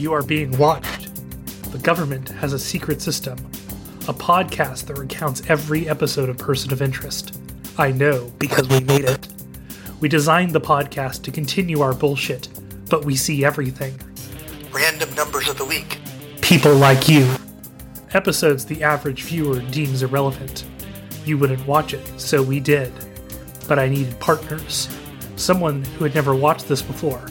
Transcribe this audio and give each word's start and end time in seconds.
You 0.00 0.14
are 0.14 0.22
being 0.22 0.56
watched. 0.56 1.10
The 1.72 1.78
government 1.78 2.30
has 2.30 2.54
a 2.54 2.58
secret 2.58 3.02
system. 3.02 3.36
A 4.08 4.14
podcast 4.14 4.86
that 4.86 4.96
recounts 4.96 5.42
every 5.46 5.90
episode 5.90 6.30
of 6.30 6.38
Person 6.38 6.72
of 6.72 6.80
Interest. 6.80 7.38
I 7.76 7.92
know 7.92 8.32
because 8.38 8.66
we 8.66 8.80
made 8.80 9.04
it. 9.04 9.28
We 10.00 10.08
designed 10.08 10.52
the 10.52 10.60
podcast 10.60 11.22
to 11.24 11.30
continue 11.30 11.82
our 11.82 11.92
bullshit, 11.92 12.48
but 12.88 13.04
we 13.04 13.14
see 13.14 13.44
everything. 13.44 13.94
Random 14.72 15.14
numbers 15.16 15.50
of 15.50 15.58
the 15.58 15.66
week. 15.66 15.98
People 16.40 16.76
like 16.76 17.06
you. 17.06 17.28
Episodes 18.14 18.64
the 18.64 18.82
average 18.82 19.24
viewer 19.24 19.60
deems 19.60 20.02
irrelevant. 20.02 20.64
You 21.26 21.36
wouldn't 21.36 21.66
watch 21.66 21.92
it, 21.92 22.18
so 22.18 22.42
we 22.42 22.58
did. 22.58 22.90
But 23.68 23.78
I 23.78 23.90
needed 23.90 24.18
partners. 24.18 24.88
Someone 25.36 25.84
who 25.84 26.04
had 26.04 26.14
never 26.14 26.34
watched 26.34 26.68
this 26.68 26.80
before. 26.80 27.22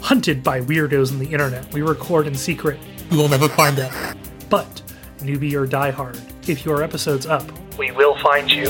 Hunted 0.00 0.42
by 0.42 0.60
weirdos 0.60 1.12
on 1.12 1.18
the 1.18 1.26
internet, 1.26 1.70
we 1.72 1.82
record 1.82 2.26
in 2.26 2.34
secret. 2.34 2.78
You 3.10 3.18
will 3.18 3.28
never 3.28 3.48
find 3.48 3.76
them. 3.76 4.16
But, 4.48 4.82
newbie 5.18 5.52
or 5.52 5.66
diehard, 5.66 6.18
if 6.48 6.64
your 6.64 6.82
episode's 6.82 7.26
up, 7.26 7.44
we 7.76 7.90
will 7.90 8.16
find 8.18 8.50
you. 8.50 8.66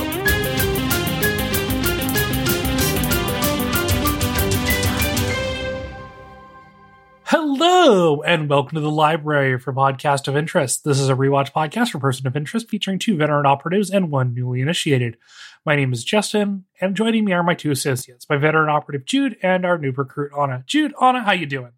Hello, 7.25 8.23
and 8.23 8.49
welcome 8.49 8.77
to 8.77 8.81
the 8.81 8.91
library 8.91 9.59
for 9.59 9.73
Podcast 9.73 10.29
of 10.29 10.37
Interest. 10.37 10.83
This 10.83 10.99
is 10.99 11.11
a 11.11 11.15
rewatch 11.15 11.53
podcast 11.53 11.91
for 11.91 11.99
Person 11.99 12.27
of 12.27 12.37
Interest 12.37 12.69
featuring 12.69 12.99
two 12.99 13.17
veteran 13.17 13.45
operatives 13.45 13.91
and 13.91 14.11
one 14.11 14.35
newly 14.35 14.61
initiated. 14.63 15.19
My 15.67 15.77
name 15.77 15.93
is 15.93 16.05
Justen, 16.05 16.63
and 16.81 16.97
joining 16.97 17.25
me 17.25 17.33
are 17.33 17.43
my 17.43 17.55
two 17.55 17.71
associates, 17.71 18.27
my 18.31 18.37
veteran 18.37 18.71
operative 18.71 19.05
Jude 19.05 19.37
and 19.43 19.65
our 19.67 19.77
new 19.79 19.91
recruit 19.93 20.33
Ana. 20.37 20.65
Jude, 20.67 20.95
Ana, 21.01 21.23
how 21.23 21.33
you 21.33 21.47
doing? 21.47 21.73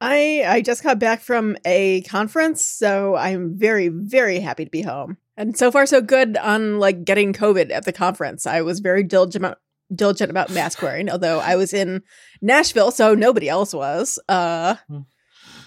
I 0.00 0.44
I 0.46 0.62
just 0.62 0.82
got 0.82 0.98
back 0.98 1.20
from 1.20 1.56
a 1.64 2.00
conference, 2.02 2.64
so 2.64 3.16
I'm 3.16 3.58
very 3.58 3.88
very 3.88 4.40
happy 4.40 4.64
to 4.64 4.70
be 4.70 4.82
home. 4.82 5.18
And 5.36 5.56
so 5.56 5.70
far 5.70 5.86
so 5.86 6.00
good 6.00 6.36
on 6.38 6.78
like 6.78 7.04
getting 7.04 7.32
COVID 7.32 7.70
at 7.70 7.84
the 7.84 7.92
conference. 7.92 8.46
I 8.46 8.62
was 8.62 8.80
very 8.80 9.02
diligent 9.02 9.44
about, 9.44 9.58
diligent 9.94 10.30
about 10.30 10.50
mask 10.50 10.80
wearing, 10.80 11.10
although 11.10 11.38
I 11.40 11.56
was 11.56 11.74
in 11.74 12.02
Nashville, 12.40 12.90
so 12.90 13.14
nobody 13.14 13.48
else 13.48 13.74
was. 13.74 14.18
Uh 14.28 14.76
Hmm. 14.88 15.00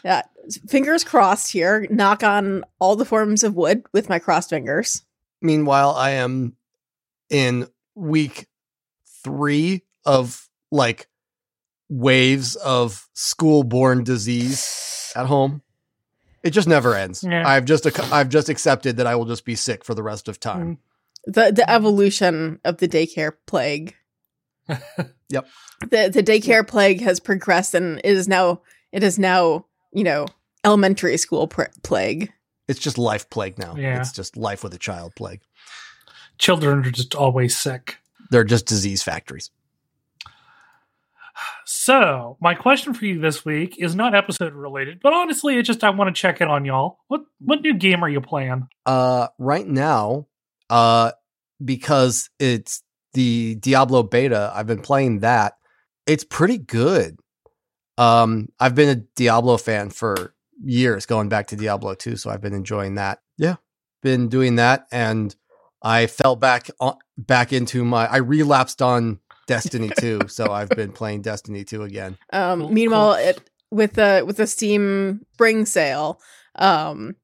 yeah, 0.03 0.23
fingers 0.67 1.03
crossed 1.03 1.51
here. 1.51 1.85
Knock 1.91 2.23
on 2.23 2.63
all 2.79 2.95
the 2.95 3.05
forms 3.05 3.43
of 3.43 3.55
wood 3.55 3.83
with 3.93 4.09
my 4.09 4.17
crossed 4.17 4.49
fingers. 4.49 5.03
Meanwhile, 5.41 5.91
I 5.91 6.11
am 6.11 6.55
in 7.33 7.67
week 7.95 8.47
three 9.23 9.83
of 10.05 10.49
like 10.71 11.07
waves 11.89 12.55
of 12.55 13.07
school 13.13 13.63
born 13.63 14.03
disease 14.03 15.11
at 15.15 15.25
home. 15.25 15.61
It 16.43 16.51
just 16.51 16.67
never 16.67 16.95
ends. 16.95 17.23
Yeah. 17.23 17.47
I've 17.47 17.65
just 17.65 17.87
I've 18.11 18.29
just 18.29 18.49
accepted 18.49 18.97
that 18.97 19.07
I 19.07 19.15
will 19.15 19.25
just 19.25 19.45
be 19.45 19.55
sick 19.55 19.83
for 19.83 19.93
the 19.93 20.03
rest 20.03 20.27
of 20.27 20.39
time. 20.39 20.77
Mm. 21.27 21.33
The 21.33 21.51
the 21.53 21.69
evolution 21.69 22.59
of 22.63 22.77
the 22.77 22.87
daycare 22.87 23.33
plague. 23.45 23.95
Yep. 25.29 25.47
The 25.81 26.11
the 26.13 26.21
daycare 26.21 26.67
plague 26.67 27.01
has 27.01 27.19
progressed 27.19 27.73
and 27.73 27.99
it 28.03 28.15
is 28.15 28.27
now 28.27 28.61
it 28.91 29.01
is 29.01 29.17
now, 29.17 29.65
you 29.91 30.03
know, 30.03 30.27
elementary 30.63 31.17
school 31.17 31.47
pr- 31.47 31.63
plague. 31.81 32.31
It's 32.67 32.79
just 32.79 32.99
life 32.99 33.27
plague 33.31 33.57
now. 33.57 33.73
Yeah. 33.75 33.99
It's 33.99 34.11
just 34.11 34.37
life 34.37 34.63
with 34.63 34.75
a 34.75 34.77
child 34.77 35.15
plague. 35.15 35.41
Children 36.43 36.79
are 36.79 36.91
just 36.91 37.15
always 37.15 37.55
sick. 37.55 37.99
They're 38.29 38.43
just 38.43 38.65
disease 38.65 39.01
factories. 39.01 39.49
So, 41.63 42.35
my 42.41 42.53
question 42.53 42.93
for 42.93 43.05
you 43.05 43.17
this 43.17 43.45
week 43.45 43.77
is 43.79 43.95
not 43.95 44.13
episode 44.13 44.51
related, 44.51 44.99
but 45.01 45.13
honestly, 45.13 45.57
it's 45.57 45.67
just 45.67 45.85
I 45.85 45.89
want 45.91 46.13
to 46.13 46.21
check 46.21 46.41
in 46.41 46.49
on 46.49 46.65
y'all. 46.65 46.99
What 47.07 47.21
what 47.39 47.61
new 47.61 47.73
game 47.73 48.03
are 48.03 48.09
you 48.09 48.19
playing? 48.19 48.67
Uh, 48.85 49.29
right 49.39 49.65
now, 49.65 50.27
uh, 50.69 51.13
because 51.63 52.29
it's 52.39 52.83
the 53.13 53.55
Diablo 53.55 54.03
beta, 54.03 54.51
I've 54.53 54.67
been 54.67 54.81
playing 54.81 55.21
that. 55.21 55.53
It's 56.05 56.25
pretty 56.25 56.57
good. 56.57 57.21
Um, 57.97 58.49
I've 58.59 58.75
been 58.75 58.89
a 58.89 59.01
Diablo 59.15 59.55
fan 59.55 59.91
for 59.91 60.35
years, 60.61 61.05
going 61.05 61.29
back 61.29 61.47
to 61.47 61.55
Diablo 61.55 61.93
2, 61.95 62.17
so 62.17 62.29
I've 62.29 62.41
been 62.41 62.53
enjoying 62.53 62.95
that. 62.95 63.19
Yeah, 63.37 63.55
been 64.01 64.27
doing 64.27 64.57
that, 64.57 64.87
and 64.91 65.33
I 65.83 66.07
fell 66.07 66.35
back 66.35 66.69
on, 66.79 66.95
back 67.17 67.51
into 67.53 67.83
my. 67.83 68.07
I 68.07 68.17
relapsed 68.17 68.81
on 68.81 69.19
Destiny 69.47 69.91
2, 69.99 70.21
so 70.27 70.51
I've 70.51 70.69
been 70.69 70.91
playing 70.91 71.21
Destiny 71.21 71.63
2 71.65 71.83
again. 71.83 72.17
Um, 72.31 72.61
Cool, 72.61 72.69
meanwhile, 72.69 73.15
cool. 73.15 73.25
it, 73.25 73.49
with 73.71 73.93
the 73.93 74.23
with 74.25 74.37
the 74.37 74.47
Steam 74.47 75.25
spring 75.33 75.65
sale, 75.65 76.21
um, 76.55 77.15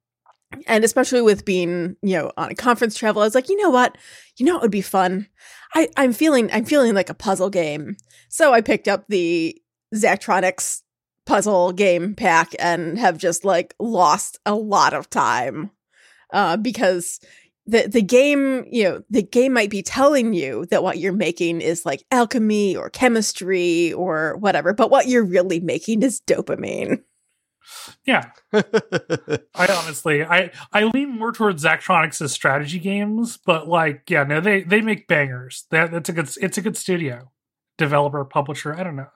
and 0.67 0.83
especially 0.83 1.21
with 1.21 1.45
being 1.45 1.95
you 2.01 2.17
know 2.17 2.31
on 2.37 2.51
a 2.51 2.55
conference 2.55 2.97
travel, 2.97 3.21
I 3.21 3.25
was 3.25 3.35
like, 3.35 3.49
you 3.49 3.57
know 3.57 3.69
what, 3.69 3.97
you 4.37 4.45
know, 4.45 4.57
it 4.57 4.61
would 4.61 4.71
be 4.71 4.81
fun. 4.81 5.27
I 5.73 5.87
I'm 5.95 6.11
feeling 6.11 6.49
I'm 6.51 6.65
feeling 6.65 6.93
like 6.93 7.09
a 7.09 7.13
puzzle 7.15 7.49
game, 7.49 7.95
so 8.27 8.53
I 8.53 8.61
picked 8.61 8.87
up 8.87 9.05
the 9.07 9.55
Zachtronics 9.95 10.81
puzzle 11.25 11.71
game 11.71 12.15
pack 12.15 12.53
and 12.59 12.97
have 12.97 13.17
just 13.17 13.45
like 13.45 13.75
lost 13.79 14.39
a 14.45 14.55
lot 14.55 14.93
of 14.93 15.09
time, 15.09 15.71
uh, 16.33 16.57
because. 16.57 17.21
The, 17.69 17.87
the 17.87 18.01
game, 18.01 18.65
you 18.71 18.83
know, 18.83 19.03
the 19.09 19.21
game 19.21 19.53
might 19.53 19.69
be 19.69 19.81
telling 19.83 20.33
you 20.33 20.65
that 20.71 20.81
what 20.83 20.97
you're 20.97 21.13
making 21.13 21.61
is 21.61 21.85
like 21.85 22.03
alchemy 22.11 22.75
or 22.75 22.89
chemistry 22.89 23.93
or 23.93 24.37
whatever, 24.37 24.73
but 24.73 24.89
what 24.89 25.07
you're 25.07 25.23
really 25.25 25.59
making 25.59 26.01
is 26.01 26.21
dopamine. 26.21 27.03
Yeah, 28.05 28.31
I 28.53 29.67
honestly, 29.69 30.23
I 30.23 30.51
I 30.73 30.85
lean 30.85 31.17
more 31.19 31.31
towards 31.31 31.63
Zachtronics' 31.63 32.21
as 32.21 32.31
strategy 32.31 32.79
games, 32.79 33.37
but 33.37 33.67
like, 33.67 34.09
yeah, 34.09 34.23
no, 34.23 34.39
they 34.41 34.63
they 34.63 34.81
make 34.81 35.07
bangers. 35.07 35.65
That 35.69 35.91
that's 35.91 36.09
a 36.09 36.13
good, 36.13 36.29
it's 36.41 36.57
a 36.57 36.61
good 36.61 36.75
studio, 36.77 37.31
developer, 37.77 38.25
publisher. 38.25 38.73
I 38.73 38.81
don't 38.83 38.95
know, 38.95 39.09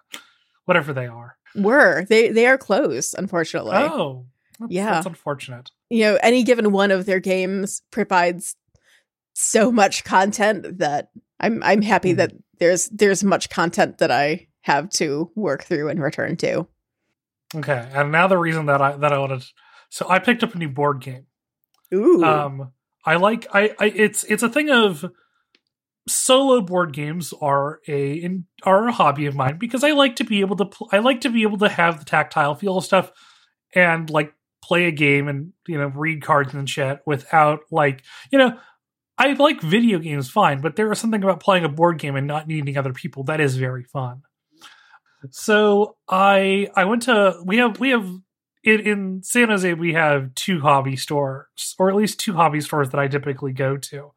whatever 0.65 0.93
they 0.93 1.07
are. 1.07 1.37
Were 1.55 2.05
they 2.07 2.29
they 2.29 2.45
are 2.45 2.57
closed, 2.59 3.15
unfortunately. 3.17 3.71
oh, 3.75 4.27
that's, 4.59 4.71
Yeah. 4.71 4.91
that's 4.91 5.07
unfortunate. 5.07 5.71
You 5.89 6.03
know, 6.03 6.19
any 6.21 6.43
given 6.43 6.71
one 6.71 6.91
of 6.91 7.05
their 7.05 7.19
games 7.19 7.81
provides 7.91 8.55
so 9.33 9.71
much 9.71 10.03
content 10.03 10.79
that 10.79 11.09
I'm 11.39 11.61
I'm 11.63 11.81
happy 11.81 12.11
Hmm. 12.11 12.17
that 12.17 12.33
there's 12.59 12.87
there's 12.89 13.23
much 13.23 13.49
content 13.49 13.97
that 13.97 14.11
I 14.11 14.47
have 14.61 14.89
to 14.91 15.31
work 15.35 15.63
through 15.63 15.89
and 15.89 16.01
return 16.01 16.37
to. 16.37 16.67
Okay, 17.55 17.87
and 17.93 18.11
now 18.11 18.27
the 18.27 18.37
reason 18.37 18.65
that 18.67 18.81
I 18.81 18.95
that 18.97 19.13
I 19.13 19.17
wanted, 19.19 19.45
so 19.89 20.07
I 20.09 20.19
picked 20.19 20.43
up 20.43 20.55
a 20.55 20.57
new 20.57 20.69
board 20.69 21.01
game. 21.01 21.25
Ooh. 21.93 22.23
Um, 22.23 22.71
I 23.05 23.15
like 23.15 23.47
I, 23.53 23.75
I 23.79 23.85
it's 23.87 24.23
it's 24.23 24.43
a 24.43 24.49
thing 24.49 24.69
of 24.71 25.05
solo 26.07 26.61
board 26.61 26.93
games 26.93 27.33
are 27.41 27.79
a 27.87 28.13
in, 28.13 28.45
are 28.63 28.87
a 28.87 28.91
hobby 28.91 29.25
of 29.25 29.35
mine 29.35 29.57
because 29.57 29.83
I 29.83 29.91
like 29.91 30.17
to 30.17 30.23
be 30.23 30.41
able 30.41 30.55
to 30.57 30.65
pl- 30.65 30.89
I 30.91 30.99
like 30.99 31.21
to 31.21 31.29
be 31.29 31.43
able 31.43 31.57
to 31.59 31.69
have 31.69 31.99
the 31.99 32.05
tactile 32.05 32.55
feel 32.55 32.77
of 32.77 32.85
stuff 32.85 33.11
and 33.75 34.09
like 34.09 34.33
play 34.63 34.85
a 34.85 34.91
game 34.91 35.27
and 35.27 35.53
you 35.67 35.77
know 35.77 35.87
read 35.87 36.21
cards 36.21 36.53
and 36.53 36.69
shit 36.69 37.01
without 37.05 37.59
like 37.71 38.03
you 38.31 38.37
know 38.37 38.57
I 39.17 39.33
like 39.33 39.61
video 39.61 39.99
games 39.99 40.29
fine 40.29 40.61
but 40.61 40.75
there 40.75 40.91
is 40.91 40.99
something 40.99 41.23
about 41.23 41.41
playing 41.41 41.65
a 41.65 41.69
board 41.69 41.99
game 41.99 42.15
and 42.15 42.25
not 42.27 42.47
needing 42.47 42.77
other 42.77 42.93
people 42.93 43.23
that 43.25 43.41
is 43.41 43.57
very 43.57 43.83
fun. 43.83 44.23
So 45.31 45.97
I 46.09 46.69
I 46.75 46.85
went 46.85 47.03
to 47.03 47.41
we 47.45 47.57
have 47.57 47.79
we 47.79 47.89
have 47.89 48.09
in, 48.63 48.79
in 48.79 49.23
San 49.23 49.49
Jose, 49.49 49.73
we 49.73 49.93
have 49.93 50.33
two 50.35 50.61
hobby 50.61 50.95
stores, 50.95 51.75
or 51.77 51.89
at 51.89 51.95
least 51.95 52.19
two 52.19 52.33
hobby 52.33 52.61
stores 52.61 52.89
that 52.89 52.99
I 52.99 53.07
typically 53.07 53.51
go 53.51 53.77
to. 53.77 54.13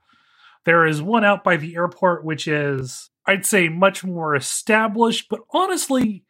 There 0.64 0.86
is 0.86 1.02
one 1.02 1.24
out 1.24 1.44
by 1.44 1.56
the 1.56 1.76
airport, 1.76 2.24
which 2.24 2.48
is, 2.48 3.10
I'd 3.26 3.46
say, 3.46 3.68
much 3.68 4.04
more 4.04 4.34
established, 4.34 5.26
but 5.28 5.40
honestly, 5.52 6.24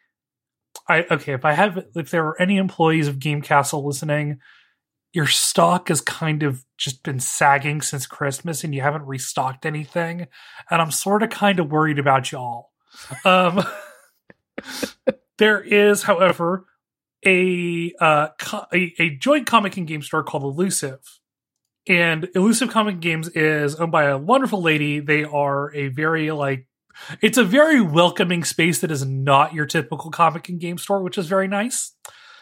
I 0.88 1.04
okay. 1.10 1.33
If 1.33 1.44
I 1.44 1.53
have, 1.53 1.84
if 1.94 2.10
there 2.10 2.27
are 2.27 2.41
any 2.41 2.56
employees 2.56 3.09
of 3.09 3.18
Game 3.18 3.42
Kastle 3.42 3.84
listening, 3.84 4.38
your 5.12 5.27
stock 5.27 5.88
has 5.88 6.00
kind 6.00 6.42
of 6.42 6.65
just 6.78 7.03
been 7.03 7.21
sagging 7.21 7.80
since 7.80 8.06
Christmas, 8.06 8.62
and 8.62 8.74
you 8.74 8.83
haven't 8.83 9.06
restocked 9.06 9.66
anything, 9.66 10.27
and 10.71 10.83
I'm 10.83 10.91
sort 10.91 11.22
of 11.22 11.30
kind 11.30 11.59
of 11.59 11.71
worried 11.71 11.98
about 11.98 12.30
y'all. 12.30 12.71
Um, 13.24 13.65
there 15.38 15.60
is, 15.60 16.04
however, 16.04 16.66
a, 17.24 17.92
uh, 18.00 18.28
co- 18.38 18.66
a 18.72 18.94
a 18.98 19.10
joint 19.16 19.47
comic 19.47 19.77
and 19.77 19.86
game 19.86 20.03
store 20.03 20.22
called 20.22 20.44
Illusive, 20.44 21.00
and 21.88 22.28
Illusive 22.34 22.71
Comic 22.71 23.00
Games 23.00 23.28
is 23.28 23.77
owned 23.77 23.92
by 23.92 24.04
a 24.04 24.18
wonderful 24.18 24.62
lady. 24.62 25.00
They 25.00 25.24
are 25.24 25.74
a 25.74 25.88
very 25.88 26.30
like 26.30 26.66
it's 27.21 27.39
a 27.39 27.45
very 27.45 27.81
welcoming 27.81 28.45
space 28.45 28.81
that 28.81 28.91
is 28.91 29.04
not 29.04 29.54
your 29.54 29.66
typical 29.66 30.10
comic 30.10 30.48
and 30.48 30.60
game 30.60 30.78
store, 30.78 31.03
which 31.03 31.19
is 31.19 31.27
very 31.27 31.48
nice. 31.48 31.93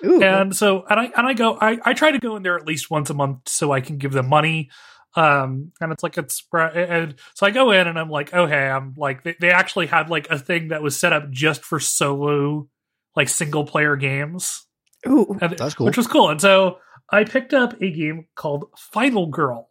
Ooh. 0.04 0.22
And 0.22 0.54
so, 0.54 0.84
and 0.90 1.00
I 1.00 1.04
and 1.16 1.26
I 1.26 1.34
go, 1.34 1.56
I, 1.60 1.78
I 1.84 1.94
try 1.94 2.10
to 2.10 2.18
go 2.18 2.36
in 2.36 2.42
there 2.42 2.56
at 2.56 2.66
least 2.66 2.90
once 2.90 3.10
a 3.10 3.14
month 3.14 3.48
so 3.48 3.72
I 3.72 3.80
can 3.80 3.96
give 3.98 4.12
them 4.12 4.28
money. 4.28 4.70
Um, 5.16 5.70
and 5.80 5.92
it's 5.92 6.02
like 6.02 6.18
it's 6.18 6.42
and 6.52 7.14
so 7.34 7.46
I 7.46 7.50
go 7.50 7.70
in 7.70 7.86
and 7.86 7.98
I'm 7.98 8.10
like, 8.10 8.34
oh 8.34 8.46
hey, 8.46 8.68
I'm 8.68 8.94
like 8.96 9.22
they, 9.22 9.36
they 9.40 9.50
actually 9.50 9.86
had 9.86 10.10
like 10.10 10.28
a 10.30 10.38
thing 10.38 10.68
that 10.68 10.82
was 10.82 10.96
set 10.96 11.12
up 11.12 11.30
just 11.30 11.64
for 11.64 11.78
solo, 11.78 12.68
like 13.14 13.28
single 13.28 13.64
player 13.64 13.96
games. 13.96 14.66
Ooh. 15.06 15.38
and- 15.40 15.56
That's 15.56 15.74
cool. 15.74 15.86
which 15.86 15.96
was 15.96 16.06
cool. 16.08 16.30
And 16.30 16.40
so 16.40 16.78
I 17.10 17.24
picked 17.24 17.54
up 17.54 17.80
a 17.80 17.90
game 17.90 18.26
called 18.34 18.64
Final 18.76 19.26
Girl, 19.26 19.68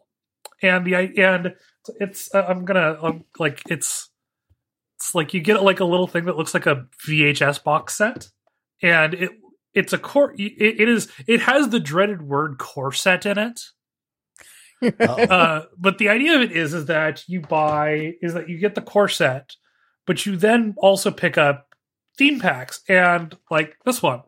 and 0.62 0.86
the 0.86 0.96
and 0.96 1.56
it's 2.00 2.34
uh, 2.34 2.46
I'm 2.48 2.64
gonna 2.64 2.98
um, 3.02 3.26
like 3.38 3.62
it's 3.70 4.10
it's 5.04 5.14
like 5.14 5.34
you 5.34 5.42
get 5.42 5.64
like 5.64 5.82
a 5.82 5.86
little 5.86 6.08
thing 6.08 6.26
that 6.26 6.38
looks 6.38 6.54
like 6.54 6.66
a 6.66 6.86
VHS 7.06 7.64
box 7.64 7.96
set, 7.96 8.30
and 8.82 9.14
it 9.14 9.32
it's 9.74 9.92
a 9.92 9.98
core. 9.98 10.34
It, 10.38 10.80
it 10.80 10.90
is 10.90 11.10
it 11.28 11.42
has 11.42 11.70
the 11.70 11.80
dreaded 11.80 12.22
word 12.22 12.58
core 12.58 12.94
set 12.94 13.26
in 13.26 13.38
it. 13.38 13.60
Uh, 15.00 15.64
but 15.78 15.98
the 15.98 16.10
idea 16.10 16.36
of 16.36 16.42
it 16.42 16.52
is 16.52 16.74
is 16.74 16.86
that 16.86 17.24
you 17.28 17.42
buy 17.42 18.14
is 18.22 18.34
that 18.34 18.50
you 18.50 18.58
get 18.58 18.76
the 18.76 18.82
core 18.82 19.10
set, 19.10 19.52
but 20.06 20.26
you 20.26 20.36
then 20.36 20.76
also 20.78 21.12
pick 21.12 21.38
up 21.38 21.68
theme 22.18 22.40
packs 22.40 22.82
and 22.88 23.38
like 23.50 23.76
this 23.86 24.02
one, 24.02 24.22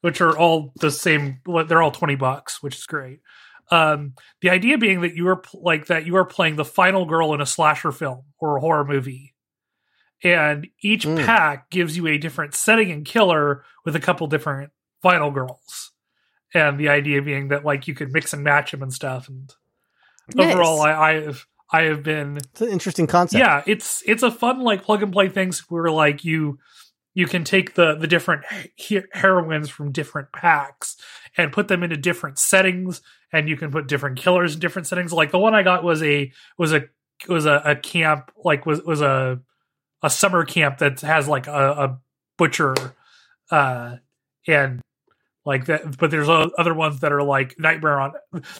which 0.00 0.20
are 0.20 0.36
all 0.36 0.72
the 0.80 0.90
same. 0.90 1.40
They're 1.66 1.82
all 1.82 1.92
twenty 1.92 2.16
bucks, 2.16 2.62
which 2.62 2.76
is 2.76 2.86
great. 2.86 3.20
Um, 3.70 4.14
the 4.42 4.50
idea 4.50 4.78
being 4.78 5.02
that 5.02 5.14
you 5.14 5.28
are 5.28 5.42
like 5.54 5.86
that 5.86 6.06
you 6.06 6.16
are 6.16 6.24
playing 6.24 6.56
the 6.56 6.64
final 6.64 7.04
girl 7.04 7.34
in 7.34 7.40
a 7.40 7.46
slasher 7.46 7.92
film 7.92 8.22
or 8.38 8.56
a 8.56 8.60
horror 8.60 8.84
movie, 8.84 9.35
and 10.22 10.66
each 10.82 11.04
Mm. 11.06 11.24
pack 11.24 11.70
gives 11.70 11.96
you 11.96 12.06
a 12.06 12.18
different 12.18 12.54
setting 12.54 12.90
and 12.90 13.04
killer 13.04 13.64
with 13.84 13.94
a 13.96 14.00
couple 14.00 14.26
different 14.26 14.70
final 15.02 15.30
girls. 15.30 15.92
And 16.54 16.78
the 16.78 16.88
idea 16.88 17.20
being 17.22 17.48
that 17.48 17.64
like 17.64 17.86
you 17.88 17.94
could 17.94 18.12
mix 18.12 18.32
and 18.32 18.42
match 18.42 18.70
them 18.70 18.82
and 18.82 18.92
stuff, 18.92 19.28
and 19.28 19.52
Nice. 20.34 20.52
overall 20.54 20.80
I, 20.82 20.92
I 20.92 21.12
have 21.22 21.44
I 21.72 21.82
have 21.82 22.02
been 22.02 22.36
It's 22.38 22.60
an 22.60 22.68
interesting 22.68 23.06
concept. 23.06 23.38
yeah 23.40 23.62
it's 23.66 24.02
it's 24.06 24.22
a 24.22 24.30
fun 24.30 24.60
like 24.62 24.82
plug 24.82 25.02
and 25.02 25.12
play 25.12 25.28
things 25.28 25.64
where 25.68 25.90
like 25.90 26.24
you 26.24 26.58
you 27.14 27.26
can 27.26 27.44
take 27.44 27.74
the 27.74 27.94
the 27.96 28.06
different 28.06 28.44
he- 28.74 29.02
heroines 29.12 29.68
from 29.68 29.92
different 29.92 30.32
packs 30.32 30.96
and 31.36 31.52
put 31.52 31.68
them 31.68 31.82
into 31.82 31.96
different 31.96 32.38
settings 32.38 33.02
and 33.32 33.48
you 33.48 33.56
can 33.56 33.70
put 33.70 33.86
different 33.86 34.16
killers 34.18 34.54
in 34.54 34.60
different 34.60 34.86
settings 34.88 35.12
like 35.12 35.30
the 35.30 35.38
one 35.38 35.54
I 35.54 35.62
got 35.62 35.84
was 35.84 36.02
a 36.02 36.32
was 36.58 36.72
a 36.72 36.84
was 37.28 37.46
a, 37.46 37.62
a 37.64 37.76
camp 37.76 38.30
like 38.44 38.66
was 38.66 38.82
was 38.82 39.00
a 39.00 39.40
a 40.02 40.10
summer 40.10 40.44
camp 40.44 40.78
that 40.78 41.00
has 41.00 41.26
like 41.28 41.46
a, 41.46 41.52
a 41.52 42.00
butcher 42.38 42.74
uh 43.50 43.96
and 44.46 44.80
like 45.44 45.66
that 45.66 45.96
but 45.98 46.10
there's 46.10 46.28
other 46.28 46.74
ones 46.74 47.00
that 47.00 47.12
are 47.12 47.22
like 47.22 47.54
nightmare 47.58 48.00
on 48.00 48.12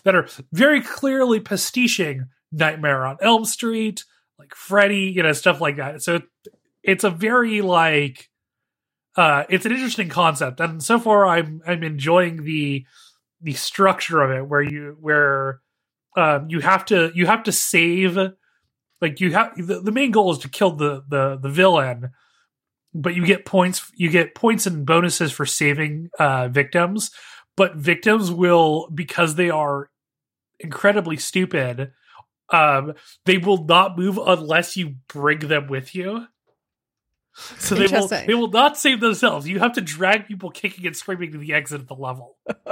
that 0.05 0.15
are 0.15 0.29
very 0.53 0.81
clearly 0.81 1.41
pastiching 1.41 2.27
nightmare 2.53 3.05
on 3.05 3.17
elm 3.21 3.45
street 3.45 4.05
like 4.39 4.55
freddy 4.55 5.13
you 5.15 5.23
know 5.23 5.33
stuff 5.33 5.61
like 5.61 5.77
that. 5.77 6.03
So 6.03 6.21
it's 6.83 7.05
a 7.05 7.11
very 7.11 7.61
like 7.61 8.29
uh 9.17 9.45
it's 9.49 9.67
an 9.67 9.73
interesting 9.73 10.09
concept. 10.09 10.61
And 10.61 10.83
so 10.83 10.99
far 10.99 11.27
i'm 11.27 11.63
i'm 11.67 11.83
enjoying 11.83 12.45
the 12.45 12.85
the 13.41 13.55
structure 13.55 14.23
of 14.23 14.31
it 14.31 14.47
where 14.47 14.63
you 14.63 14.97
where 15.01 15.61
um 16.17 16.49
you 16.49 16.61
have 16.61 16.85
to 16.87 17.11
you 17.15 17.27
have 17.27 17.43
to 17.45 17.53
save 17.53 18.19
like 19.01 19.21
you 19.21 19.33
have 19.33 19.53
the, 19.57 19.81
the 19.81 19.93
main 19.93 20.11
goal 20.11 20.33
is 20.33 20.39
to 20.39 20.49
kill 20.49 20.73
the 20.73 21.05
the 21.09 21.39
the 21.41 21.49
villain 21.49 22.11
but 22.95 23.15
you 23.15 23.27
get 23.27 23.45
points 23.45 23.91
you 23.95 24.11
get 24.11 24.35
points 24.35 24.67
and 24.67 24.87
bonuses 24.87 25.33
for 25.33 25.47
saving 25.47 26.09
uh 26.19 26.49
victims 26.49 27.11
but 27.57 27.77
victims 27.77 28.31
will 28.31 28.89
because 28.95 29.35
they 29.35 29.51
are 29.51 29.91
incredibly 30.61 31.17
stupid 31.17 31.93
um 32.53 32.95
they 33.25 33.39
will 33.39 33.65
not 33.65 33.99
move 33.99 34.19
unless 34.25 34.77
you 34.77 34.97
bring 35.09 35.41
them 35.41 35.69
with 35.69 35.95
you. 35.95 36.27
So 37.59 37.75
they 37.75 37.87
will 37.87 38.09
they 38.09 38.35
will 38.35 38.51
not 38.51 38.79
save 38.79 39.01
themselves. 39.01 39.47
You 39.47 39.59
have 39.59 39.75
to 39.75 39.81
drag 39.81 40.27
people 40.27 40.51
kicking 40.51 40.87
and 40.87 40.97
screaming 40.97 41.33
to 41.33 41.39
the 41.39 41.53
exit 41.53 41.81
of 41.81 41.89
the 41.89 41.95
level 41.95 42.37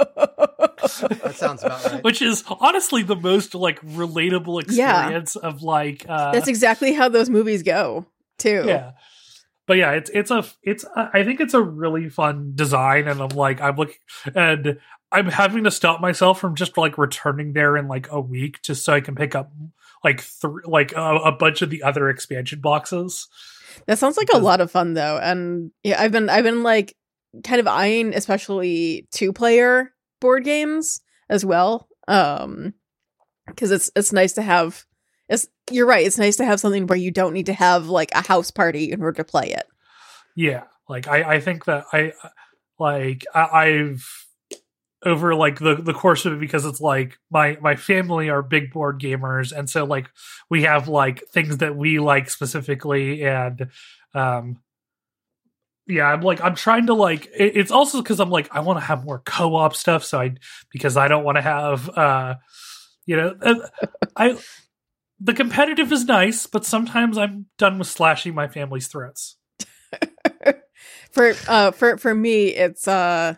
That 0.99 1.35
sounds 1.35 1.63
about 1.63 1.83
right. 1.85 2.03
which 2.03 2.21
is 2.21 2.43
honestly 2.59 3.03
the 3.03 3.15
most 3.15 3.55
like 3.55 3.81
relatable 3.81 4.63
Yeah. 4.69 4.99
experience 5.01 5.35
of 5.35 5.61
like 5.63 6.05
uh 6.07 6.31
That's 6.31 6.47
exactly 6.47 6.93
how 6.93 7.09
those 7.09 7.29
movies 7.29 7.63
go, 7.63 8.05
too. 8.37 8.63
yeah 8.65 8.91
but 9.67 9.77
yeah 9.77 9.91
it's 9.93 10.09
it's 10.13 10.29
a 10.31 10.45
it's 10.63 10.85
i 10.95 11.23
think 11.23 11.39
it's 11.39 11.53
a 11.55 11.61
really 11.61 12.07
fun 12.09 12.51
design 12.53 13.07
and 13.07 13.19
i'm 13.19 13.29
like 13.29 13.59
i'm 13.61 13.75
looking 13.75 13.95
and 14.35 14.77
i'm 15.11 15.25
having 15.25 15.63
to 15.63 15.71
stop 15.71 15.99
myself 16.01 16.39
from 16.39 16.53
just 16.55 16.77
like 16.77 16.97
returning 16.99 17.53
there 17.53 17.75
in 17.75 17.87
like 17.87 18.11
a 18.11 18.19
week 18.21 18.61
just 18.61 18.83
so 18.85 18.93
i 18.93 19.01
can 19.01 19.15
pick 19.15 19.33
up 19.33 19.51
like 20.03 20.21
three 20.21 20.61
like 20.65 20.91
a, 20.93 21.01
a 21.15 21.31
bunch 21.31 21.63
of 21.63 21.71
the 21.71 21.81
other 21.81 22.09
expansion 22.09 22.59
boxes 22.59 23.27
That 23.87 23.97
sounds 23.97 24.17
like 24.17 24.29
a 24.31 24.37
lot 24.37 24.61
of 24.61 24.69
fun 24.69 24.93
though. 24.93 25.17
And 25.17 25.71
yeah, 25.83 25.99
I've 26.01 26.11
been 26.11 26.29
I've 26.29 26.43
been 26.43 26.61
like 26.63 26.95
kind 27.43 27.59
of 27.59 27.67
eyeing 27.67 28.13
especially 28.13 29.07
two 29.11 29.33
player 29.33 29.91
board 30.19 30.43
games 30.43 31.01
as 31.29 31.45
well. 31.45 31.87
Um 32.07 32.73
because 33.47 33.71
it's 33.71 33.91
it's 33.95 34.13
nice 34.13 34.33
to 34.33 34.41
have 34.41 34.85
it's 35.29 35.47
you're 35.71 35.87
right, 35.87 36.05
it's 36.05 36.17
nice 36.19 36.35
to 36.37 36.45
have 36.45 36.59
something 36.59 36.85
where 36.87 36.97
you 36.97 37.11
don't 37.11 37.33
need 37.33 37.47
to 37.47 37.53
have 37.53 37.87
like 37.87 38.11
a 38.13 38.25
house 38.27 38.51
party 38.51 38.91
in 38.91 39.01
order 39.01 39.17
to 39.17 39.23
play 39.23 39.51
it. 39.51 39.65
yeah 40.35 40.63
like 40.87 41.07
i 41.07 41.35
i 41.35 41.39
think 41.39 41.65
that 41.65 41.85
i 41.93 42.11
like 42.79 43.25
I, 43.33 43.41
i've 43.41 44.25
over 45.03 45.33
like 45.35 45.59
the 45.59 45.75
the 45.75 45.93
course 45.93 46.25
of 46.25 46.33
it 46.33 46.39
because 46.39 46.65
it's 46.65 46.81
like 46.81 47.17
my 47.31 47.57
my 47.61 47.75
family 47.75 48.29
are 48.29 48.41
big 48.41 48.71
board 48.71 48.99
gamers 48.99 49.51
and 49.51 49.69
so 49.69 49.85
like 49.85 50.09
we 50.49 50.63
have 50.63 50.87
like 50.87 51.23
things 51.29 51.57
that 51.57 51.75
we 51.75 51.99
like 51.99 52.29
specifically 52.29 53.23
and 53.23 53.69
um 54.13 54.57
yeah 55.87 56.05
i'm 56.05 56.21
like 56.21 56.41
i'm 56.41 56.55
trying 56.55 56.87
to 56.87 56.93
like 56.93 57.25
it, 57.35 57.55
it's 57.55 57.71
also 57.71 58.01
because 58.01 58.19
i'm 58.19 58.29
like 58.29 58.47
i 58.51 58.59
want 58.59 58.79
to 58.79 58.85
have 58.85 59.05
more 59.05 59.19
co-op 59.19 59.75
stuff 59.75 60.03
so 60.03 60.19
i 60.19 60.33
because 60.71 60.97
i 60.97 61.07
don't 61.07 61.23
want 61.23 61.37
to 61.37 61.41
have 61.41 61.89
uh 61.97 62.35
you 63.05 63.15
know 63.15 63.35
uh, 63.41 63.55
i 64.15 64.37
the 65.19 65.33
competitive 65.33 65.91
is 65.91 66.05
nice 66.05 66.47
but 66.47 66.65
sometimes 66.65 67.17
i'm 67.17 67.45
done 67.57 67.77
with 67.77 67.87
slashing 67.87 68.33
my 68.35 68.47
family's 68.47 68.87
throats. 68.87 69.37
For 71.11 71.33
uh 71.47 71.71
for 71.71 71.97
for 71.97 72.13
me 72.13 72.47
it's 72.47 72.89
uh 72.89 73.35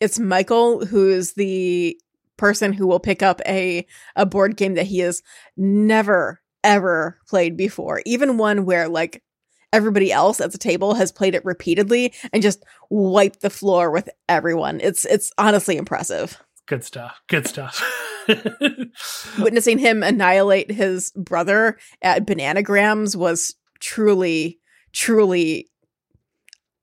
it's 0.00 0.18
Michael 0.18 0.86
who's 0.86 1.32
the 1.32 2.00
person 2.36 2.72
who 2.72 2.86
will 2.86 3.00
pick 3.00 3.20
up 3.20 3.40
a 3.46 3.84
a 4.14 4.24
board 4.24 4.56
game 4.56 4.74
that 4.74 4.86
he 4.86 5.00
has 5.00 5.22
never 5.56 6.40
ever 6.62 7.18
played 7.28 7.56
before. 7.56 8.00
Even 8.06 8.38
one 8.38 8.64
where 8.64 8.88
like 8.88 9.24
everybody 9.72 10.12
else 10.12 10.40
at 10.40 10.52
the 10.52 10.58
table 10.58 10.94
has 10.94 11.12
played 11.12 11.34
it 11.34 11.44
repeatedly 11.44 12.12
and 12.32 12.42
just 12.42 12.64
wiped 12.90 13.40
the 13.40 13.50
floor 13.50 13.90
with 13.90 14.08
everyone 14.28 14.80
it's 14.80 15.04
it's 15.06 15.32
honestly 15.38 15.76
impressive 15.76 16.42
good 16.66 16.84
stuff 16.84 17.20
good 17.28 17.46
stuff 17.46 17.82
witnessing 19.38 19.78
him 19.78 20.02
annihilate 20.02 20.70
his 20.70 21.12
brother 21.12 21.78
at 22.02 22.26
bananagrams 22.26 23.14
was 23.14 23.54
truly 23.80 24.58
truly 24.92 25.68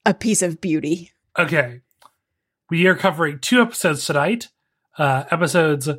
a 0.05 0.13
piece 0.13 0.41
of 0.41 0.61
beauty 0.61 1.13
Okay. 1.37 1.81
We 2.69 2.85
are 2.87 2.95
covering 2.95 3.39
two 3.39 3.61
episodes 3.61 4.05
tonight. 4.05 4.49
Uh, 4.97 5.23
episodes 5.31 5.89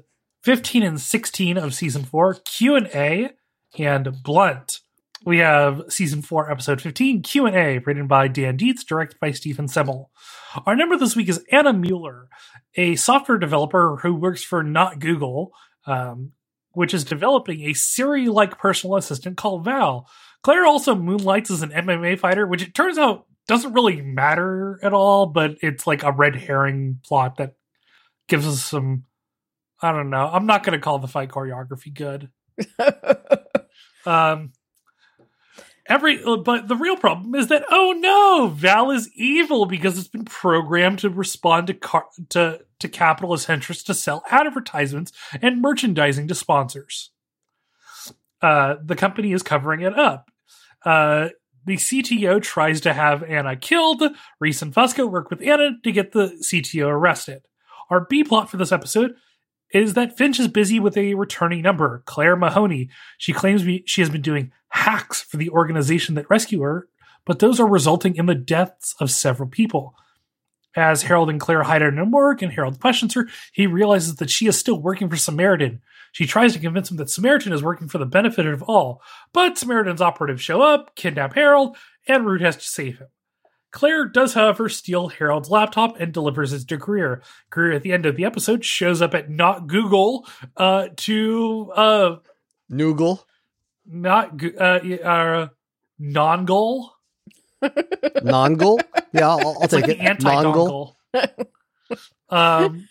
15 0.42 0.82
and 0.82 1.00
16 1.00 1.56
of 1.56 1.74
season 1.74 2.04
4, 2.04 2.34
Q&A 2.44 3.30
and 3.78 4.22
Blunt. 4.22 4.80
We 5.24 5.38
have 5.38 5.82
season 5.88 6.20
4 6.20 6.50
episode 6.50 6.82
15, 6.82 7.22
Q&A, 7.22 7.78
written 7.78 8.06
by 8.06 8.28
Dan 8.28 8.58
Dietz, 8.58 8.84
directed 8.84 9.18
by 9.20 9.30
Stephen 9.30 9.68
Semel. 9.68 10.10
Our 10.66 10.76
number 10.76 10.98
this 10.98 11.16
week 11.16 11.30
is 11.30 11.42
Anna 11.50 11.72
Mueller, 11.72 12.28
a 12.74 12.96
software 12.96 13.38
developer 13.38 13.96
who 14.02 14.14
works 14.14 14.44
for 14.44 14.62
Not 14.62 14.98
Google, 14.98 15.52
um, 15.86 16.32
which 16.72 16.92
is 16.92 17.04
developing 17.04 17.62
a 17.62 17.72
Siri-like 17.72 18.58
personal 18.58 18.96
assistant 18.96 19.38
called 19.38 19.64
Val. 19.64 20.06
Claire 20.42 20.66
also 20.66 20.94
moonlights 20.94 21.50
as 21.50 21.62
an 21.62 21.70
MMA 21.70 22.18
fighter, 22.18 22.46
which 22.46 22.62
it 22.62 22.74
turns 22.74 22.98
out 22.98 23.26
doesn't 23.48 23.72
really 23.72 24.02
matter 24.02 24.78
at 24.82 24.92
all, 24.92 25.26
but 25.26 25.56
it's 25.62 25.86
like 25.86 26.02
a 26.02 26.12
red 26.12 26.36
herring 26.36 27.00
plot 27.02 27.36
that 27.38 27.54
gives 28.28 28.46
us 28.46 28.62
some. 28.62 29.04
I 29.80 29.92
don't 29.92 30.10
know. 30.10 30.28
I'm 30.30 30.46
not 30.46 30.64
going 30.64 30.78
to 30.78 30.82
call 30.82 30.98
the 30.98 31.08
fight 31.08 31.30
choreography 31.30 31.92
good. 31.94 32.30
Um, 34.06 34.52
every 35.86 36.20
but 36.42 36.68
the 36.68 36.76
real 36.76 36.96
problem 36.96 37.34
is 37.34 37.48
that 37.48 37.64
oh 37.70 37.94
no, 37.96 38.48
Val 38.48 38.90
is 38.90 39.10
evil 39.14 39.66
because 39.66 39.98
it's 39.98 40.08
been 40.08 40.24
programmed 40.24 41.00
to 41.00 41.10
respond 41.10 41.66
to 41.68 41.74
car- 41.74 42.08
to 42.30 42.60
to 42.80 42.88
capitalist 42.88 43.48
interests 43.48 43.84
to 43.84 43.94
sell 43.94 44.24
advertisements 44.30 45.12
and 45.40 45.62
merchandising 45.62 46.28
to 46.28 46.34
sponsors. 46.34 47.10
Uh, 48.42 48.76
the 48.84 48.96
company 48.96 49.32
is 49.32 49.42
covering 49.42 49.80
it 49.80 49.98
up. 49.98 50.30
Uh, 50.84 51.30
the 51.64 51.76
CTO 51.76 52.42
tries 52.42 52.80
to 52.82 52.92
have 52.92 53.22
Anna 53.22 53.56
killed. 53.56 54.02
Reese 54.38 54.60
and 54.60 54.74
Fusco 54.74 55.10
work 55.10 55.30
with 55.30 55.40
Anna 55.40 55.70
to 55.82 55.92
get 55.92 56.12
the 56.12 56.38
CTO 56.42 56.88
arrested. 56.88 57.46
Our 57.88 58.00
B 58.00 58.22
plot 58.22 58.50
for 58.50 58.58
this 58.58 58.72
episode 58.72 59.14
is 59.74 59.94
that 59.94 60.16
Finch 60.16 60.38
is 60.38 60.48
busy 60.48 60.78
with 60.78 60.96
a 60.96 61.14
returning 61.14 61.62
number, 61.62 62.02
Claire 62.06 62.36
Mahoney. 62.36 62.88
She 63.18 63.32
claims 63.32 63.62
she 63.86 64.00
has 64.00 64.08
been 64.08 64.22
doing 64.22 64.52
hacks 64.68 65.20
for 65.20 65.36
the 65.36 65.50
organization 65.50 66.14
that 66.14 66.30
rescued 66.30 66.62
her, 66.62 66.88
but 67.24 67.40
those 67.40 67.58
are 67.58 67.66
resulting 67.66 68.16
in 68.16 68.26
the 68.26 68.34
deaths 68.34 68.94
of 69.00 69.10
several 69.10 69.48
people. 69.48 69.94
As 70.76 71.02
Harold 71.02 71.30
and 71.30 71.40
Claire 71.40 71.64
hide 71.64 71.82
in 71.82 71.98
a 71.98 72.06
morgue 72.06 72.42
and 72.42 72.52
Harold 72.52 72.80
questions 72.80 73.14
her, 73.14 73.28
he 73.52 73.66
realizes 73.66 74.16
that 74.16 74.30
she 74.30 74.46
is 74.46 74.58
still 74.58 74.80
working 74.80 75.08
for 75.08 75.16
Samaritan. 75.16 75.80
She 76.12 76.26
tries 76.26 76.52
to 76.52 76.58
convince 76.60 76.90
him 76.90 76.96
that 76.98 77.10
Samaritan 77.10 77.52
is 77.52 77.62
working 77.62 77.88
for 77.88 77.98
the 77.98 78.06
benefit 78.06 78.46
of 78.46 78.62
all, 78.62 79.02
but 79.32 79.58
Samaritan's 79.58 80.00
operatives 80.00 80.42
show 80.42 80.62
up, 80.62 80.94
kidnap 80.94 81.34
Harold, 81.34 81.76
and 82.06 82.26
Root 82.26 82.40
has 82.40 82.56
to 82.56 82.62
save 82.62 82.98
him. 82.98 83.08
Claire 83.74 84.04
does, 84.06 84.34
however, 84.34 84.68
steal 84.68 85.08
Harold's 85.08 85.50
laptop 85.50 85.98
and 85.98 86.12
delivers 86.12 86.52
it 86.52 86.68
to 86.68 86.76
Greer. 86.76 87.22
Greer, 87.50 87.72
at 87.72 87.82
the 87.82 87.92
end 87.92 88.06
of 88.06 88.14
the 88.14 88.24
episode, 88.24 88.64
shows 88.64 89.02
up 89.02 89.14
at 89.14 89.28
not 89.28 89.66
Google 89.66 90.28
uh, 90.56 90.90
to 90.98 91.72
uh, 91.74 92.16
Noogle. 92.70 93.24
not 93.84 94.40
uh, 94.44 94.78
uh, 95.04 95.48
non-goal. 95.98 96.92
Nongle. 97.64 98.78
Yeah, 99.12 99.30
I'll, 99.30 99.58
I'll 99.60 99.68
take 99.68 99.88
like 99.88 99.98
it. 99.98 100.18
Nongle. 100.20 100.94
anti-dongle. 101.12 101.48
um, 102.28 102.88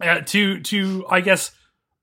uh, 0.00 0.20
to 0.20 0.60
to 0.62 1.06
I 1.10 1.20
guess 1.20 1.50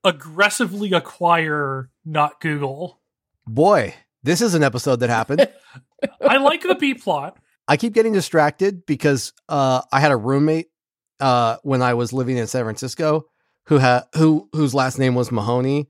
aggressively 0.04 0.92
acquire 0.92 1.90
not 2.04 2.40
Google. 2.40 3.00
Boy, 3.44 3.94
this 4.22 4.40
is 4.40 4.54
an 4.54 4.62
episode 4.62 5.00
that 5.00 5.10
happened. 5.10 5.48
I 6.20 6.36
like 6.36 6.62
the 6.62 6.76
B 6.76 6.94
plot. 6.94 7.38
I 7.66 7.76
keep 7.76 7.94
getting 7.94 8.12
distracted 8.12 8.86
because 8.86 9.32
uh, 9.48 9.82
I 9.92 10.00
had 10.00 10.12
a 10.12 10.16
roommate 10.16 10.68
uh, 11.20 11.56
when 11.62 11.82
I 11.82 11.94
was 11.94 12.12
living 12.12 12.36
in 12.36 12.46
San 12.46 12.64
Francisco 12.64 13.26
who 13.66 13.78
had 13.78 14.02
who 14.14 14.48
whose 14.52 14.74
last 14.74 14.98
name 14.98 15.14
was 15.14 15.32
Mahoney, 15.32 15.88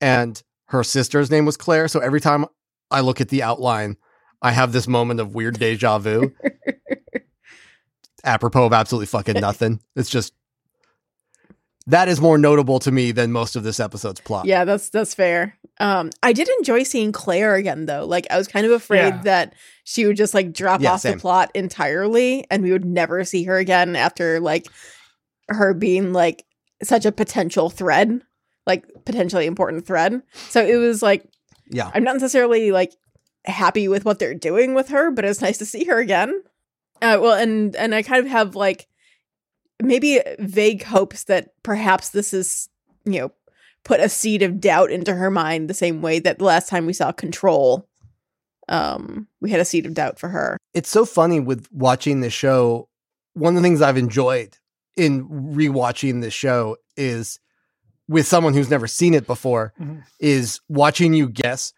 and 0.00 0.40
her 0.66 0.84
sister's 0.84 1.30
name 1.30 1.46
was 1.46 1.56
Claire. 1.56 1.88
So 1.88 2.00
every 2.00 2.20
time 2.20 2.44
I 2.90 3.00
look 3.00 3.20
at 3.20 3.28
the 3.28 3.42
outline, 3.42 3.96
I 4.42 4.50
have 4.50 4.72
this 4.72 4.86
moment 4.86 5.20
of 5.20 5.34
weird 5.34 5.58
deja 5.58 5.98
vu. 5.98 6.34
apropos 8.24 8.66
of 8.66 8.72
absolutely 8.72 9.06
fucking 9.06 9.34
nothing. 9.40 9.80
It's 9.96 10.10
just 10.10 10.32
that 11.88 12.08
is 12.08 12.20
more 12.20 12.38
notable 12.38 12.78
to 12.80 12.92
me 12.92 13.10
than 13.12 13.32
most 13.32 13.56
of 13.56 13.64
this 13.64 13.80
episode's 13.80 14.20
plot. 14.20 14.44
Yeah, 14.46 14.64
that's 14.64 14.88
that's 14.90 15.14
fair. 15.14 15.58
Um, 15.80 16.10
I 16.22 16.32
did 16.32 16.48
enjoy 16.58 16.82
seeing 16.84 17.12
Claire 17.12 17.54
again 17.54 17.86
though. 17.86 18.04
Like 18.06 18.26
I 18.30 18.36
was 18.38 18.48
kind 18.48 18.64
of 18.66 18.72
afraid 18.72 19.14
Yeah. 19.14 19.22
that 19.24 19.54
she 19.84 20.06
would 20.06 20.16
just 20.16 20.34
like 20.34 20.52
drop 20.52 20.80
Yeah, 20.80 20.92
off 20.92 21.00
same. 21.00 21.14
the 21.14 21.20
plot 21.20 21.50
entirely 21.54 22.44
and 22.50 22.62
we 22.62 22.72
would 22.72 22.84
never 22.84 23.24
see 23.24 23.44
her 23.44 23.56
again 23.58 23.96
after 23.96 24.40
like 24.40 24.66
her 25.48 25.74
being 25.74 26.12
like 26.12 26.44
such 26.82 27.06
a 27.06 27.12
potential 27.12 27.70
thread, 27.70 28.20
like 28.66 28.84
potentially 29.04 29.46
important 29.46 29.86
thread. 29.86 30.20
So 30.50 30.64
it 30.64 30.76
was 30.76 31.02
like 31.02 31.24
Yeah. 31.70 31.90
I'm 31.94 32.04
not 32.04 32.14
necessarily 32.14 32.70
like 32.72 32.92
happy 33.44 33.88
with 33.88 34.04
what 34.04 34.18
they're 34.18 34.34
doing 34.34 34.74
with 34.74 34.88
her, 34.88 35.10
but 35.10 35.24
it's 35.24 35.40
nice 35.40 35.58
to 35.58 35.66
see 35.66 35.84
her 35.84 35.98
again. 35.98 36.42
Uh, 37.00 37.18
well, 37.20 37.34
and 37.34 37.74
and 37.76 37.94
I 37.94 38.02
kind 38.02 38.24
of 38.24 38.30
have 38.30 38.56
like 38.56 38.88
maybe 39.82 40.20
vague 40.38 40.82
hopes 40.84 41.24
that 41.24 41.50
perhaps 41.62 42.10
this 42.10 42.32
is 42.34 42.68
you 43.04 43.20
know 43.20 43.32
put 43.84 44.00
a 44.00 44.08
seed 44.08 44.42
of 44.42 44.60
doubt 44.60 44.90
into 44.90 45.14
her 45.14 45.30
mind 45.30 45.68
the 45.70 45.74
same 45.74 46.02
way 46.02 46.18
that 46.18 46.38
the 46.38 46.44
last 46.44 46.68
time 46.68 46.84
we 46.84 46.92
saw 46.92 47.12
Control, 47.12 47.88
um, 48.68 49.28
we 49.40 49.50
had 49.50 49.60
a 49.60 49.64
seed 49.64 49.86
of 49.86 49.94
doubt 49.94 50.18
for 50.18 50.28
her. 50.28 50.58
it's 50.74 50.90
so 50.90 51.04
funny 51.04 51.40
with 51.40 51.66
watching 51.72 52.20
this 52.20 52.32
show. 52.34 52.88
One 53.34 53.56
of 53.56 53.62
the 53.62 53.66
things 53.66 53.80
I've 53.80 53.96
enjoyed 53.96 54.56
in 54.96 55.26
rewatching 55.28 56.20
this 56.20 56.34
show 56.34 56.76
is 56.96 57.38
with 58.08 58.26
someone 58.26 58.52
who's 58.52 58.68
never 58.70 58.86
seen 58.88 59.14
it 59.14 59.26
before 59.26 59.72
Mhm. 59.80 60.02
is 60.18 60.60
watching 60.68 61.14
you 61.14 61.28
guess 61.28 61.72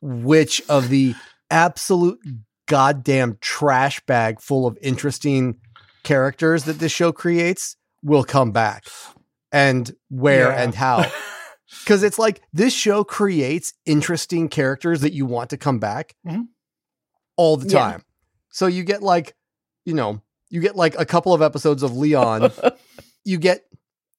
which 0.00 0.60
of 0.68 0.88
the 0.88 1.14
absolute 1.50 2.18
goddamn 2.66 3.38
trash 3.40 4.00
bag 4.06 4.40
full 4.40 4.66
of 4.66 4.76
interesting 4.82 5.56
characters 6.04 6.64
that 6.64 6.78
this 6.78 6.92
show 6.92 7.12
creates 7.12 7.76
will 8.02 8.24
come 8.24 8.50
back 8.52 8.84
and 9.52 9.94
where 10.08 10.48
Yeah. 10.50 10.62
and 10.62 10.74
how. 10.74 11.10
Because 11.84 12.02
it's 12.02 12.18
like 12.18 12.42
this 12.52 12.74
show 12.74 13.02
creates 13.02 13.72
interesting 13.86 14.50
characters 14.50 15.00
that 15.00 15.14
you 15.14 15.24
want 15.24 15.48
to 15.50 15.56
come 15.56 15.78
back 15.78 16.14
Mhm. 16.26 16.48
all 17.36 17.56
the 17.56 17.66
Yeah. 17.70 17.78
time. 17.78 18.04
So 18.50 18.66
you 18.66 18.84
get 18.84 19.02
like, 19.02 19.34
you 19.86 19.94
know, 19.94 20.20
you 20.50 20.60
get 20.60 20.76
like 20.76 20.94
a 20.98 21.06
couple 21.06 21.32
of 21.32 21.40
episodes 21.40 21.82
of 21.82 21.96
Leon. 21.96 22.52
you 23.24 23.38
get 23.38 23.64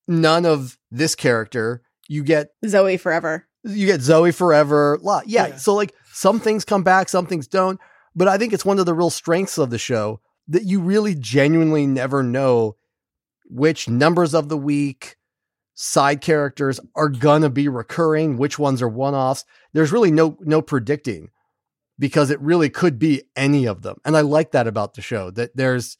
none 0.07 0.47
of 0.47 0.79
this 0.89 1.13
character. 1.13 1.83
You 2.09 2.23
get 2.23 2.49
Zoe 2.65 2.97
forever. 2.97 3.47
you 3.63 3.85
get 3.85 4.01
Zoe 4.01 4.31
forever. 4.31 4.97
Lot, 5.03 5.27
yeah. 5.29 5.47
Yeah. 5.49 5.55
So 5.57 5.75
like 5.75 5.93
some 6.11 6.39
things 6.39 6.65
come 6.65 6.81
back, 6.83 7.07
some 7.07 7.27
things 7.27 7.47
don't. 7.47 7.79
But 8.15 8.27
I 8.27 8.39
think 8.39 8.51
it's 8.53 8.65
one 8.65 8.79
of 8.79 8.87
the 8.87 8.95
real 8.95 9.11
strengths 9.11 9.59
of 9.59 9.69
the 9.69 9.77
show 9.77 10.21
that 10.47 10.63
you 10.63 10.81
really 10.81 11.15
genuinely 11.15 11.87
never 11.87 12.23
know 12.23 12.75
which 13.45 13.87
numbers 13.87 14.33
of 14.33 14.49
the 14.49 14.57
week 14.57 15.17
side 15.75 16.21
characters 16.21 16.79
are 16.95 17.09
gonna 17.09 17.49
be 17.49 17.67
recurring, 17.67 18.37
which 18.37 18.59
ones 18.59 18.81
are 18.81 18.89
one-offs. 18.89 19.45
There's 19.73 19.91
really 19.91 20.11
no 20.11 20.37
no 20.41 20.61
predicting 20.61 21.29
because 21.99 22.29
it 22.29 22.41
really 22.41 22.69
could 22.69 22.99
be 22.99 23.23
any 23.35 23.65
of 23.65 23.81
them. 23.81 23.97
And 24.05 24.15
I 24.17 24.21
like 24.21 24.51
that 24.51 24.67
about 24.67 24.93
the 24.93 25.01
show 25.01 25.31
that 25.31 25.55
there's 25.55 25.97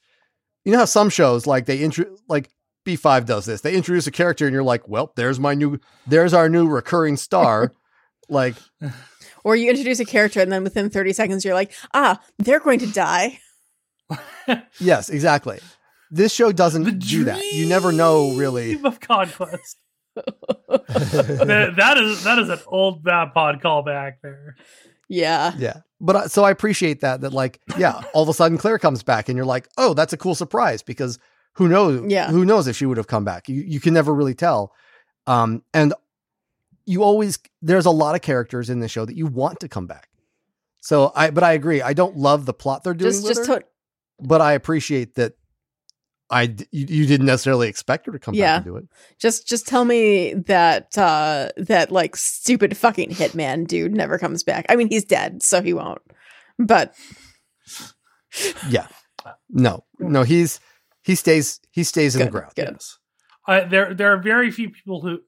you 0.65 0.71
know 0.71 0.79
how 0.79 0.85
some 0.85 1.09
shows 1.09 1.45
like 1.47 1.65
they 1.65 1.77
intro 1.77 2.05
like 2.27 2.50
B5 2.85 3.25
does 3.25 3.45
this. 3.45 3.62
They 3.62 3.75
introduce 3.75 4.07
a 4.07 4.12
character 4.12 4.45
and 4.45 4.53
you're 4.53 4.63
like, 4.63 4.88
well, 4.88 5.13
there's 5.15 5.39
my 5.39 5.53
new 5.53 5.79
there's 6.07 6.33
our 6.33 6.50
new 6.50 6.67
recurring 6.67 7.17
star. 7.17 7.71
like, 8.29 8.55
Or 9.45 9.57
you 9.57 9.69
introduce 9.69 10.00
a 10.00 10.05
character 10.05 10.39
and 10.39 10.50
then 10.51 10.63
within 10.63 10.89
30 10.89 11.12
seconds 11.13 11.43
you're 11.43 11.53
like, 11.53 11.73
ah, 11.93 12.21
they're 12.39 12.62
going 12.62 12.79
to 12.79 12.88
die. 12.88 13.39
Yes, 14.79 15.10
exactly. 15.10 15.60
This 16.12 16.33
show 16.33 16.51
doesn't 16.51 16.83
The 16.83 16.91
do 16.91 17.24
that. 17.25 17.43
You 17.53 17.65
never 17.67 17.91
know 17.91 18.33
really. 18.36 18.74
dream 18.74 18.86
of 18.86 19.00
conquest. 19.00 19.77
that, 20.15 21.74
that 21.77 21.98
is 21.98 22.24
that 22.24 22.39
is 22.39 22.50
an 22.50 22.60
old 22.67 23.03
bad 23.03 23.33
pod 23.33 23.62
callback 23.62 24.13
there. 24.22 24.55
Yeah. 25.10 25.53
Yeah. 25.57 25.77
But 26.00 26.15
I, 26.15 26.27
so 26.27 26.43
I 26.43 26.51
appreciate 26.51 27.01
that 27.01 27.22
that 27.22 27.33
like, 27.33 27.62
yeah, 27.77 28.01
all 28.13 28.24
of 28.24 28.29
a 28.29 28.33
sudden 28.33 28.57
Claire 28.57 28.77
comes 28.79 29.03
back 29.03 29.29
and 29.29 29.36
you're 29.38 29.45
like, 29.45 29.67
"Oh, 29.77 29.93
that's 29.93 30.13
a 30.13 30.17
cool 30.17 30.36
surprise 30.36 30.81
because 30.83 31.17
who 31.53 31.67
knows 31.67 32.03
Yeah. 32.12 32.29
who 32.29 32.45
knows 32.45 32.67
if 32.67 32.75
she 32.75 32.86
would 32.86 32.98
have 32.98 33.07
come 33.07 33.25
back. 33.25 33.48
You 33.50 33.62
you 33.62 33.79
can 33.79 33.93
never 33.93 34.13
really 34.13 34.36
tell. 34.36 34.74
Um 35.27 35.63
and 35.74 35.93
you 36.86 37.01
always 37.03 37.39
there's 37.62 37.86
a 37.86 37.91
lot 37.91 38.13
of 38.15 38.22
characters 38.22 38.69
in 38.69 38.79
the 38.81 38.88
show 38.88 39.05
that 39.05 39.15
you 39.15 39.25
want 39.25 39.60
to 39.62 39.69
come 39.69 39.88
back. 39.88 40.10
So 40.81 41.12
I 41.15 41.29
but 41.31 41.43
I 41.43 41.53
agree. 41.53 41.81
I 41.81 41.93
don't 41.93 42.17
love 42.17 42.45
the 42.45 42.53
plot 42.53 42.83
they're 42.83 42.93
doing 42.93 43.12
Just 43.12 43.24
with 43.24 43.36
just 43.38 43.48
her, 43.48 43.60
to- 43.60 43.65
but 44.27 44.42
I 44.42 44.53
appreciate 44.53 45.15
that 45.15 45.34
I 46.30 46.48
d- 46.48 46.65
you, 46.72 46.86
you 46.88 47.06
didn't 47.06 47.27
necessarily 47.27 47.68
expect 47.68 48.06
her 48.08 48.12
to 48.12 48.20
come 48.20 48.34
Yeah. 48.34 48.58
back 48.58 48.65
and 48.65 48.74
do 48.74 48.77
it. 48.77 48.86
just 49.20 49.48
just 49.48 49.68
tell 49.68 49.86
me 49.86 50.34
that 50.48 50.98
uh 50.98 51.50
that 51.58 51.92
like 51.92 52.15
stupid 52.15 52.75
fucking 52.77 53.10
hitman 53.12 53.68
dude 53.68 53.94
never 53.94 54.18
comes 54.18 54.44
back. 54.44 54.65
I 54.70 54.75
mean, 54.75 54.88
he's 54.89 55.06
dead, 55.06 55.44
so 55.44 55.62
he 55.62 55.74
won't. 55.74 56.01
But 56.58 56.96
Yeah. 58.70 58.88
No. 59.50 59.84
No, 60.00 60.24
he's 60.24 60.60
he 61.03 61.15
stays 61.15 61.60
he 61.72 61.84
stays 61.84 62.15
in 62.15 62.25
the 62.25 62.32
ground. 62.32 62.53
good. 62.56 62.70
Yes. 62.74 62.98
Uh, 63.48 63.65
there 63.65 63.94
there 63.94 64.13
are 64.13 64.18
very 64.22 64.50
few 64.51 64.70
people 64.70 65.01
who 65.01 65.20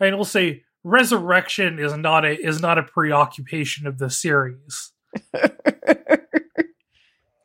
I 0.00 0.12
will 0.14 0.24
say 0.24 0.64
resurrection 0.82 1.78
is 1.78 1.96
not 1.96 2.24
a 2.24 2.36
is 2.38 2.60
not 2.60 2.78
a 2.78 2.82
preoccupation 2.82 3.86
of 3.86 3.98
the 3.98 4.10
series. 4.10 4.92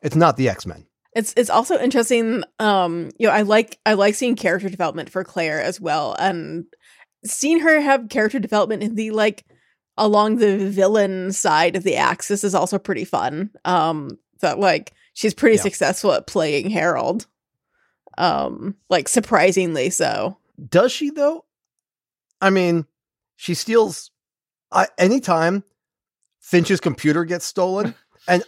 It's 0.02 0.16
not 0.16 0.36
the 0.36 0.48
X-Men. 0.48 0.86
It's 1.14 1.32
it's 1.36 1.48
also 1.50 1.78
interesting. 1.78 2.44
Um, 2.58 3.10
you 3.18 3.26
know, 3.26 3.32
I 3.32 3.42
like 3.42 3.78
I 3.86 3.94
like 3.94 4.14
seeing 4.14 4.36
character 4.36 4.68
development 4.68 5.08
for 5.10 5.24
Claire 5.24 5.62
as 5.62 5.80
well, 5.80 6.14
and 6.18 6.66
seeing 7.24 7.60
her 7.60 7.80
have 7.80 8.08
character 8.10 8.38
development 8.38 8.82
in 8.82 8.94
the 8.96 9.10
like 9.12 9.44
along 9.96 10.36
the 10.36 10.58
villain 10.68 11.32
side 11.32 11.74
of 11.74 11.82
the 11.84 11.96
axis 11.96 12.44
is 12.44 12.54
also 12.54 12.78
pretty 12.78 13.06
fun. 13.06 13.50
Um, 13.64 14.18
that 14.40 14.58
like 14.58 14.92
she's 15.14 15.32
pretty 15.32 15.56
Yeah. 15.56 15.62
successful 15.62 16.12
at 16.12 16.26
playing 16.26 16.68
Harold. 16.68 17.26
Um, 18.18 18.76
like 18.90 19.08
surprisingly 19.08 19.88
so. 19.90 20.36
Does 20.68 20.92
she 20.92 21.08
though? 21.10 21.46
I 22.42 22.50
mean, 22.50 22.84
she 23.36 23.54
steals 23.54 24.10
I 24.70 24.88
anytime 24.98 25.64
Finch's 26.40 26.80
computer 26.80 27.24
gets 27.24 27.46
stolen 27.46 27.94
and 28.28 28.44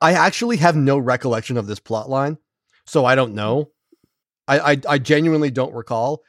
I 0.00 0.12
actually 0.12 0.56
have 0.58 0.76
no 0.76 0.98
recollection 0.98 1.56
of 1.56 1.66
this 1.66 1.80
plot 1.80 2.08
line, 2.08 2.38
so 2.86 3.04
I 3.04 3.14
don't 3.14 3.34
know. 3.34 3.70
I, 4.48 4.72
I 4.72 4.76
I 4.88 4.98
genuinely 4.98 5.50
don't 5.50 5.74
recall. 5.74 6.22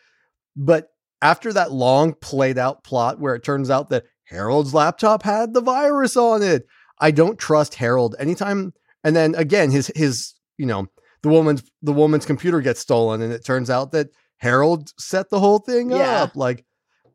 But 0.55 0.89
after 1.21 1.53
that 1.53 1.71
long 1.71 2.13
played 2.13 2.57
out 2.57 2.83
plot 2.83 3.19
where 3.19 3.35
it 3.35 3.43
turns 3.43 3.69
out 3.69 3.89
that 3.89 4.03
Harold's 4.25 4.73
laptop 4.73 5.23
had 5.23 5.53
the 5.53 5.61
virus 5.61 6.17
on 6.17 6.41
it, 6.43 6.65
I 6.99 7.11
don't 7.11 7.39
trust 7.39 7.75
Harold 7.75 8.15
anytime. 8.19 8.73
And 9.03 9.15
then 9.15 9.35
again, 9.35 9.71
his 9.71 9.91
his 9.95 10.33
you 10.57 10.65
know 10.65 10.87
the 11.23 11.29
woman's 11.29 11.63
the 11.81 11.93
woman's 11.93 12.25
computer 12.25 12.61
gets 12.61 12.79
stolen, 12.81 13.21
and 13.21 13.31
it 13.31 13.45
turns 13.45 13.69
out 13.69 13.91
that 13.93 14.09
Harold 14.37 14.91
set 14.99 15.29
the 15.29 15.39
whole 15.39 15.59
thing 15.59 15.91
Yeah. 15.91 16.23
up. 16.23 16.35
Like 16.35 16.65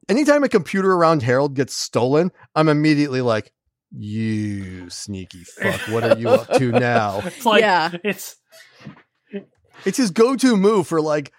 anytime 0.08 0.44
a 0.44 0.48
computer 0.48 0.92
around 0.92 1.22
Harold 1.22 1.54
gets 1.54 1.76
stolen, 1.76 2.30
I'm 2.54 2.68
immediately 2.68 3.20
like, 3.20 3.52
"You 3.98 4.90
sneaky 4.90 5.44
fuck! 5.44 5.80
What 5.88 6.04
are 6.04 6.18
you 6.18 6.28
up 6.28 6.48
to 6.58 6.72
now?" 6.72 7.20
It's 7.24 7.44
like 7.46 7.60
Yeah. 7.62 7.90
it's 8.04 8.36
It's 9.84 9.98
his 9.98 10.10
go-to 10.10 10.56
move 10.56 10.86
for 10.86 11.00
like 11.00 11.32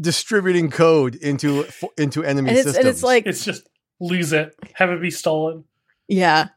distributing 0.00 0.70
code 0.70 1.14
into 1.16 1.66
into 1.96 2.22
enemy 2.24 2.50
and 2.50 2.58
it's, 2.58 2.66
systems. 2.68 2.76
and 2.84 2.88
it's 2.88 3.02
like 3.02 3.26
It's 3.26 3.44
just 3.44 3.68
lose 4.00 4.32
it, 4.32 4.54
have 4.74 4.90
it 4.90 5.00
be 5.02 5.10
stolen. 5.10 5.64
Yeah. 6.06 6.48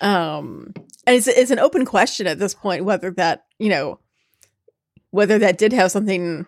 Um 0.00 0.72
and 1.06 1.16
it's 1.16 1.26
it's 1.28 1.50
an 1.50 1.58
open 1.60 1.84
question 1.84 2.26
at 2.26 2.38
this 2.38 2.54
point 2.54 2.84
whether 2.84 3.10
that, 3.12 3.44
you 3.58 3.68
know, 3.68 4.00
whether 5.10 5.38
that 5.38 5.56
did 5.58 5.72
have 5.72 5.90
something 5.92 6.46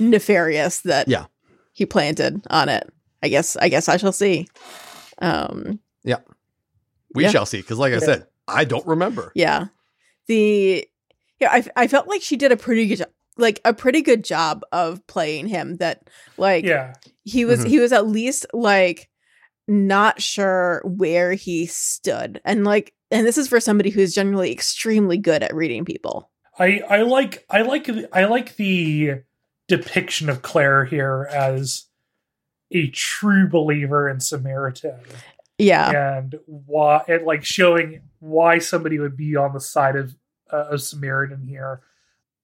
nefarious 0.00 0.80
that 0.80 1.08
Yeah. 1.08 1.26
he 1.72 1.86
planted 1.86 2.44
on 2.50 2.68
it. 2.68 2.90
I 3.22 3.28
guess 3.28 3.56
I 3.56 3.68
guess 3.68 3.88
I 3.88 3.96
shall 3.96 4.12
see. 4.12 4.48
Um 5.18 5.78
we 7.14 7.24
yeah. 7.24 7.30
shall 7.30 7.46
see. 7.46 7.58
Because, 7.58 7.78
like 7.78 7.92
I 7.94 7.98
said, 7.98 8.26
I 8.48 8.64
don't 8.64 8.86
remember. 8.86 9.32
yeah. 9.34 9.66
The 10.26 10.86
yeah, 11.40 11.50
I 11.52 11.64
I 11.76 11.86
felt 11.88 12.08
like 12.08 12.22
she 12.22 12.36
did 12.36 12.52
a 12.52 12.56
pretty 12.56 12.86
good 12.86 13.04
like 13.36 13.60
a 13.64 13.74
pretty 13.74 14.00
good 14.02 14.24
job 14.24 14.62
of 14.72 15.06
playing 15.06 15.48
him 15.48 15.76
that 15.76 16.08
like 16.38 16.64
Yeah. 16.64 16.94
he 17.24 17.44
was 17.44 17.64
Mhm. 17.64 17.68
he 17.68 17.80
was 17.80 17.92
at 17.92 18.06
least 18.06 18.46
like 18.54 19.10
not 19.66 20.22
sure 20.22 20.82
where 20.84 21.32
he 21.34 21.66
stood 21.66 22.40
and 22.44 22.64
like 22.64 22.94
and 23.10 23.26
this 23.26 23.36
is 23.38 23.48
for 23.48 23.60
somebody 23.60 23.90
who's 23.90 24.14
generally 24.14 24.52
extremely 24.52 25.16
good 25.18 25.42
at 25.42 25.54
reading 25.54 25.84
people 25.84 26.30
I 26.58 26.80
I 26.88 27.02
like 27.02 27.44
I 27.50 27.62
like 27.62 27.84
the- 27.86 28.08
I 28.12 28.24
like 28.26 28.56
the 28.56 29.22
depiction 29.68 30.28
of 30.30 30.42
Claire 30.42 30.84
here 30.84 31.28
as 31.32 31.86
a 32.70 32.86
true 32.88 33.48
believer 33.48 34.08
in 34.08 34.20
Samaritan 34.20 35.00
yeah 35.58 36.16
and 36.18 36.34
why 36.46 37.02
and 37.08 37.24
like 37.24 37.44
showing 37.44 38.00
why 38.20 38.58
somebody 38.58 38.98
would 38.98 39.16
be 39.16 39.36
on 39.36 39.52
the 39.52 39.60
side 39.60 39.96
of 39.96 40.14
uh, 40.52 40.68
of 40.72 40.82
Samaritan 40.82 41.42
here. 41.42 41.80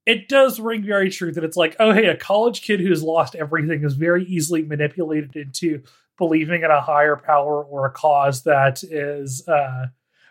It 0.06 0.28
does 0.28 0.58
ring 0.58 0.82
very 0.82 1.10
true 1.10 1.30
that 1.32 1.44
it's 1.44 1.56
like, 1.56 1.76
oh 1.78 1.92
hey, 1.92 2.06
a 2.06 2.16
college 2.16 2.62
kid 2.62 2.80
who's 2.80 3.02
lost 3.02 3.34
everything 3.34 3.84
is 3.84 3.94
very 3.94 4.24
easily 4.24 4.62
manipulated 4.62 5.36
into 5.36 5.82
believing 6.18 6.62
in 6.62 6.70
a 6.70 6.80
higher 6.80 7.16
power 7.16 7.62
or 7.64 7.86
a 7.86 7.90
cause 7.90 8.42
that 8.44 8.82
is 8.82 9.46
uh 9.48 9.86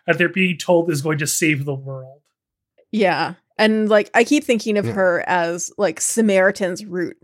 that 0.06 0.18
they're 0.18 0.28
being 0.28 0.56
told 0.58 0.90
is 0.90 1.02
going 1.02 1.18
to 1.18 1.26
save 1.26 1.64
the 1.64 1.74
world. 1.74 2.20
yeah 2.92 3.34
and 3.58 3.88
like 3.88 4.10
i 4.14 4.24
keep 4.24 4.42
thinking 4.44 4.78
of 4.78 4.86
Yeah. 4.86 4.92
her 4.92 5.24
as 5.26 5.70
like 5.78 6.00
samaritan's 6.00 6.84
root 6.84 7.16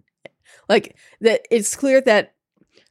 like 0.69 0.97
that 1.21 1.43
it's 1.51 1.75
clear 1.77 2.01
that 2.03 2.35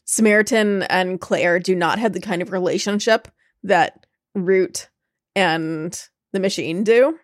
samaritan 0.06 0.84
and 0.84 1.20
claire 1.20 1.60
do 1.60 1.76
not 1.76 2.00
have 2.00 2.14
the 2.14 2.22
kind 2.22 2.42
of 2.42 2.52
relationship 2.52 3.28
that 3.64 4.06
root 4.34 4.90
and 5.36 6.08
the 6.32 6.40
machine 6.40 6.84
do. 6.84 7.18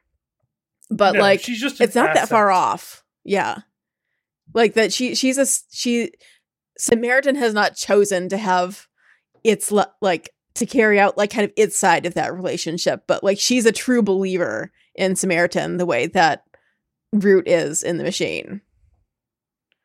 But 0.89 1.13
No, 1.13 1.21
like 1.21 1.41
she's 1.41 1.61
just 1.61 1.79
it's 1.79 1.95
not 1.95 2.13
that 2.15 2.27
far 2.27 2.51
off. 2.51 3.03
Yeah. 3.23 3.59
Like 4.53 4.73
that 4.73 4.91
she 4.91 5.15
she's 5.15 5.37
a 5.37 5.45
she 5.71 6.11
samaritan 6.77 7.35
has 7.35 7.53
not 7.53 7.75
chosen 7.75 8.27
to 8.29 8.37
have 8.37 8.87
its 9.43 9.71
le- 9.71 9.93
like 10.01 10.31
to 10.55 10.65
carry 10.65 10.99
out 10.99 11.17
like 11.17 11.31
kind 11.31 11.45
of 11.45 11.53
its 11.55 11.77
side 11.77 12.05
of 12.05 12.15
that 12.15 12.33
relationship 12.33 13.03
but 13.07 13.23
like 13.23 13.39
she's 13.39 13.65
a 13.65 13.71
true 13.71 14.01
believer 14.01 14.71
in 14.95 15.15
samaritan 15.15 15.77
the 15.77 15.85
way 15.85 16.07
that 16.07 16.43
root 17.13 17.47
is 17.47 17.83
in 17.83 17.97
the 17.97 18.03
machine. 18.03 18.61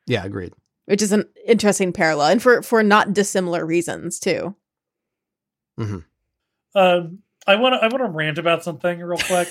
Yeah, 0.07 0.25
agreed. 0.25 0.53
Which 0.87 1.03
is 1.03 1.13
an 1.13 1.25
interesting 1.47 1.93
parallel 1.93 2.29
and 2.29 2.43
for 2.43 2.63
for 2.63 2.83
not 2.83 3.13
dissimilar 3.13 3.65
reasons 3.67 4.19
too 4.19 4.57
Um, 6.75 7.19
I 7.47 7.57
want 7.57 7.75
to 7.75 7.79
I 7.79 7.89
want 7.89 7.99
to 7.99 8.09
rant 8.11 8.39
about 8.39 8.65
something 8.65 9.01
real 9.01 9.19
quick. 9.19 9.49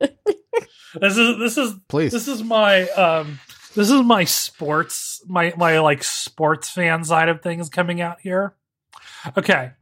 this 0.00 1.16
is 1.16 1.38
this 1.38 1.56
is 1.56 1.74
Please. 1.88 2.12
this 2.12 2.28
is 2.28 2.42
my 2.42 2.88
um 2.90 3.40
this 3.74 3.90
is 3.90 4.02
my 4.02 4.24
sports 4.24 5.22
my 5.26 5.52
my 5.56 5.78
like 5.78 6.02
sports 6.04 6.68
fan 6.68 7.04
side 7.04 7.28
of 7.28 7.42
things 7.42 7.68
coming 7.68 8.00
out 8.00 8.20
here. 8.20 8.54
Okay, 9.36 9.72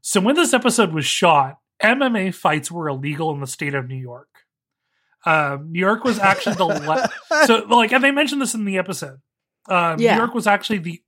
so 0.00 0.20
when 0.20 0.34
this 0.34 0.54
episode 0.54 0.92
was 0.92 1.04
shot, 1.04 1.58
MMA 1.82 2.34
fights 2.34 2.70
were 2.70 2.88
illegal 2.88 3.32
in 3.32 3.40
the 3.40 3.46
state 3.46 3.74
of 3.74 3.88
New 3.88 3.96
York. 3.96 4.28
Um, 5.24 5.72
New 5.72 5.80
York 5.80 6.04
was 6.04 6.18
actually 6.18 6.56
the 6.56 6.66
le- 6.66 7.10
so 7.46 7.66
like 7.68 7.92
and 7.92 8.02
they 8.04 8.12
mentioned 8.12 8.40
this 8.40 8.54
in 8.54 8.64
the 8.64 8.78
episode 8.78 9.18
um 9.68 9.98
Yeah. 10.00 10.14
new 10.14 10.20
york 10.22 10.34
was 10.34 10.46
actually 10.46 10.78
the 10.78 11.02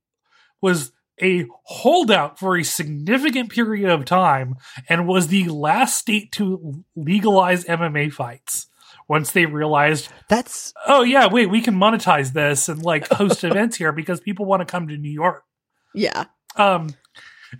was 0.61 0.91
a 1.21 1.45
holdout 1.65 2.39
for 2.39 2.57
a 2.57 2.63
significant 2.63 3.49
period 3.51 3.89
of 3.89 4.05
time 4.05 4.55
and 4.87 5.07
was 5.07 5.27
the 5.27 5.49
last 5.49 5.97
state 5.99 6.31
to 6.33 6.83
legalize 6.95 7.65
mma 7.65 8.11
fights 8.11 8.67
once 9.07 9.31
they 9.31 9.45
realized 9.45 10.09
That's 10.29 10.73
oh 10.87 11.03
yeah 11.03 11.27
wait 11.27 11.49
we 11.49 11.61
can 11.61 11.75
monetize 11.75 12.33
this 12.33 12.69
and 12.69 12.81
like 12.83 13.07
host 13.11 13.43
events 13.43 13.75
here 13.77 13.91
because 13.91 14.19
people 14.21 14.45
want 14.45 14.61
to 14.61 14.65
come 14.65 14.87
to 14.87 14.97
new 14.97 15.11
york. 15.11 15.43
Yeah. 15.93 16.25
Um 16.55 16.93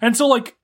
and 0.01 0.15
so 0.15 0.27
like 0.27 0.55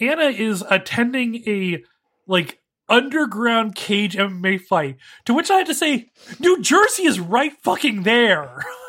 anna 0.00 0.26
is 0.26 0.64
attending 0.70 1.42
a 1.48 1.82
like 2.26 2.60
underground 2.88 3.74
cage 3.74 4.16
mma 4.16 4.60
fight 4.60 4.96
to 5.26 5.34
which 5.34 5.50
i 5.50 5.58
had 5.58 5.66
to 5.66 5.74
say 5.74 6.10
new 6.38 6.62
jersey 6.62 7.04
is 7.06 7.18
right 7.20 7.52
fucking 7.62 8.04
there 8.04 8.64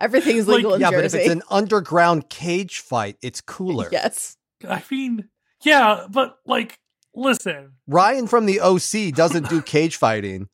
everything's 0.00 0.48
Like, 0.48 0.56
legal 0.58 0.74
in 0.74 0.80
yeah, 0.80 0.90
but 0.90 1.04
if 1.04 1.14
it's 1.14 1.30
an 1.30 1.42
underground 1.50 2.28
cage 2.28 2.80
fight, 2.80 3.16
it's 3.22 3.40
cooler. 3.40 3.88
yes 3.92 4.36
I 4.68 4.82
mean, 4.90 5.28
yeah, 5.62 6.06
but 6.10 6.36
like, 6.46 6.78
listen, 7.14 7.72
Ryan 7.86 8.26
from 8.26 8.46
the 8.46 8.60
OC 8.60 9.14
doesn't 9.14 9.48
do 9.48 9.62
cage 9.76 9.96
fighting 9.96 10.48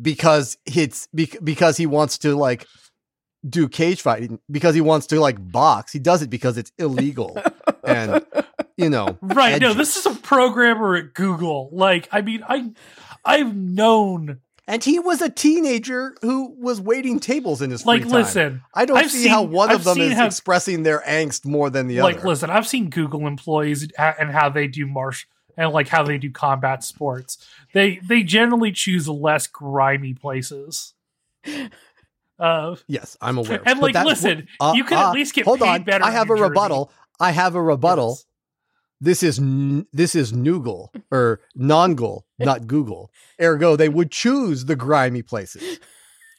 because 0.00 0.56
it's 0.66 1.08
because 1.12 1.76
he 1.76 1.86
wants 1.86 2.18
to 2.18 2.36
like 2.36 2.66
do 3.48 3.68
cage 3.68 4.00
fighting 4.00 4.38
because 4.50 4.74
he 4.74 4.80
wants 4.80 5.06
to 5.08 5.20
like 5.20 5.36
box. 5.52 5.92
He 5.92 5.98
does 5.98 6.22
it 6.22 6.30
because 6.30 6.56
it's 6.56 6.72
illegal 6.78 7.38
and 7.84 8.24
you 8.76 8.90
know 8.90 9.18
right? 9.20 9.60
No, 9.60 9.74
this 9.74 9.96
is 9.96 10.06
a 10.06 10.14
programmer 10.14 10.96
at 10.96 11.14
Google. 11.14 11.68
Like, 11.72 12.08
I 12.10 12.22
mean, 12.22 12.42
I, 12.48 12.72
I've 13.24 13.54
known, 13.54 14.40
and 14.66 14.82
he 14.82 14.98
was 14.98 15.20
a 15.22 15.28
teenager 15.30 16.14
who 16.22 16.54
was 16.58 16.80
waiting 16.80 17.20
tables 17.20 17.60
in 17.62 17.70
his 17.70 17.82
free 17.82 17.94
like, 17.94 18.02
time. 18.02 18.10
listen, 18.12 18.62
I 18.74 18.84
don't 18.86 18.96
I've 18.96 19.10
see 19.10 19.28
how 19.28 19.42
one 19.42 19.70
I've 19.70 19.76
of 19.76 19.84
them 19.84 19.98
is 20.00 20.14
how- 20.14 20.26
expressing 20.26 20.82
their 20.82 21.00
angst 21.00 21.44
more 21.44 21.70
than 21.70 21.86
the 21.86 22.00
like, 22.00 22.14
other. 22.14 22.18
Like, 22.20 22.24
listen, 22.26 22.50
I've 22.50 22.66
seen 22.66 22.90
Google 22.90 23.26
employees 23.26 23.86
and 23.98 24.30
how 24.30 24.48
they 24.48 24.66
do 24.66 24.86
marsh 24.86 25.26
and 25.56 25.70
like 25.72 25.88
how 25.88 26.02
they 26.02 26.18
do 26.18 26.30
combat 26.30 26.82
sports. 26.82 27.38
They 27.74 28.00
they 28.02 28.22
generally 28.22 28.72
choose 28.72 29.08
less 29.08 29.46
grimy 29.46 30.14
places. 30.14 30.94
Uh, 32.36 32.74
Yes, 32.88 33.16
I'm 33.20 33.38
aware. 33.38 33.62
And, 33.64 33.78
like, 33.78 33.94
listen, 33.94 34.48
what- 34.58 34.76
you 34.76 34.82
can 34.82 34.98
at 34.98 35.12
least 35.12 35.34
get 35.34 35.44
hold 35.44 35.60
paid 35.60 35.68
on. 35.68 35.82
better 35.84 36.04
I 36.04 36.10
have 36.10 36.26
a 36.30 36.34
Jersey. 36.34 36.42
rebuttal. 36.42 36.90
I 37.20 37.30
have 37.30 37.54
a 37.54 37.62
rebuttal. 37.62 38.08
Yes. 38.18 38.24
This 39.04 39.22
is 39.22 39.38
n- 39.38 39.86
this 39.92 40.14
is 40.14 40.32
Noogle 40.32 40.88
or 41.10 41.40
non-Gul, 41.54 42.24
not 42.38 42.66
Google. 42.66 43.10
Ergo, 43.40 43.76
they 43.76 43.88
would 43.88 44.10
choose 44.10 44.64
the 44.64 44.76
grimy 44.76 45.22
places. 45.22 45.78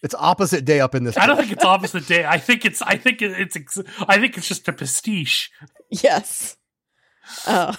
It's 0.04 0.16
opposite 0.18 0.66
day 0.66 0.80
up 0.80 0.94
in 0.96 1.04
this. 1.04 1.18
I 1.18 1.26
don't 1.28 1.38
think 1.38 1.52
it's 1.52 1.64
opposite 1.64 2.06
day. 2.08 2.26
I 2.26 2.38
think 2.38 2.66
it's. 2.66 2.82
I 2.82 2.96
think 2.98 3.22
it's. 3.22 3.58
I 4.08 4.20
think 4.20 4.38
it's 4.38 4.48
just 4.48 4.68
a 4.68 4.74
pastiche. 4.74 5.52
yes 5.90 6.58
oh 7.48 7.76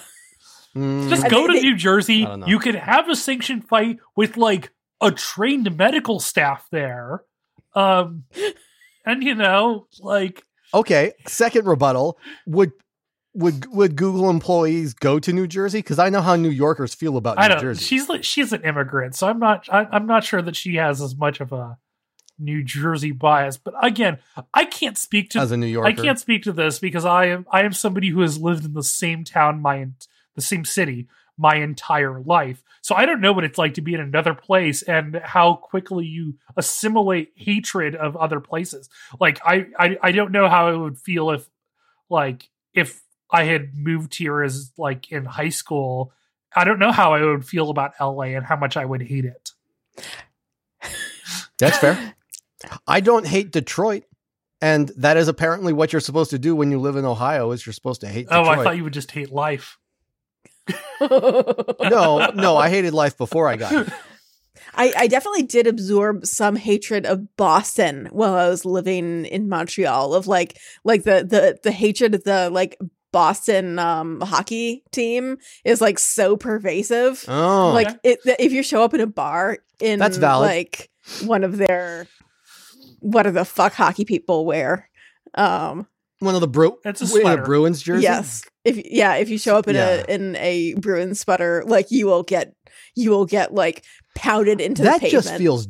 Mm, 0.75 1.09
Just 1.09 1.27
go 1.29 1.47
to 1.47 1.53
they- 1.53 1.61
New 1.61 1.75
Jersey. 1.75 2.23
I 2.23 2.27
don't 2.27 2.41
know. 2.41 2.47
You 2.47 2.59
could 2.59 2.75
have 2.75 3.09
a 3.09 3.15
sanctioned 3.15 3.67
fight 3.67 3.97
with 4.15 4.37
like 4.37 4.71
a 5.01 5.11
trained 5.11 5.75
medical 5.75 6.19
staff 6.19 6.67
there. 6.71 7.23
Um, 7.73 8.25
and 9.05 9.23
you 9.23 9.33
know, 9.33 9.87
like 10.01 10.43
okay. 10.73 11.13
Second 11.25 11.65
rebuttal 11.65 12.19
would 12.45 12.73
would 13.37 13.67
would 13.67 13.95
Google 13.95 14.29
employees 14.29 14.95
go 14.95 15.19
to 15.19 15.31
New 15.31 15.45
Jersey? 15.45 15.79
Because 15.79 15.99
I 15.99 16.09
know 16.09 16.21
how 16.21 16.35
New 16.35 16.49
Yorkers 16.49 16.95
feel 16.95 17.17
about 17.17 17.37
I 17.37 17.47
New 17.47 17.53
don't. 17.53 17.61
Jersey. 17.61 17.85
She's 17.85 18.09
like 18.09 18.23
she's 18.23 18.51
an 18.51 18.63
immigrant, 18.63 19.15
so 19.15 19.27
I'm 19.27 19.39
not. 19.39 19.67
I, 19.71 19.87
I'm 19.91 20.07
not 20.07 20.23
sure 20.23 20.41
that 20.41 20.55
she 20.55 20.75
has 20.75 21.01
as 21.01 21.15
much 21.15 21.39
of 21.39 21.53
a 21.53 21.77
New 22.39 22.63
Jersey 22.63 23.11
bias. 23.11 23.57
But 23.57 23.75
again, 23.81 24.17
I 24.53 24.65
can't 24.65 24.97
speak 24.97 25.29
to 25.31 25.39
as 25.39 25.51
a 25.51 25.57
New 25.57 25.67
Yorker, 25.67 25.87
I 25.87 25.93
can't 25.93 26.19
speak 26.19 26.43
to 26.43 26.51
this 26.51 26.79
because 26.79 27.05
I 27.05 27.27
am 27.27 27.45
I 27.51 27.61
am 27.61 27.73
somebody 27.73 28.09
who 28.09 28.21
has 28.21 28.39
lived 28.39 28.65
in 28.65 28.73
the 28.73 28.83
same 28.83 29.23
town 29.23 29.61
my 29.61 29.87
the 30.35 30.41
same 30.41 30.65
city 30.65 31.07
my 31.37 31.57
entire 31.57 32.19
life. 32.19 32.63
So 32.81 32.95
I 32.95 33.05
don't 33.05 33.21
know 33.21 33.33
what 33.33 33.43
it's 33.43 33.59
like 33.59 33.75
to 33.75 33.81
be 33.81 33.93
in 33.93 33.99
another 33.99 34.33
place 34.33 34.81
and 34.81 35.21
how 35.23 35.53
quickly 35.55 36.05
you 36.05 36.35
assimilate 36.55 37.33
hatred 37.35 37.95
of 37.95 38.17
other 38.17 38.39
places. 38.39 38.89
Like 39.19 39.39
I 39.45 39.67
I, 39.77 39.97
I 40.01 40.11
don't 40.11 40.31
know 40.31 40.49
how 40.49 40.69
it 40.69 40.77
would 40.77 40.97
feel 40.97 41.29
if 41.29 41.47
like 42.09 42.49
if 42.73 43.03
I 43.29 43.43
had 43.43 43.75
moved 43.75 44.15
here 44.15 44.41
as 44.41 44.71
like 44.77 45.11
in 45.11 45.25
high 45.25 45.49
school. 45.49 46.13
I 46.55 46.63
don't 46.63 46.79
know 46.79 46.91
how 46.91 47.13
I 47.13 47.23
would 47.23 47.45
feel 47.45 47.69
about 47.69 47.93
LA 47.99 48.35
and 48.35 48.45
how 48.45 48.55
much 48.55 48.77
I 48.77 48.85
would 48.85 49.01
hate 49.01 49.25
it. 49.25 49.51
That's 51.59 51.77
fair. 51.77 52.15
I 52.87 53.01
don't 53.01 53.27
hate 53.27 53.51
Detroit, 53.51 54.03
and 54.61 54.91
that 54.97 55.17
is 55.17 55.27
apparently 55.27 55.73
what 55.73 55.93
you're 55.93 55.99
supposed 55.99 56.31
to 56.31 56.39
do 56.39 56.55
when 56.55 56.71
you 56.71 56.79
live 56.79 56.95
in 56.95 57.05
Ohio. 57.05 57.51
Is 57.51 57.65
you're 57.65 57.73
supposed 57.73 58.01
to 58.01 58.07
hate 58.07 58.27
oh, 58.29 58.39
Detroit. 58.39 58.39
Oh, 58.39 58.49
Detroit. 58.49 58.59
I 58.59 58.63
thought 58.63 58.77
you 58.77 58.83
would 58.83 58.93
just 58.93 59.11
hate 59.11 59.31
life. 59.31 59.77
no, 61.01 62.31
no, 62.33 62.57
I 62.57 62.69
hated 62.69 62.93
life 62.93 63.17
before 63.17 63.47
I 63.47 63.55
got 63.55 63.71
here. 63.71 63.93
I, 64.73 64.93
I 64.95 65.07
definitely 65.07 65.43
did 65.43 65.65
absorb 65.65 66.25
some 66.25 66.55
hatred 66.55 67.05
of 67.05 67.35
Boston 67.35 68.07
while 68.11 68.35
I 68.35 68.47
was 68.47 68.65
living 68.65 69.25
in 69.25 69.49
Montreal 69.49 70.13
of 70.13 70.27
like 70.27 70.57
like 70.83 71.03
the 71.03 71.25
the 71.27 71.57
the 71.63 71.71
hatred 71.71 72.15
of 72.15 72.23
the 72.23 72.49
like 72.49 72.77
Boston 73.11 73.79
um 73.79 74.21
hockey 74.21 74.83
team 74.91 75.37
is 75.63 75.81
like 75.81 75.97
so 75.99 76.35
pervasive. 76.37 77.23
Oh, 77.27 77.71
like 77.73 77.97
it, 78.03 78.19
if 78.39 78.51
you 78.51 78.61
show 78.63 78.83
up 78.83 78.93
in 78.93 78.99
a 79.01 79.07
bar 79.07 79.59
in 79.79 79.99
That's 79.99 80.17
valid. 80.17 80.47
like 80.49 80.89
one 81.25 81.43
of 81.43 81.57
their 81.57 82.07
what 82.99 83.25
are 83.25 83.31
the 83.31 83.45
fuck 83.45 83.73
hockey 83.73 84.05
people 84.05 84.45
wear? 84.45 84.89
Um 85.35 85.87
one 86.19 86.33
of 86.35 86.41
the 86.41 86.47
Bru- 86.47 86.77
It's 86.83 87.01
a 87.01 87.03
in 87.05 87.21
sweater. 87.21 87.43
Bruins 87.43 87.81
jersey. 87.81 88.03
Yes. 88.03 88.43
If 88.65 88.81
yeah, 88.91 89.15
if 89.15 89.29
you 89.29 89.37
show 89.37 89.55
up 89.55 89.67
in 89.67 89.75
Yeah. 89.75 90.03
a 90.07 90.13
in 90.13 90.35
a 90.37 90.73
Bruins 90.75 91.19
sweater, 91.19 91.63
like 91.65 91.91
you 91.91 92.07
will 92.07 92.23
get 92.23 92.53
you 92.95 93.11
will 93.11 93.25
get 93.25 93.53
like 93.53 93.85
pounded 94.15 94.59
into 94.59 94.81
that 94.83 94.95
the 94.95 94.99
pavement. 95.07 95.25
just 95.25 95.37
feels 95.37 95.67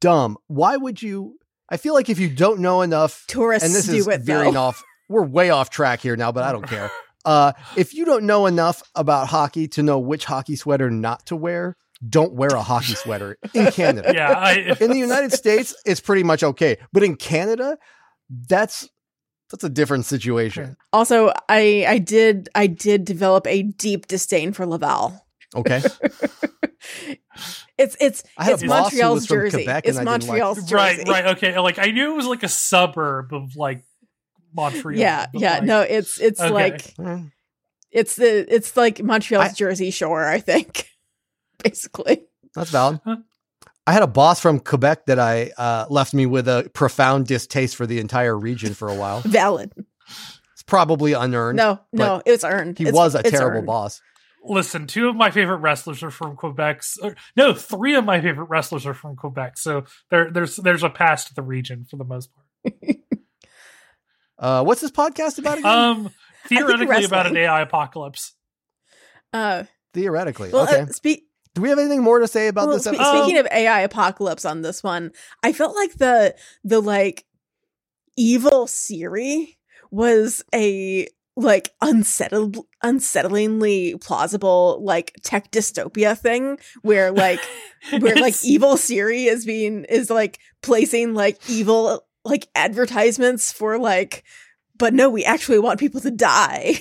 dumb. 0.00 0.38
Why 0.46 0.76
would 0.76 1.02
you? 1.02 1.38
I 1.68 1.76
feel 1.76 1.94
like 1.94 2.08
if 2.08 2.18
you 2.20 2.28
don't 2.28 2.60
know 2.60 2.82
enough, 2.82 3.24
tourists 3.26 3.66
and 3.66 3.74
this 3.74 3.86
do 3.86 3.96
is 3.96 4.06
it 4.06 4.20
veering 4.22 4.54
though. 4.54 4.60
off. 4.60 4.82
We're 5.08 5.24
way 5.24 5.50
off 5.50 5.70
track 5.70 6.00
here 6.00 6.16
now, 6.16 6.32
but 6.32 6.44
I 6.44 6.52
don't 6.52 6.66
care. 6.68 6.90
Uh, 7.24 7.52
if 7.76 7.94
you 7.94 8.04
don't 8.04 8.24
know 8.24 8.46
enough 8.46 8.82
about 8.94 9.28
hockey 9.28 9.66
to 9.68 9.82
know 9.82 9.98
which 9.98 10.24
hockey 10.24 10.56
sweater 10.56 10.90
not 10.90 11.26
to 11.26 11.36
wear, 11.36 11.76
don't 12.08 12.34
wear 12.34 12.50
a 12.50 12.62
hockey 12.62 12.94
sweater 12.94 13.36
in 13.54 13.70
Canada. 13.72 14.12
Yeah, 14.14 14.30
I, 14.30 14.76
In 14.80 14.90
the 14.90 14.98
United 14.98 15.32
States, 15.32 15.74
it's 15.84 16.00
pretty 16.00 16.22
much 16.22 16.42
okay, 16.42 16.78
but 16.92 17.02
in 17.02 17.16
Canada, 17.16 17.78
that's 18.48 18.88
that's 19.50 19.64
a 19.64 19.68
different 19.68 20.04
situation. 20.04 20.76
Also, 20.92 21.32
I 21.48 21.84
I 21.88 21.98
did 21.98 22.48
I 22.54 22.66
did 22.66 23.04
develop 23.04 23.46
a 23.46 23.62
deep 23.62 24.06
disdain 24.08 24.52
for 24.52 24.66
Laval. 24.66 25.20
Okay, 25.54 25.80
It's 27.78 27.96
it's 28.00 28.22
I 28.38 28.52
it's 28.52 28.62
Montreal's 28.62 29.26
jersey. 29.26 29.64
It's 29.66 29.88
and 29.88 29.96
like 29.96 30.04
Montreal's 30.04 30.58
jersey. 30.60 30.74
right, 30.74 31.08
right, 31.08 31.26
okay. 31.36 31.58
Like 31.58 31.78
I 31.78 31.90
knew 31.90 32.12
it 32.12 32.16
was 32.16 32.26
like 32.26 32.42
a 32.42 32.48
suburb 32.48 33.34
of 33.34 33.54
like 33.56 33.84
Montreal. 34.56 34.98
Yeah, 34.98 35.26
yeah. 35.34 35.54
like, 35.54 35.62
no, 35.64 35.80
it's 35.82 36.20
it's 36.20 36.40
Okay. 36.40 36.50
like 36.52 36.94
it's 37.92 38.16
the 38.16 38.54
it's 38.54 38.76
like 38.76 39.02
Montreal's 39.02 39.50
I- 39.50 39.52
Jersey 39.52 39.90
Shore, 39.90 40.26
I 40.26 40.40
think. 40.40 40.88
Basically. 41.62 42.24
that's 42.54 42.70
valid. 42.70 43.00
I 43.86 43.92
had 43.92 44.02
a 44.02 44.06
boss 44.08 44.40
from 44.40 44.58
Quebec 44.58 45.06
that 45.06 45.18
I 45.20 45.52
uh, 45.56 45.86
left 45.88 46.12
me 46.12 46.26
with 46.26 46.48
a 46.48 46.68
profound 46.74 47.26
distaste 47.26 47.76
for 47.76 47.86
the 47.86 48.00
entire 48.00 48.36
region 48.36 48.74
for 48.74 48.88
a 48.88 48.94
while. 48.94 49.20
Valid. 49.24 49.72
It's 50.54 50.62
probably 50.66 51.12
unearned. 51.12 51.56
No, 51.56 51.78
no, 51.92 52.20
it 52.26 52.32
was 52.32 52.42
earned. 52.44 52.78
he 52.78 52.84
It's- 52.84 52.94
was 52.94 53.14
a 53.14 53.22
terrible 53.22 53.58
earned. 53.58 53.66
boss. 53.66 54.00
Listen, 54.48 54.86
two 54.86 55.08
of 55.08 55.16
my 55.16 55.30
favorite 55.32 55.56
wrestlers 55.58 56.02
are 56.04 56.10
from 56.10 56.36
Quebec. 56.36 56.82
So, 56.84 57.14
no, 57.36 57.52
three 57.52 57.94
of 57.96 58.04
my 58.04 58.20
favorite 58.20 58.44
wrestlers 58.48 58.86
are 58.86 58.94
from 58.94 59.16
Quebec. 59.16 59.58
So 59.58 59.84
there, 60.10 60.30
there's 60.30 60.54
there's 60.56 60.84
a 60.84 60.90
pass 60.90 61.24
to 61.24 61.34
the 61.34 61.42
region 61.42 61.84
for 61.90 61.96
the 61.96 62.04
most 62.04 62.30
part. 62.32 62.76
Uh, 64.38 64.62
what's 64.64 64.80
this 64.80 64.90
podcast 64.90 65.38
about 65.38 65.58
again? 65.58 65.70
Um, 65.70 66.10
theoretically 66.46 67.04
about 67.04 67.26
an. 67.26 67.36
AI 67.36 67.62
apocalypse. 67.62 68.34
Uh 69.32 69.64
Theoretically, 69.94 70.50
well 70.50 70.64
okay. 70.64 70.82
uh, 70.82 70.86
speak 70.86 71.24
Do 71.54 71.62
we 71.62 71.70
have 71.70 71.78
anything 71.78 72.02
more 72.02 72.18
to 72.18 72.28
say 72.28 72.48
about 72.48 72.68
well, 72.68 72.76
this 72.76 72.84
spe- 72.84 72.94
episode? 72.94 73.22
speaking 73.22 73.38
of 73.38 73.46
AI 73.50 73.80
apocalypse 73.80 74.44
on 74.44 74.60
this 74.60 74.82
one, 74.82 75.12
I 75.42 75.52
felt 75.52 75.74
like 75.74 75.94
the 75.94 76.34
the 76.64 76.80
like 76.80 77.24
evil 78.16 78.66
Siri 78.66 79.58
was 79.90 80.42
a 80.54 81.08
like 81.36 81.70
unsettled 81.82 82.58
unsettlingly 82.84 84.00
plausible 84.00 84.82
like 84.82 85.12
tech 85.22 85.50
dystopia 85.50 86.18
thing 86.18 86.58
where 86.82 87.10
like 87.10 87.40
where 88.00 88.16
like 88.16 88.34
evil 88.44 88.76
Siri 88.76 89.24
is 89.24 89.44
being 89.44 89.84
is 89.84 90.10
like 90.10 90.38
placing 90.62 91.14
like 91.14 91.38
evil 91.48 92.06
like 92.26 92.48
advertisements 92.54 93.52
for 93.52 93.78
like 93.78 94.24
but 94.78 94.94
no 94.94 95.08
we 95.08 95.24
actually 95.24 95.58
want 95.58 95.80
people 95.80 96.00
to 96.00 96.10
die. 96.10 96.78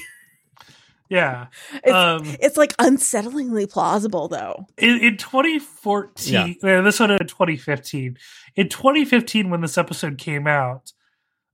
yeah. 1.09 1.47
It's, 1.83 1.93
um, 1.93 2.35
it's 2.41 2.57
like 2.57 2.75
unsettlingly 2.77 3.69
plausible 3.69 4.27
though. 4.27 4.65
in, 4.77 4.99
in 4.99 5.17
2014, 5.17 6.57
uh, 6.63 6.81
this 6.81 6.99
one 6.99 7.11
in 7.11 7.19
2015. 7.19 8.17
In 8.55 8.69
2015, 8.69 9.49
when 9.49 9.61
this 9.61 9.77
episode 9.77 10.17
came 10.17 10.47
out, 10.47 10.91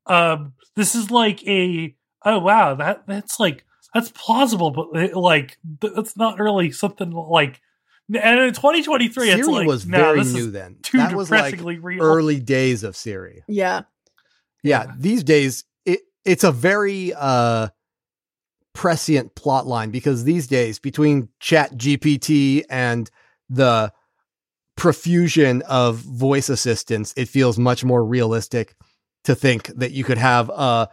um, 0.08 0.54
this 0.76 0.96
is 0.96 1.12
like 1.12 1.46
a 1.48 1.96
oh 2.24 2.40
wow 2.40 2.76
that 2.76 3.04
that's 3.08 3.40
like 3.40 3.66
that's 3.94 4.12
plausible, 4.12 4.72
but 4.72 4.88
it, 4.96 5.16
like 5.16 5.58
th- 5.82 5.94
that's 5.96 6.18
not 6.18 6.40
really 6.40 6.72
something 6.72 7.12
like. 7.12 7.62
And 8.14 8.40
in 8.42 8.54
2023, 8.54 9.26
Siri 9.28 9.40
it's 9.40 9.48
like 9.48 9.68
was 9.68 9.86
no, 9.88 9.98
very 9.98 10.20
this 10.24 10.34
new 10.34 10.48
is 10.48 10.52
then. 10.52 10.78
too 10.82 10.98
That 10.98 11.16
was 11.16 11.30
like 11.32 11.52
depressingly 11.52 11.80
real. 11.80 12.04
early 12.04 12.40
days 12.40 12.84
of 12.84 12.96
Siri. 12.96 13.44
Yeah. 13.48 13.82
Yeah, 14.64 14.84
Yeah. 14.86 14.94
these 14.98 15.24
days 15.24 15.64
it 15.86 16.02
it's 16.26 16.44
a 16.44 16.52
very 16.52 17.14
uh 17.16 17.70
prescient 18.74 19.36
plot 19.36 19.68
line 19.68 19.92
because 19.92 20.24
these 20.24 20.48
days 20.48 20.80
between 20.80 21.30
Chat 21.40 21.74
GPT 21.74 22.64
and 22.70 23.10
the 23.50 23.92
profusion 24.78 25.62
of 25.64 25.98
voice 25.98 26.50
assistants, 26.50 27.14
it 27.18 27.28
feels 27.28 27.58
much 27.60 27.84
more 27.84 28.04
realistic 28.04 28.76
to 29.26 29.36
think 29.36 29.68
that 29.76 29.92
you 29.92 30.04
could 30.04 30.18
have 30.18 30.50
uh, 30.50 30.88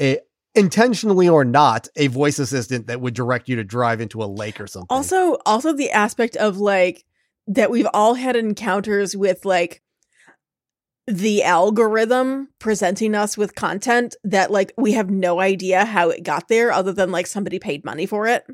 a 0.00 0.18
intentionally 0.54 1.28
or 1.28 1.44
not 1.44 1.88
a 1.96 2.08
voice 2.08 2.38
assistant 2.38 2.86
that 2.88 3.00
would 3.00 3.14
direct 3.14 3.48
you 3.48 3.56
to 3.56 3.64
drive 3.64 4.00
into 4.00 4.22
a 4.22 4.26
lake 4.26 4.60
or 4.60 4.66
something. 4.66 4.86
Also, 4.90 5.38
also 5.46 5.72
the 5.72 5.90
aspect 5.90 6.36
of 6.36 6.58
like 6.58 7.04
that 7.46 7.70
we've 7.70 7.88
all 7.92 8.14
had 8.14 8.36
encounters 8.36 9.16
with 9.16 9.44
like 9.44 9.82
the 11.06 11.42
algorithm 11.42 12.48
presenting 12.58 13.14
us 13.14 13.36
with 13.36 13.54
content 13.54 14.14
that 14.22 14.50
like 14.50 14.72
we 14.76 14.92
have 14.92 15.10
no 15.10 15.40
idea 15.40 15.84
how 15.84 16.10
it 16.10 16.22
got 16.22 16.48
there 16.48 16.70
other 16.70 16.92
than 16.92 17.10
like 17.10 17.26
somebody 17.26 17.58
paid 17.58 17.84
money 17.84 18.06
for 18.06 18.26
it. 18.26 18.44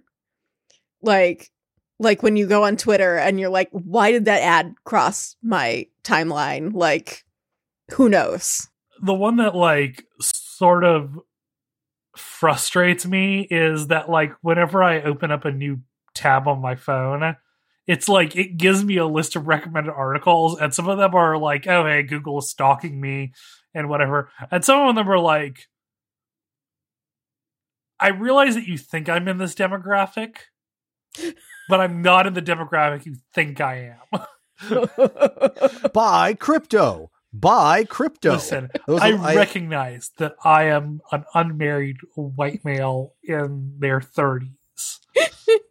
Like 1.02 1.50
like 1.98 2.22
when 2.22 2.36
you 2.36 2.46
go 2.46 2.64
on 2.64 2.76
Twitter 2.76 3.16
and 3.16 3.38
you're 3.38 3.50
like 3.50 3.68
why 3.72 4.12
did 4.12 4.26
that 4.26 4.42
ad 4.42 4.74
cross 4.84 5.36
my 5.42 5.86
timeline? 6.02 6.72
Like 6.72 7.24
who 7.92 8.08
knows? 8.08 8.68
the 9.02 9.14
one 9.14 9.36
that 9.36 9.54
like 9.54 10.04
sort 10.20 10.84
of 10.84 11.18
frustrates 12.18 13.06
me 13.06 13.42
is 13.50 13.88
that 13.88 14.08
like 14.08 14.32
whenever 14.42 14.82
I 14.82 15.02
open 15.02 15.30
up 15.30 15.44
a 15.44 15.52
new 15.52 15.80
tab 16.14 16.48
on 16.48 16.60
my 16.60 16.74
phone, 16.74 17.36
it's 17.86 18.08
like 18.08 18.34
it 18.34 18.56
gives 18.56 18.84
me 18.84 18.96
a 18.96 19.06
list 19.06 19.36
of 19.36 19.46
recommended 19.46 19.92
articles, 19.92 20.58
and 20.58 20.74
some 20.74 20.88
of 20.88 20.98
them 20.98 21.14
are 21.14 21.38
like, 21.38 21.66
"Oh, 21.66 21.84
hey, 21.86 22.02
Google 22.02 22.38
is 22.38 22.50
stalking 22.50 23.00
me," 23.00 23.32
and 23.74 23.88
whatever, 23.88 24.30
and 24.50 24.64
some 24.64 24.88
of 24.88 24.94
them 24.96 25.08
are 25.08 25.18
like, 25.18 25.68
"I 28.00 28.08
realize 28.08 28.54
that 28.54 28.66
you 28.66 28.76
think 28.76 29.08
I'm 29.08 29.28
in 29.28 29.38
this 29.38 29.54
demographic, 29.54 30.36
but 31.68 31.80
I'm 31.80 32.02
not 32.02 32.26
in 32.26 32.34
the 32.34 32.42
demographic 32.42 33.06
you 33.06 33.16
think 33.34 33.60
I 33.60 33.96
am." 34.12 34.26
buy 35.92 36.34
crypto. 36.34 37.10
Buy 37.40 37.84
crypto. 37.84 38.32
Listen, 38.32 38.70
Those 38.86 39.00
I, 39.00 39.12
are- 39.12 39.36
recognize 39.36 40.10
that 40.18 40.36
I 40.44 40.64
am 40.64 41.00
an 41.12 41.24
unmarried 41.34 41.96
white 42.14 42.64
male 42.64 43.14
in 43.22 43.74
their 43.78 44.00
30s. 44.00 44.48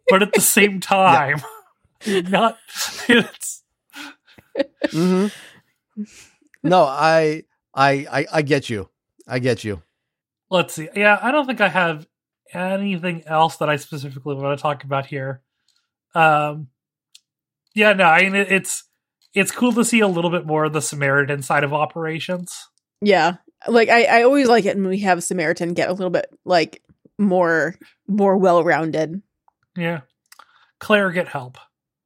but 0.08 0.22
at 0.22 0.32
the 0.32 0.40
same 0.56 0.80
time, 0.80 1.40
not 2.06 2.58
it's 3.08 3.62
hmm 4.90 5.26
No, 6.62 6.84
I, 6.84 7.44
I, 7.74 8.06
I, 8.10 8.26
I 8.34 8.42
get 8.42 8.70
you. 8.70 8.88
I 9.26 9.38
get 9.40 9.64
you. 9.64 9.82
let's 10.50 10.74
see. 10.74 10.88
Yeah, 10.94 11.18
I 11.20 11.30
don't 11.32 11.46
think 11.46 11.60
I 11.60 11.68
have 11.68 12.06
anything 12.52 13.24
else 13.26 13.56
that 13.56 13.68
I 13.68 13.76
specifically 13.76 14.34
want 14.36 14.56
to 14.56 14.62
talk 14.62 14.84
about 14.84 15.06
here. 15.06 15.42
Um 16.14 16.68
yeah, 17.74 17.92
no, 17.92 18.04
I 18.04 18.22
mean 18.22 18.34
it, 18.36 18.50
it's 18.52 18.84
it's 19.36 19.52
cool 19.52 19.72
to 19.74 19.84
see 19.84 20.00
a 20.00 20.08
little 20.08 20.30
bit 20.30 20.46
more 20.46 20.64
of 20.64 20.72
the 20.72 20.80
Samaritan 20.80 21.42
side 21.42 21.62
of 21.62 21.72
operations. 21.72 22.68
Yeah. 23.00 23.36
Like 23.68 23.88
I, 23.88 24.04
I 24.04 24.22
always 24.22 24.48
like 24.48 24.64
it 24.64 24.76
when 24.76 24.88
we 24.88 25.00
have 25.00 25.22
Samaritan 25.22 25.74
get 25.74 25.88
a 25.90 25.92
little 25.92 26.10
bit 26.10 26.26
like 26.44 26.82
more 27.18 27.76
more 28.08 28.36
well 28.36 28.64
rounded. 28.64 29.22
Yeah. 29.76 30.00
Claire 30.80 31.10
get 31.10 31.28
help. 31.28 31.58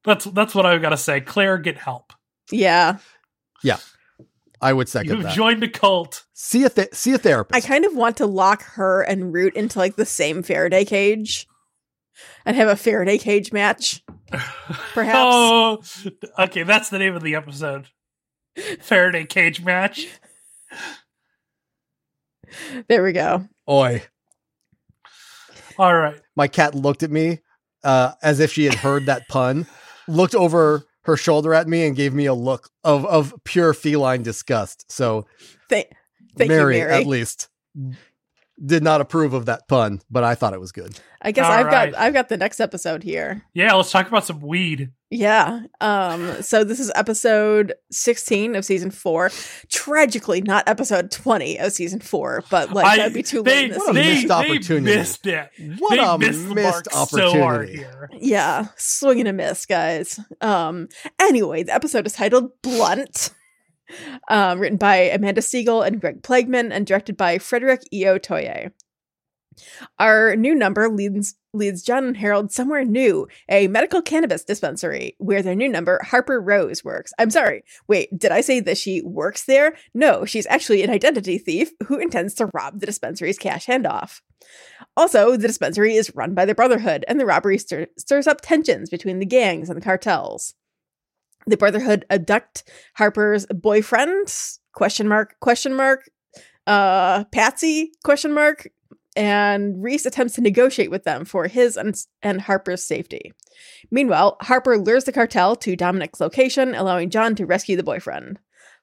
That's 0.05 0.25
that's 0.27 0.55
what 0.55 0.67
I 0.67 0.77
got 0.79 0.91
to 0.91 0.97
say. 0.97 1.21
Claire 1.21 1.59
get 1.59 1.79
help. 1.79 2.13
Yeah. 2.51 2.99
Yeah. 3.63 3.79
I 4.61 4.73
would 4.73 4.89
second 4.89 5.13
You've 5.15 5.23
that. 5.23 5.35
joined 5.35 5.63
a 5.63 5.69
cult. 5.69 6.25
see 6.35 6.65
a 6.65 6.69
th- 6.69 6.93
see 6.93 7.13
a 7.13 7.19
therapist. 7.19 7.65
I 7.65 7.67
kind 7.67 7.85
of 7.85 7.95
want 7.95 8.19
to 8.19 8.27
lock 8.27 8.63
her 8.65 9.03
and 9.03 9.33
Root 9.33 9.55
into 9.55 9.79
like 9.79 9.97
the 9.97 10.05
same 10.05 10.43
Faraday 10.43 10.85
cage 10.85 11.47
and 12.45 12.57
have 12.57 12.69
a 12.69 12.77
Faraday 12.77 13.19
cage 13.19 13.53
match. 13.53 14.03
Perhaps. 14.95 15.17
Oh, 15.19 15.83
okay. 16.39 16.63
That's 16.63 16.89
the 16.89 16.99
name 16.99 17.15
of 17.17 17.23
the 17.23 17.35
episode. 17.35 17.89
Faraday 18.81 19.25
cage 19.25 19.63
match. 19.63 20.07
There 22.89 23.03
we 23.03 23.13
go. 23.13 23.47
Oi, 23.69 24.03
All 25.79 25.95
right. 25.95 26.21
my 26.37 26.49
cat 26.49 26.75
looked 26.75 27.03
at 27.05 27.11
me 27.11 27.39
uh, 27.85 28.13
as 28.23 28.41
if 28.41 28.53
she 28.53 28.65
had 28.65 28.75
heard 28.75 29.07
that 29.07 29.29
pun. 29.29 29.67
Looked 30.09 30.35
over 30.35 30.85
her 31.05 31.17
shoulder 31.17 31.55
at 31.55 31.69
me 31.69 31.87
and 31.87 31.95
gave 31.95 32.13
me 32.13 32.27
a 32.27 32.35
look 32.35 32.69
of 32.83 33.07
of 33.07 33.33
pure 33.45 33.73
feline 33.73 34.23
disgust. 34.23 34.91
So 34.91 35.27
Thank, 35.69 35.89
thank 36.37 36.49
Mary, 36.51 36.79
you, 36.79 36.85
Mary. 36.85 37.01
at 37.01 37.07
least 37.07 37.49
did 38.65 38.83
not 38.83 39.01
approve 39.01 39.33
of 39.35 39.47
that 39.47 39.67
pun, 39.69 40.01
but 40.11 40.23
I 40.25 40.35
thought 40.35 40.53
it 40.55 40.61
was 40.61 40.73
good. 40.73 40.99
I 41.23 41.33
guess 41.33 41.47
All 41.47 41.53
I've 41.53 41.67
right. 41.67 41.93
got 41.93 42.01
I've 42.01 42.13
got 42.15 42.29
the 42.29 42.37
next 42.37 42.61
episode 42.61 43.03
here. 43.03 43.43
Yeah, 43.55 43.75
let's 43.75 43.91
talk 43.91 44.09
about 44.09 44.25
some 44.25 44.41
weed. 44.41 44.91
Yeah. 45.11 45.63
Um 45.81 46.41
so 46.43 46.63
this 46.65 46.79
is 46.81 46.91
episode 46.95 47.75
16 47.91 48.55
of 48.57 48.65
season 48.65 48.91
4. 48.91 49.31
Tragically 49.71 50.41
not 50.41 50.69
episode 50.69 51.11
20 51.11 51.59
of 51.59 51.73
season 51.73 52.01
4, 52.01 52.45
but 52.51 52.73
like 52.73 52.87
I- 52.87 52.97
that'd 52.97 53.13
be 53.15 53.23
too 53.23 53.43
they, 53.43 53.63
late 53.63 53.65
in 53.65 53.71
the 53.73 53.79
What 53.79 53.91
a 53.91 53.93
they, 53.95 54.03
season. 54.15 54.15
missed 54.15 54.29
they 54.29 54.35
opportunity. 54.53 54.97
missed 54.97 55.27
it. 55.27 55.51
What 55.79 55.97
they 55.97 55.99
a 56.05 56.19
missed 56.19 56.49
the 56.49 56.55
missed 56.55 56.89
mark 56.93 57.09
so 57.11 57.17
hard 57.17 57.35
opportunity. 57.69 57.77
here. 57.79 58.11
Yeah, 58.19 58.67
swing 58.77 59.21
and 59.21 59.29
a 59.29 59.33
miss, 59.33 59.67
guys. 59.67 60.19
Um 60.41 60.89
anyway, 61.19 61.63
the 61.65 61.75
episode 61.75 62.07
is 62.07 62.13
titled 62.15 62.51
Blunt. 62.63 63.31
Um, 64.29 64.59
written 64.61 64.79
by 64.79 64.97
Amanda 64.97 65.41
Segel 65.41 65.87
and 65.87 66.01
Greg 66.01 66.23
Plageman 66.23 66.71
and 66.73 66.87
directed 66.87 67.17
by 67.17 67.39
Frederick 67.39 67.83
E.O. 67.93 68.19
Toye. 68.19 68.71
Our 69.99 70.37
new 70.37 70.55
number 70.55 70.89
leads 70.89 71.35
leads 71.53 71.83
John 71.83 72.05
and 72.05 72.17
Harold 72.17 72.53
somewhere 72.53 72.85
new, 72.85 73.27
a 73.49 73.67
medical 73.67 74.01
cannabis 74.03 74.45
dispensary, 74.45 75.17
where 75.19 75.43
their 75.43 75.57
new 75.57 75.69
number, 75.69 76.01
Harper 76.05 76.41
Rose, 76.41 76.85
works. 76.85 77.13
I'm 77.19 77.31
sorry, 77.31 77.65
wait, 77.89 78.17
did 78.17 78.31
I 78.31 78.41
say 78.41 78.61
that 78.61 78.79
she 78.79 79.03
works 79.03 79.45
there? 79.45 79.77
No, 79.93 80.25
she's 80.25 80.47
actually 80.47 80.83
an 80.83 80.91
identity 80.91 81.39
thief 81.39 81.73
who 81.87 81.99
intends 81.99 82.35
to 82.35 82.51
rob 82.55 82.79
the 82.79 82.87
dispensary's 82.87 83.39
cash 83.39 83.67
handoff. 83.67 84.21
Also, 84.97 85.33
the 85.33 85.49
dispensary 85.49 85.97
is 85.97 86.15
run 86.15 86.35
by 86.35 86.45
the 86.45 86.55
Brotherhood, 86.55 87.05
and 87.09 87.19
the 87.19 87.27
robbery 87.27 87.59
stir- 87.59 87.89
stirs 87.99 88.27
up 88.27 88.41
tensions 88.41 88.89
between 88.89 89.19
the 89.19 89.27
gangs 89.27 89.69
and 89.69 89.77
the 89.77 89.85
cartels. 89.85 90.55
The 91.47 91.57
Brotherhood 91.57 92.05
abduct 92.11 92.65
Harper's 92.95 93.47
boyfriend? 93.47 94.35
Question 94.73 95.09
mark? 95.09 95.37
Question 95.41 95.75
mark? 95.75 96.09
Uh, 96.67 97.25
Patsy? 97.25 97.93
Question 98.05 98.33
mark? 98.33 98.69
And 99.17 99.83
Reese 99.83 100.07
attempts 100.07 100.35
to 100.35 100.41
negotiate 100.41 100.91
with 100.91 101.05
them 101.05 101.25
for 101.25 101.49
his 101.49 101.77
and, 101.77 101.97
and 102.23 102.41
Harper's 102.41 102.85
safety. 102.85 103.33
Meanwhile, 103.91 104.37
Harper 104.43 104.79
lures 104.79 105.05
the 105.05 105.13
cartel 105.13 105.57
to 105.57 105.75
Dominic's 105.75 106.21
location, 106.21 106.75
allowing 106.75 107.11
John 107.11 107.35
to 107.35 107.47
rescue 107.47 107.77
the 107.77 107.83
boyfriend. 107.83 108.39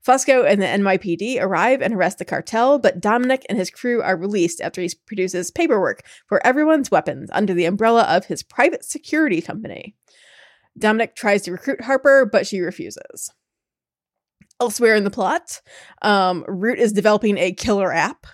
Fusco 0.06 0.50
and 0.50 0.62
the 0.62 0.66
NYPD 0.66 1.42
arrive 1.42 1.82
and 1.82 1.94
arrest 1.94 2.18
the 2.18 2.26
cartel, 2.26 2.80
but 2.80 3.02
Dominic 3.02 3.46
and 3.50 3.58
his 3.58 3.70
crew 3.70 4.02
are 4.02 4.16
released 4.16 4.62
after 4.62 4.82
he 4.82 4.92
produces 5.06 5.52
paperwork 5.52 6.06
for 6.28 6.46
everyone's 6.46 6.92
weapons 6.92 7.30
under 7.34 7.54
the 7.54 7.66
umbrella 7.66 8.04
of 8.04 8.26
his 8.26 8.44
private 8.44 8.86
security 8.86 9.42
company. 9.42 9.96
Dominic 10.78 11.16
tries 11.16 11.44
to 11.44 11.52
recruit 11.52 11.82
Harper, 11.82 12.26
but 12.26 12.48
she 12.48 12.60
refuses. 12.62 13.32
Elsewhere 14.60 14.96
in 14.96 15.04
the 15.04 15.12
plot, 15.12 15.62
um, 16.02 16.44
Root 16.48 16.80
is 16.80 16.92
developing 16.92 17.38
a 17.38 17.54
killer 17.54 17.94
app 17.94 18.26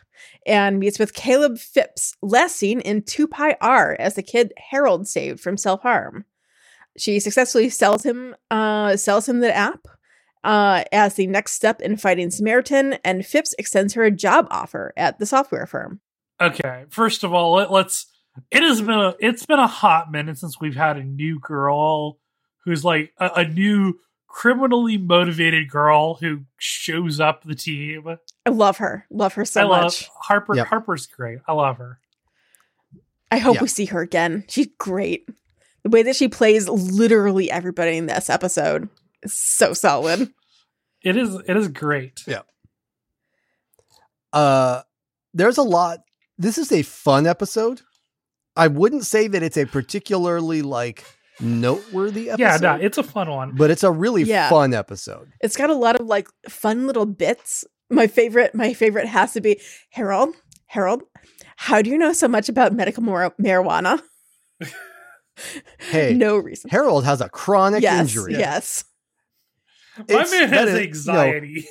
and 0.46 0.80
meets 0.80 1.00
with 1.00 1.14
Caleb 1.14 1.58
Phipps, 1.58 2.16
seen 2.48 2.80
in 2.82 3.02
2Pi 3.02 3.56
R 3.62 3.96
as 4.00 4.16
the 4.16 4.24
kid 4.24 4.54
Harold 4.72 5.08
saved 5.08 5.40
from 5.40 5.58
self 5.58 5.82
harm. 5.82 6.26
She 6.98 7.20
successfully 7.20 7.70
sells 7.70 8.04
him 8.06 8.36
uh, 8.52 8.96
sells 8.98 9.28
him 9.28 9.40
the 9.40 9.56
app 9.56 9.88
uh, 10.44 10.84
as 10.92 11.16
the 11.16 11.28
next 11.28 11.54
step 11.54 11.82
in 11.82 11.98
fighting 11.98 12.30
Samaritan, 12.30 12.94
and 13.04 13.26
Phipps 13.26 13.56
extends 13.58 13.94
her 13.94 14.04
a 14.04 14.12
job 14.12 14.48
offer 14.52 14.94
at 14.96 15.20
the 15.20 15.26
software 15.26 15.66
firm. 15.66 16.02
Okay, 16.42 16.86
first 16.90 17.24
of 17.24 17.34
all, 17.34 17.54
let, 17.54 17.72
let's. 17.72 18.08
It 18.52 18.64
has 18.64 18.82
been 18.82 18.90
a. 18.92 19.14
It's 19.20 19.46
been 19.46 19.60
a 19.60 19.68
hot 19.68 20.12
minute 20.12 20.38
since 20.38 20.60
we've 20.60 20.76
had 20.76 20.98
a 20.98 21.04
new 21.04 21.40
girl 21.40 22.18
who's 22.66 22.84
like 22.86 23.14
a, 23.20 23.30
a 23.38 23.48
new 23.48 24.00
criminally 24.28 24.98
motivated 24.98 25.70
girl 25.70 26.16
who 26.16 26.42
shows 26.58 27.20
up 27.20 27.44
the 27.44 27.56
team. 27.56 28.18
I 28.46 28.50
love 28.50 28.78
her, 28.78 29.06
love 29.12 29.34
her 29.36 29.46
so 29.46 29.62
I 29.62 29.64
love 29.66 29.84
much. 29.84 30.10
Harper. 30.22 30.56
Yep. 30.56 30.68
Harper's 30.68 31.06
great. 31.08 31.40
I 31.48 31.54
love 31.54 31.78
her. 31.78 32.00
I 33.32 33.38
hope 33.38 33.56
Yeah. 33.56 33.62
we 33.64 33.68
see 33.68 33.86
her 33.86 34.02
again. 34.02 34.44
She's 34.48 34.68
great. 34.78 35.28
The 35.84 35.90
way 35.90 36.04
that 36.04 36.16
she 36.16 36.28
plays 36.30 36.68
literally 36.70 37.52
everybody 37.52 37.98
in 37.98 38.06
this 38.06 38.30
episode 38.30 38.90
is 39.22 39.34
so 39.34 39.74
solid. 39.74 40.32
It 41.04 41.18
is. 41.18 41.36
It 41.50 41.58
is 41.58 41.68
great. 41.68 42.24
Yeah. 42.26 42.44
Uh 44.32 44.82
there's 45.34 45.58
a 45.58 45.64
lot 45.64 46.00
this 46.38 46.58
is 46.58 46.72
a 46.72 46.82
fun 46.82 47.28
episode. 47.28 47.82
I 48.56 48.68
wouldn't 48.68 49.06
say 49.06 49.28
that 49.28 49.44
it's 49.44 49.58
a 49.58 49.66
particularly 49.66 50.62
like 50.62 51.04
noteworthy 51.40 52.30
episode. 52.30 52.42
Yeah, 52.44 52.58
no, 52.58 52.76
it's 52.76 52.98
a 52.98 53.04
fun 53.04 53.30
one. 53.30 53.56
but 53.56 53.72
it's 53.72 53.84
a 53.84 53.92
really 53.92 54.24
Yeah. 54.24 54.50
fun 54.50 54.74
episode. 54.74 55.32
It's 55.42 55.56
got 55.58 55.70
a 55.70 55.76
lot 55.76 56.00
of 56.00 56.06
like 56.08 56.28
fun 56.50 56.88
little 56.88 57.06
bits. 57.06 57.64
My 57.90 58.08
favorite, 58.08 58.56
my 58.56 58.74
favorite 58.74 59.08
has 59.08 59.34
to 59.34 59.42
be 59.42 59.60
Harold. 59.92 60.34
Harold, 60.68 61.04
how 61.58 61.82
do 61.82 61.90
you 61.90 61.98
know 61.98 62.14
so 62.14 62.28
much 62.28 62.50
about 62.50 62.74
medical 62.74 63.04
mar- 63.04 63.36
marijuana? 63.40 64.02
Hey, 65.78 66.14
no 66.18 66.38
reason. 66.38 66.70
Harold 66.70 67.06
has 67.06 67.22
a 67.22 67.30
chronic 67.30 67.82
yes, 67.84 68.00
injury. 68.02 68.34
yes. 68.34 68.84
My 69.98 70.04
It's- 70.10 70.32
man 70.32 70.50
that 70.52 70.68
has 70.68 70.80
is- 70.80 71.08
no. 71.08 71.14
anxiety. 71.14 71.68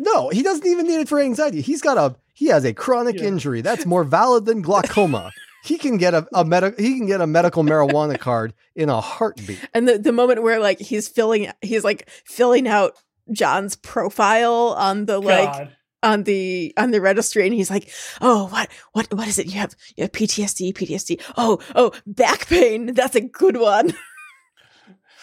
No, 0.00 0.28
he 0.28 0.42
doesn't 0.44 0.64
even 0.66 0.86
need 0.86 1.00
it 1.00 1.08
for 1.08 1.18
anxiety. 1.18 1.60
He's 1.60 1.80
got 1.82 1.98
a 1.98 2.14
he 2.34 2.46
has 2.46 2.64
a 2.64 2.72
chronic 2.72 3.18
Yeah. 3.18 3.26
injury. 3.26 3.62
That's 3.62 3.84
more 3.84 4.04
valid 4.04 4.44
than 4.44 4.62
glaucoma. 4.62 5.32
he 5.62 5.78
can 5.78 5.96
get 5.96 6.14
a, 6.14 6.26
a 6.32 6.44
medical 6.44 6.82
he 6.82 6.96
can 6.96 7.06
get 7.06 7.20
a 7.20 7.26
medical 7.26 7.62
marijuana 7.62 8.18
card 8.28 8.54
in 8.74 8.88
a 8.88 9.00
heartbeat. 9.00 9.60
And 9.74 9.88
the, 9.88 9.98
the 9.98 10.12
moment 10.12 10.42
where 10.42 10.60
like 10.60 10.78
he's 10.80 11.08
filling, 11.08 11.50
he's 11.62 11.84
like 11.84 12.08
filling 12.24 12.68
out 12.68 12.94
John's 13.32 13.76
profile 13.76 14.74
on 14.78 15.06
the 15.06 15.18
like 15.18 15.52
God. 15.52 15.76
on 16.02 16.22
the 16.24 16.72
on 16.76 16.90
the 16.90 17.00
registry 17.00 17.44
and 17.44 17.54
he's 17.54 17.70
like 17.70 17.90
oh 18.20 18.46
what 18.48 18.70
what 18.92 19.12
what 19.12 19.28
is 19.28 19.38
it 19.38 19.46
you 19.46 19.58
have 19.58 19.74
you 19.96 20.02
have 20.02 20.12
ptsd 20.12 20.72
ptsd 20.72 21.20
oh 21.36 21.58
oh 21.74 21.92
back 22.06 22.46
pain 22.46 22.94
that's 22.94 23.16
a 23.16 23.20
good 23.20 23.56
one 23.58 23.92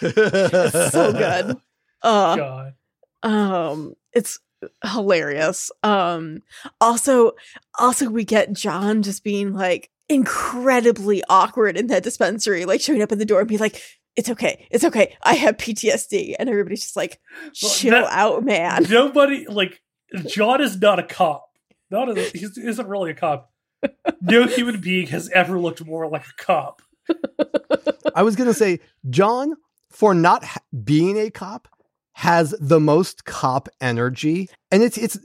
it's 0.01 0.91
so 0.91 1.11
good 1.11 1.57
uh 2.03 2.35
God. 2.35 2.73
um 3.23 3.95
it's 4.13 4.39
hilarious 4.83 5.71
um 5.83 6.41
also 6.79 7.31
also 7.79 8.09
we 8.09 8.23
get 8.23 8.53
john 8.53 9.01
just 9.01 9.23
being 9.23 9.53
like 9.53 9.89
incredibly 10.09 11.23
awkward 11.29 11.77
in 11.77 11.87
that 11.87 12.03
dispensary 12.03 12.65
like 12.65 12.81
showing 12.81 13.01
up 13.01 13.11
at 13.11 13.17
the 13.17 13.25
door 13.25 13.39
and 13.39 13.49
be 13.49 13.57
like 13.57 13.81
it's 14.15 14.29
okay 14.29 14.67
it's 14.71 14.83
okay 14.83 15.15
i 15.23 15.33
have 15.33 15.57
ptsd 15.57 16.35
and 16.39 16.47
everybody's 16.49 16.81
just 16.81 16.95
like 16.95 17.19
Well, 17.61 17.71
chill 17.71 17.91
that- 17.91 18.11
out 18.11 18.43
man 18.43 18.85
Nobody 18.89 19.45
like 19.47 19.81
John 20.27 20.61
is 20.61 20.79
not 20.79 20.99
a 20.99 21.03
cop. 21.03 21.49
Not 21.91 22.15
a, 22.15 22.21
he 22.21 22.45
isn't 22.45 22.87
really 22.87 23.11
a 23.11 23.15
cop. 23.15 23.51
No 24.21 24.45
human 24.47 24.79
being 24.79 25.07
has 25.07 25.29
ever 25.29 25.59
looked 25.59 25.83
more 25.85 26.07
like 26.07 26.25
a 26.27 26.33
cop. 26.41 26.81
I 28.15 28.23
was 28.23 28.35
going 28.35 28.47
to 28.47 28.53
say 28.53 28.79
John 29.09 29.55
for 29.91 30.13
not 30.13 30.43
ha- 30.45 30.61
being 30.83 31.17
a 31.17 31.29
cop 31.29 31.67
has 32.13 32.55
the 32.61 32.79
most 32.79 33.25
cop 33.25 33.67
energy 33.81 34.47
and 34.71 34.81
it's 34.83 34.97
it's 34.97 35.17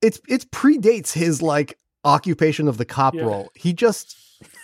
it's 0.00 0.20
it's 0.28 0.44
predates 0.46 1.12
his 1.12 1.42
like 1.42 1.78
occupation 2.04 2.68
of 2.68 2.78
the 2.78 2.84
cop 2.86 3.14
Yeah. 3.14 3.22
role. 3.22 3.50
He 3.54 3.72
just 3.74 4.16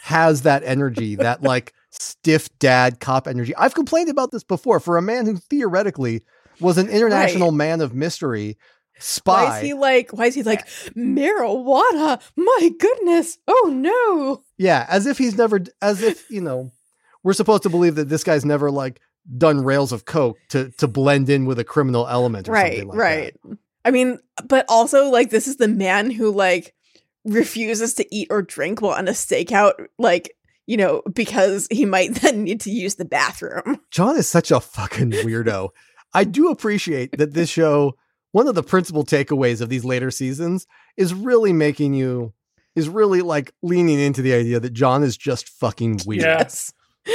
has 0.04 0.42
that 0.42 0.62
energy, 0.64 1.14
that 1.16 1.42
like 1.42 1.72
stiff 1.88 2.50
dad 2.58 3.00
cop 3.00 3.26
energy. 3.26 3.56
I've 3.56 3.74
complained 3.74 4.10
about 4.10 4.32
this 4.32 4.44
before 4.44 4.78
for 4.78 4.98
a 4.98 5.02
man 5.02 5.24
who 5.24 5.36
theoretically 5.36 6.20
was 6.60 6.76
an 6.76 6.90
international 6.90 7.52
man 7.52 7.80
of 7.80 7.94
mystery 7.94 8.58
spy. 8.98 9.44
Why 9.44 9.56
is 9.56 9.62
he 9.62 9.72
like? 9.72 10.10
Why 10.10 10.26
is 10.26 10.34
he 10.34 10.42
like 10.42 10.66
marijuana? 10.94 12.20
My 12.36 12.70
goodness! 12.78 13.38
Oh 13.48 13.70
no! 13.72 14.42
Yeah, 14.58 14.84
as 14.90 15.06
if 15.06 15.16
he's 15.16 15.38
never, 15.38 15.60
as 15.80 16.02
if 16.02 16.30
you 16.30 16.42
know, 16.42 16.70
we're 17.22 17.32
supposed 17.32 17.62
to 17.62 17.70
believe 17.70 17.94
that 17.94 18.10
this 18.10 18.24
guy's 18.24 18.44
never 18.44 18.70
like 18.70 19.00
done 19.38 19.64
rails 19.64 19.90
of 19.90 20.04
coke 20.04 20.36
to 20.50 20.70
to 20.72 20.86
blend 20.86 21.30
in 21.30 21.46
with 21.46 21.58
a 21.58 21.64
criminal 21.64 22.06
element, 22.06 22.46
or 22.46 22.52
Right, 22.52 22.80
something 22.80 22.88
like 22.88 22.98
right. 22.98 23.36
I 23.86 23.90
mean, 23.90 24.18
but 24.46 24.66
also 24.68 25.08
like 25.08 25.30
this 25.30 25.48
is 25.48 25.56
the 25.56 25.68
man 25.68 26.10
who 26.10 26.30
like 26.30 26.73
refuses 27.24 27.94
to 27.94 28.14
eat 28.14 28.28
or 28.30 28.42
drink 28.42 28.80
while 28.80 28.92
on 28.92 29.08
a 29.08 29.12
stakeout, 29.12 29.74
like 29.98 30.34
you 30.66 30.76
know, 30.76 31.02
because 31.12 31.68
he 31.70 31.84
might 31.84 32.14
then 32.22 32.44
need 32.44 32.60
to 32.62 32.70
use 32.70 32.94
the 32.94 33.04
bathroom. 33.04 33.80
John 33.90 34.16
is 34.16 34.28
such 34.28 34.50
a 34.50 34.60
fucking 34.60 35.10
weirdo. 35.12 35.70
I 36.12 36.24
do 36.24 36.48
appreciate 36.50 37.16
that 37.18 37.34
this 37.34 37.50
show. 37.50 37.96
One 38.32 38.48
of 38.48 38.56
the 38.56 38.64
principal 38.64 39.04
takeaways 39.04 39.60
of 39.60 39.68
these 39.68 39.84
later 39.84 40.10
seasons 40.10 40.66
is 40.96 41.14
really 41.14 41.52
making 41.52 41.94
you 41.94 42.32
is 42.74 42.88
really 42.88 43.22
like 43.22 43.52
leaning 43.62 44.00
into 44.00 44.22
the 44.22 44.32
idea 44.32 44.58
that 44.58 44.72
John 44.72 45.04
is 45.04 45.16
just 45.16 45.48
fucking 45.48 46.00
weird. 46.04 46.22
Yes. 46.22 46.72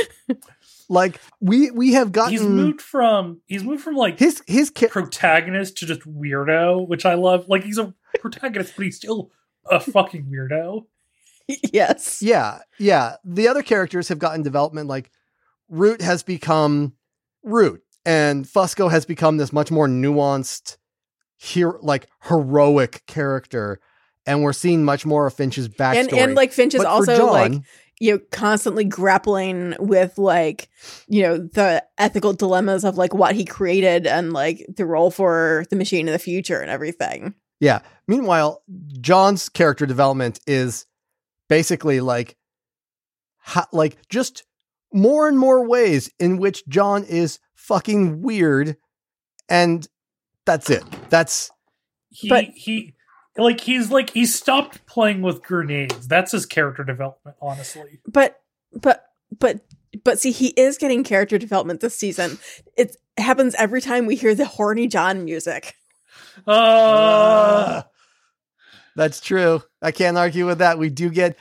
Like 0.92 1.22
we 1.40 1.70
we 1.70 1.94
have 1.94 2.12
gotten 2.12 2.32
He's 2.32 2.42
moved 2.42 2.82
from 2.82 3.42
he's 3.46 3.64
moved 3.64 3.84
from 3.84 3.96
like 3.96 4.18
his 4.18 4.42
his 4.48 4.72
ca- 4.72 4.88
protagonist 4.88 5.78
to 5.78 5.86
just 5.86 6.02
weirdo, 6.02 6.88
which 6.88 7.06
I 7.06 7.14
love. 7.14 7.48
Like 7.48 7.64
he's 7.64 7.78
a 7.78 7.94
protagonist, 8.20 8.74
but 8.76 8.86
he's 8.86 8.96
still 8.96 9.30
a 9.70 9.80
fucking 9.80 10.26
weirdo. 10.26 10.86
yes. 11.74 12.22
Yeah, 12.22 12.60
yeah. 12.78 13.16
The 13.24 13.48
other 13.48 13.64
characters 13.64 14.08
have 14.10 14.20
gotten 14.20 14.44
development. 14.44 14.88
Like 14.88 15.12
Root 15.70 16.02
has 16.02 16.24
become 16.24 16.94
Root, 17.44 17.82
and 18.06 18.46
Fusco 18.46 18.90
has 18.92 19.06
become 19.06 19.38
this 19.38 19.52
much 19.54 19.72
more 19.72 19.88
nuanced, 19.88 20.78
here 21.38 21.78
like 21.82 22.08
heroic 22.24 23.04
character, 23.08 23.80
and 24.26 24.44
we're 24.44 24.54
seeing 24.54 24.84
much 24.84 25.06
more 25.06 25.28
of 25.28 25.34
Finch's 25.34 25.68
backstory. 25.70 25.98
and 26.00 26.14
and 26.14 26.36
like 26.36 26.52
Finch 26.52 26.76
is 26.76 26.80
But 26.80 26.88
also 26.88 27.18
John- 27.18 27.30
like 27.32 27.62
you 28.00 28.14
know 28.14 28.20
constantly 28.32 28.84
grappling 28.86 29.76
with 29.80 30.18
like 30.18 30.70
you 31.08 31.24
know 31.24 31.38
the 31.38 31.84
ethical 31.98 32.34
dilemmas 32.34 32.84
of 32.84 32.98
like 32.98 33.14
what 33.14 33.36
he 33.36 33.44
created 33.46 34.06
and 34.08 34.34
like 34.34 34.66
the 34.76 34.86
role 34.86 35.12
for 35.12 35.66
the 35.70 35.76
machine 35.76 36.08
in 36.08 36.14
the 36.14 36.20
future 36.20 36.60
and 36.60 36.70
everything. 36.70 37.34
Yeah. 37.60 37.80
Meanwhile, 38.08 38.62
John's 39.02 39.50
character 39.50 39.86
development 39.86 40.40
is 40.48 40.86
basically 41.48 42.00
like, 42.00 42.38
ha- 43.38 43.68
like 43.72 43.98
just 44.10 44.44
more 44.94 45.28
and 45.28 45.38
more 45.38 45.68
ways 45.68 46.10
in 46.20 46.38
which 46.38 46.66
John 46.68 47.04
is 47.04 47.40
fucking 47.56 48.22
weird, 48.22 48.78
and 49.48 49.88
that's 50.46 50.70
it. 50.70 50.84
That's 51.10 51.52
He 52.10 52.30
But- 52.30 52.46
he 52.56 52.96
like 53.38 53.62
he's 53.62 53.92
like 53.92 54.10
he 54.10 54.26
stopped 54.26 54.86
playing 54.86 55.22
with 55.22 55.44
grenades. 55.44 56.08
That's 56.08 56.32
his 56.32 56.46
character 56.46 56.84
development, 56.84 57.38
honestly. 57.42 58.00
But 58.08 58.42
but 58.74 59.06
but 59.38 59.62
but 60.04 60.20
see 60.20 60.32
he 60.32 60.48
is 60.50 60.78
getting 60.78 61.04
character 61.04 61.38
development 61.38 61.80
this 61.82 61.96
season. 61.96 62.40
It 62.76 62.98
happens 63.18 63.56
every 63.56 63.82
time 63.82 64.06
we 64.08 64.16
hear 64.16 64.36
the 64.36 64.46
horny 64.46 64.88
John 64.88 65.24
music. 65.26 65.76
Uh, 66.48 67.84
that's 68.96 69.20
true. 69.22 69.62
I 69.82 69.92
can't 69.92 70.18
argue 70.18 70.46
with 70.46 70.60
that. 70.60 70.78
We 70.78 70.90
do 70.90 71.10
get. 71.10 71.38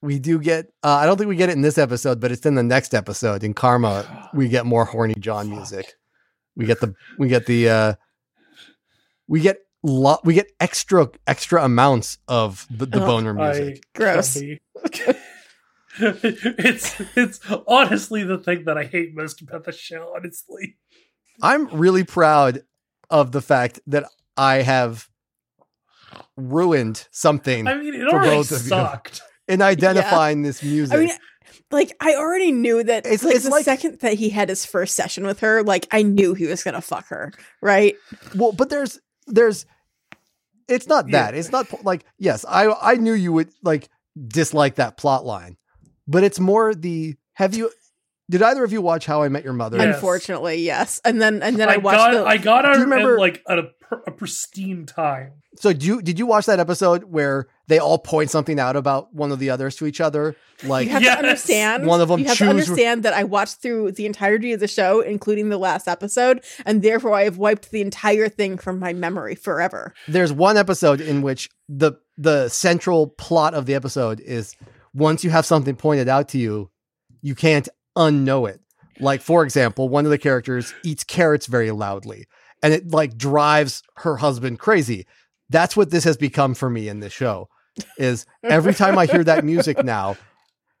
We 0.00 0.18
do 0.18 0.38
get. 0.40 0.66
Uh, 0.82 0.96
I 0.96 1.06
don't 1.06 1.16
think 1.16 1.28
we 1.28 1.36
get 1.36 1.48
it 1.48 1.52
in 1.52 1.62
this 1.62 1.78
episode, 1.78 2.20
but 2.20 2.32
it's 2.32 2.44
in 2.46 2.54
the 2.54 2.62
next 2.62 2.94
episode. 2.94 3.44
In 3.44 3.54
Karma, 3.54 4.30
we 4.34 4.48
get 4.48 4.66
more 4.66 4.84
horny 4.84 5.14
John 5.18 5.46
Fuck. 5.48 5.56
music. 5.56 5.94
We 6.56 6.66
get 6.66 6.80
the. 6.80 6.94
We 7.18 7.28
get 7.28 7.46
the. 7.46 7.68
uh 7.68 7.94
We 9.28 9.40
get 9.40 9.58
lot. 9.82 10.24
We 10.24 10.34
get 10.34 10.50
extra 10.60 11.08
extra 11.26 11.64
amounts 11.64 12.18
of 12.28 12.66
the, 12.70 12.86
the 12.86 13.00
boner 13.00 13.34
music. 13.34 13.84
I 13.94 13.98
Gross. 13.98 14.36
it's 15.98 17.00
it's 17.16 17.40
honestly 17.66 18.24
the 18.24 18.38
thing 18.38 18.64
that 18.64 18.78
I 18.78 18.84
hate 18.84 19.14
most 19.14 19.42
about 19.42 19.64
the 19.64 19.72
show. 19.72 20.12
Honestly, 20.16 20.76
I'm 21.42 21.66
really 21.68 22.04
proud 22.04 22.62
of 23.10 23.32
the 23.32 23.42
fact 23.42 23.80
that 23.86 24.04
I 24.36 24.56
have 24.62 25.08
ruined 26.36 27.06
something 27.10 27.66
I 27.66 27.74
mean, 27.76 27.94
it 27.94 28.00
For 28.08 28.16
already 28.16 28.30
both 28.30 28.52
of 28.52 28.62
you. 28.62 28.68
sucked. 28.68 29.22
in 29.48 29.60
identifying 29.62 30.42
this 30.42 30.62
music. 30.62 30.96
I 30.96 31.00
mean, 31.00 31.10
like 31.70 31.92
I 32.00 32.14
already 32.14 32.52
knew 32.52 32.82
that. 32.84 33.06
It's- 33.06 33.22
like 33.24 33.34
it's 33.36 33.44
the 33.44 33.50
like- 33.50 33.64
second 33.64 33.98
that 34.00 34.14
he 34.14 34.30
had 34.30 34.48
his 34.48 34.64
first 34.64 34.94
session 34.94 35.26
with 35.26 35.40
her, 35.40 35.62
like 35.62 35.86
I 35.90 36.02
knew 36.02 36.34
he 36.34 36.46
was 36.46 36.62
gonna 36.62 36.80
fuck 36.80 37.08
her, 37.08 37.32
right? 37.60 37.96
well, 38.34 38.52
but 38.52 38.70
there's 38.70 39.00
there's 39.26 39.66
it's 40.68 40.86
not 40.86 41.08
Yeah. 41.08 41.24
that. 41.24 41.34
It's 41.34 41.50
not 41.50 41.84
like 41.84 42.04
yes, 42.18 42.44
I 42.48 42.68
I 42.70 42.94
knew 42.94 43.12
you 43.14 43.32
would 43.32 43.50
like 43.62 43.88
dislike 44.28 44.76
that 44.76 44.96
plot 44.96 45.24
line. 45.26 45.56
But 46.06 46.24
it's 46.24 46.40
more 46.40 46.74
the 46.74 47.16
have 47.34 47.54
you 47.54 47.70
did 48.32 48.42
either 48.42 48.64
of 48.64 48.72
you 48.72 48.82
watch 48.82 49.06
How 49.06 49.22
I 49.22 49.28
Met 49.28 49.44
Your 49.44 49.52
Mother? 49.52 49.76
Yes. 49.76 49.94
Unfortunately, 49.94 50.56
yes. 50.56 51.00
And 51.04 51.22
then 51.22 51.42
and 51.42 51.56
then 51.60 51.68
I, 51.68 51.74
I, 51.74 51.76
watched 51.76 51.98
got 51.98 52.10
the. 52.12 52.24
I 52.24 52.36
got 52.38 52.62
Do 52.62 52.68
out 52.68 52.76
remember- 52.78 53.14
at 53.14 53.20
like 53.20 53.42
at 53.48 53.58
a, 53.58 53.70
a 54.06 54.10
pristine 54.10 54.86
time. 54.86 55.32
So 55.56 55.72
do 55.74 55.86
you 55.86 56.00
did 56.02 56.18
you 56.18 56.24
watch 56.26 56.46
that 56.46 56.58
episode 56.58 57.04
where 57.04 57.46
they 57.68 57.78
all 57.78 57.98
point 57.98 58.30
something 58.30 58.58
out 58.58 58.74
about 58.74 59.14
one 59.14 59.30
of 59.32 59.38
the 59.38 59.50
others 59.50 59.76
to 59.76 59.86
each 59.86 60.00
other? 60.00 60.34
Like 60.64 60.86
you 60.86 60.92
have 60.92 61.02
Yes. 61.02 61.14
to 61.16 61.18
understand. 61.18 61.86
One 61.86 62.00
of 62.00 62.08
them 62.08 62.20
You 62.20 62.26
have 62.26 62.38
to 62.38 62.48
understand 62.48 63.02
that 63.02 63.12
I 63.12 63.24
watched 63.24 63.60
through 63.60 63.92
the 63.92 64.06
entirety 64.06 64.54
of 64.54 64.60
the 64.60 64.66
show, 64.68 65.00
including 65.00 65.50
the 65.50 65.58
last 65.58 65.88
episode, 65.88 66.42
and 66.64 66.80
therefore 66.80 67.12
I 67.14 67.24
have 67.24 67.36
wiped 67.36 67.70
the 67.70 67.82
entire 67.82 68.30
thing 68.30 68.56
from 68.56 68.78
my 68.78 68.94
memory 68.94 69.34
forever. 69.34 69.92
there's 70.08 70.32
one 70.32 70.56
episode 70.56 71.00
in 71.02 71.20
which 71.20 71.50
the 71.68 71.92
the 72.16 72.48
central 72.48 73.08
plot 73.08 73.52
of 73.52 73.66
the 73.66 73.74
episode 73.74 74.20
is 74.20 74.56
once 74.94 75.22
you 75.22 75.28
have 75.30 75.44
something 75.44 75.76
pointed 75.76 76.08
out 76.08 76.28
to 76.30 76.38
you, 76.38 76.70
you 77.20 77.34
can't 77.34 77.68
unknow 77.96 78.48
it. 78.48 78.60
Like 79.00 79.20
for 79.20 79.42
example, 79.42 79.88
one 79.88 80.04
of 80.04 80.10
the 80.10 80.18
characters 80.18 80.74
eats 80.84 81.04
carrots 81.04 81.46
very 81.46 81.70
loudly 81.70 82.26
and 82.62 82.72
it 82.72 82.90
like 82.90 83.16
drives 83.16 83.82
her 83.96 84.16
husband 84.16 84.58
crazy. 84.58 85.06
That's 85.50 85.76
what 85.76 85.90
this 85.90 86.04
has 86.04 86.16
become 86.16 86.54
for 86.54 86.70
me 86.70 86.88
in 86.88 87.00
this 87.00 87.12
show. 87.12 87.48
Is 87.98 88.26
every 88.44 88.74
time 88.74 88.98
I 88.98 89.06
hear 89.06 89.24
that 89.24 89.44
music 89.44 89.82
now, 89.84 90.16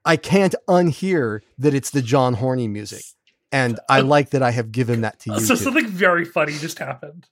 I 0.04 0.16
can't 0.16 0.54
unhear 0.68 1.40
that 1.58 1.74
it's 1.74 1.90
the 1.90 2.02
John 2.02 2.34
Horny 2.34 2.68
music. 2.68 3.02
And 3.50 3.78
I 3.88 4.00
like 4.00 4.30
that 4.30 4.42
I 4.42 4.50
have 4.50 4.72
given 4.72 5.02
that 5.02 5.20
to 5.20 5.34
you. 5.34 5.40
So 5.40 5.54
something 5.54 5.86
very 5.86 6.24
funny 6.24 6.52
just 6.52 6.78
happened. 6.78 7.28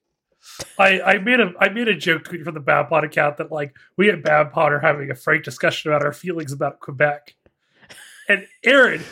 I, 0.78 1.00
I 1.00 1.18
made 1.18 1.40
a 1.40 1.52
I 1.58 1.70
made 1.70 1.88
a 1.88 1.94
joke 1.94 2.24
tweet 2.24 2.44
from 2.44 2.54
the 2.54 2.60
Bad 2.60 2.88
Pod 2.88 3.04
account 3.04 3.38
that 3.38 3.50
like 3.50 3.74
we 3.96 4.10
at 4.10 4.22
Bad 4.22 4.52
Pod 4.52 4.72
are 4.72 4.80
having 4.80 5.10
a 5.10 5.14
frank 5.14 5.44
discussion 5.44 5.90
about 5.90 6.04
our 6.04 6.12
feelings 6.12 6.52
about 6.52 6.80
Quebec. 6.80 7.34
And 8.28 8.46
Aaron, 8.64 9.02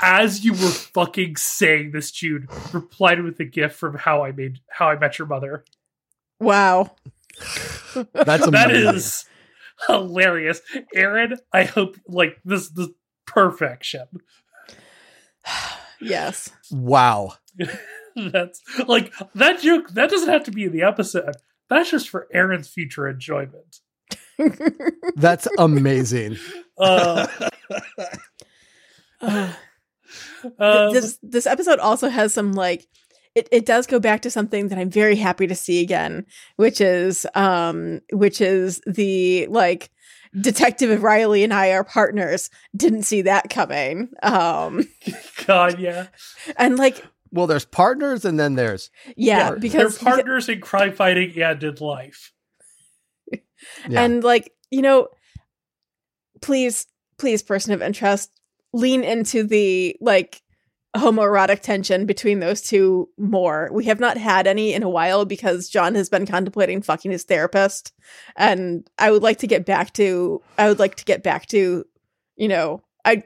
as 0.00 0.44
you 0.44 0.52
were 0.52 0.58
fucking 0.58 1.36
saying 1.36 1.92
this, 1.92 2.10
Jude, 2.10 2.48
replied 2.72 3.22
with 3.22 3.38
a 3.40 3.44
gift 3.44 3.76
from 3.76 3.96
how 3.96 4.24
I 4.24 4.32
made 4.32 4.60
how 4.70 4.88
I 4.88 4.98
met 4.98 5.18
your 5.18 5.28
mother. 5.28 5.64
Wow. 6.40 6.96
That's 7.94 8.46
That 8.46 8.70
amazing. 8.70 8.94
is 8.94 9.24
hilarious. 9.86 10.60
Aaron, 10.94 11.36
I 11.52 11.64
hope 11.64 11.96
like 12.06 12.38
this 12.44 12.70
this 12.70 12.88
perfection. 13.26 14.06
Yes. 16.02 16.48
wow. 16.70 17.34
That's 18.16 18.62
like 18.88 19.12
that 19.34 19.60
joke 19.60 19.90
that 19.90 20.08
doesn't 20.08 20.30
have 20.30 20.44
to 20.44 20.50
be 20.50 20.64
in 20.64 20.72
the 20.72 20.80
episode. 20.80 21.34
That's 21.68 21.90
just 21.90 22.08
for 22.08 22.26
Aaron's 22.32 22.68
future 22.68 23.06
enjoyment. 23.06 23.80
That's 25.14 25.46
amazing. 25.58 26.38
Uh, 26.78 27.26
Ugh. 29.20 29.50
um, 30.58 30.92
this 30.92 31.18
this 31.22 31.46
episode 31.46 31.78
also 31.78 32.08
has 32.08 32.34
some 32.34 32.52
like 32.52 32.86
it, 33.34 33.48
it 33.52 33.64
does 33.64 33.86
go 33.86 34.00
back 34.00 34.22
to 34.22 34.30
something 34.30 34.68
that 34.68 34.78
I'm 34.78 34.90
very 34.90 35.16
happy 35.16 35.46
to 35.46 35.54
see 35.54 35.80
again, 35.82 36.26
which 36.56 36.80
is 36.80 37.26
um 37.34 38.00
which 38.12 38.40
is 38.40 38.80
the 38.86 39.46
like 39.48 39.90
Detective 40.38 41.02
Riley 41.02 41.42
and 41.44 41.52
I 41.54 41.70
are 41.72 41.84
partners. 41.84 42.50
Didn't 42.76 43.02
see 43.02 43.22
that 43.22 43.50
coming. 43.50 44.10
Um 44.22 44.88
God, 45.46 45.78
yeah. 45.78 46.08
and 46.56 46.76
like 46.76 47.04
Well, 47.30 47.46
there's 47.46 47.64
partners 47.64 48.24
and 48.24 48.38
then 48.38 48.54
there's 48.56 48.90
yeah, 49.16 49.50
They're 49.50 49.58
because 49.60 49.98
They're 49.98 50.12
partners 50.14 50.48
in 50.48 50.60
crime 50.60 50.92
fighting 50.92 51.40
and 51.40 51.62
in 51.62 51.74
life. 51.76 52.32
yeah. 53.88 54.02
and 54.02 54.24
like 54.24 54.52
you 54.70 54.82
know 54.82 55.08
please 56.40 56.86
please 57.18 57.42
person 57.42 57.72
of 57.72 57.82
interest 57.82 58.30
lean 58.72 59.02
into 59.04 59.42
the 59.42 59.96
like 60.00 60.42
homoerotic 60.96 61.60
tension 61.60 62.04
between 62.04 62.40
those 62.40 62.60
two 62.60 63.08
more 63.16 63.68
we 63.72 63.84
have 63.84 64.00
not 64.00 64.16
had 64.16 64.48
any 64.48 64.72
in 64.74 64.82
a 64.82 64.88
while 64.88 65.24
because 65.24 65.68
john 65.68 65.94
has 65.94 66.08
been 66.08 66.26
contemplating 66.26 66.82
fucking 66.82 67.12
his 67.12 67.22
therapist 67.22 67.92
and 68.34 68.88
i 68.98 69.08
would 69.08 69.22
like 69.22 69.38
to 69.38 69.46
get 69.46 69.64
back 69.64 69.92
to 69.92 70.42
i 70.58 70.68
would 70.68 70.80
like 70.80 70.96
to 70.96 71.04
get 71.04 71.22
back 71.22 71.46
to 71.46 71.84
you 72.34 72.48
know 72.48 72.82
i 73.04 73.22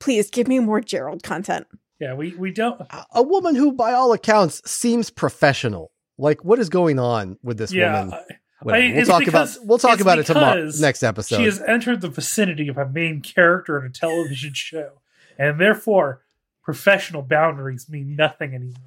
please 0.00 0.28
give 0.28 0.48
me 0.48 0.58
more 0.58 0.80
gerald 0.80 1.22
content 1.22 1.68
Yeah, 2.00 2.14
we 2.14 2.34
we 2.34 2.50
don't. 2.50 2.80
a- 2.80 3.06
a 3.14 3.22
woman 3.22 3.54
who, 3.54 3.72
by 3.72 3.92
all 3.92 4.12
accounts, 4.12 4.60
seems 4.68 5.10
professional. 5.10 5.90
Like, 6.16 6.44
what 6.44 6.58
is 6.60 6.68
going 6.68 6.98
on 7.00 7.38
with 7.42 7.58
this 7.58 7.72
Yeah, 7.72 8.04
woman? 8.04 8.14
I- 8.14 8.34
I- 8.66 8.92
we'll 8.94 9.04
talk 9.06 9.24
because- 9.24 9.56
about 9.56 9.66
we'll 9.66 9.78
talk 9.78 10.00
about 10.00 10.18
it 10.18 10.26
tomorrow 10.26 10.70
next 10.80 11.02
episode. 11.02 11.36
she 11.36 11.44
has 11.44 11.60
entered 11.62 12.00
the 12.00 12.08
vicinity 12.08 12.68
of 12.68 12.76
a 12.76 12.88
main 12.88 13.20
character 13.20 13.78
in 13.78 13.86
a 13.86 13.90
television 13.90 14.52
show, 14.54 14.92
and 15.38 15.60
therefore 15.60 16.22
professional 16.62 17.22
boundaries 17.22 17.88
mean 17.88 18.16
nothing 18.16 18.54
anymore. 18.54 18.84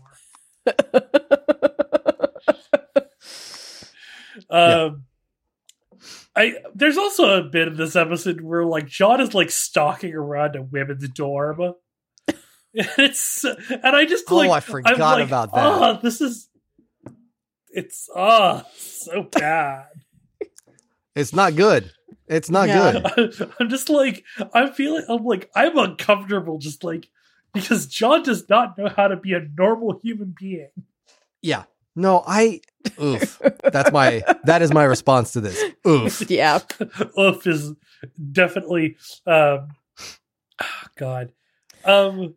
Um, 4.49 5.03
I 6.35 6.55
there's 6.73 6.97
also 6.97 7.39
a 7.39 7.43
bit 7.43 7.67
of 7.67 7.77
this 7.77 7.95
episode 7.95 8.41
where 8.41 8.65
like 8.65 8.87
John 8.87 9.21
is 9.21 9.33
like 9.33 9.51
stalking 9.51 10.13
around 10.13 10.55
a 10.55 10.61
women's 10.61 11.07
dorm. 11.09 11.73
it's 12.73 13.43
and 13.43 13.95
I 13.95 14.05
just 14.05 14.25
Oh, 14.29 14.37
like 14.37 14.49
I 14.49 14.55
I'm 14.55 14.61
forgot 14.61 15.19
like, 15.19 15.27
about 15.27 15.53
that. 15.53 15.65
Oh, 15.65 15.99
this 16.01 16.21
is 16.21 16.47
it's 17.73 18.09
oh 18.15 18.63
so 18.77 19.23
bad. 19.23 19.85
it's 21.15 21.33
not 21.33 21.55
good. 21.55 21.91
It's 22.27 22.49
not 22.49 22.67
Yeah. 22.69 23.09
good. 23.15 23.53
I'm 23.59 23.69
just 23.69 23.89
like 23.89 24.23
I'm 24.53 24.71
feeling 24.73 25.03
I'm 25.09 25.23
like 25.25 25.49
I'm 25.55 25.77
uncomfortable 25.77 26.57
just 26.57 26.83
like 26.83 27.07
because 27.53 27.87
John 27.87 28.23
does 28.23 28.47
not 28.49 28.77
know 28.77 28.87
how 28.89 29.07
to 29.07 29.17
be 29.17 29.33
a 29.33 29.41
normal 29.57 29.99
human 30.01 30.33
being. 30.39 30.69
Yeah. 31.41 31.63
No, 31.95 32.23
I 32.25 32.61
oof. 33.01 33.41
That's 33.63 33.91
my 33.91 34.23
that 34.45 34.61
is 34.61 34.71
my 34.73 34.83
response 34.83 35.31
to 35.33 35.41
this. 35.41 35.61
Oof. 35.85 36.29
yeah 36.29 36.59
Oof 37.19 37.45
is 37.45 37.73
definitely 38.31 38.95
um 39.25 39.69
God. 40.97 41.33
Um 41.83 42.35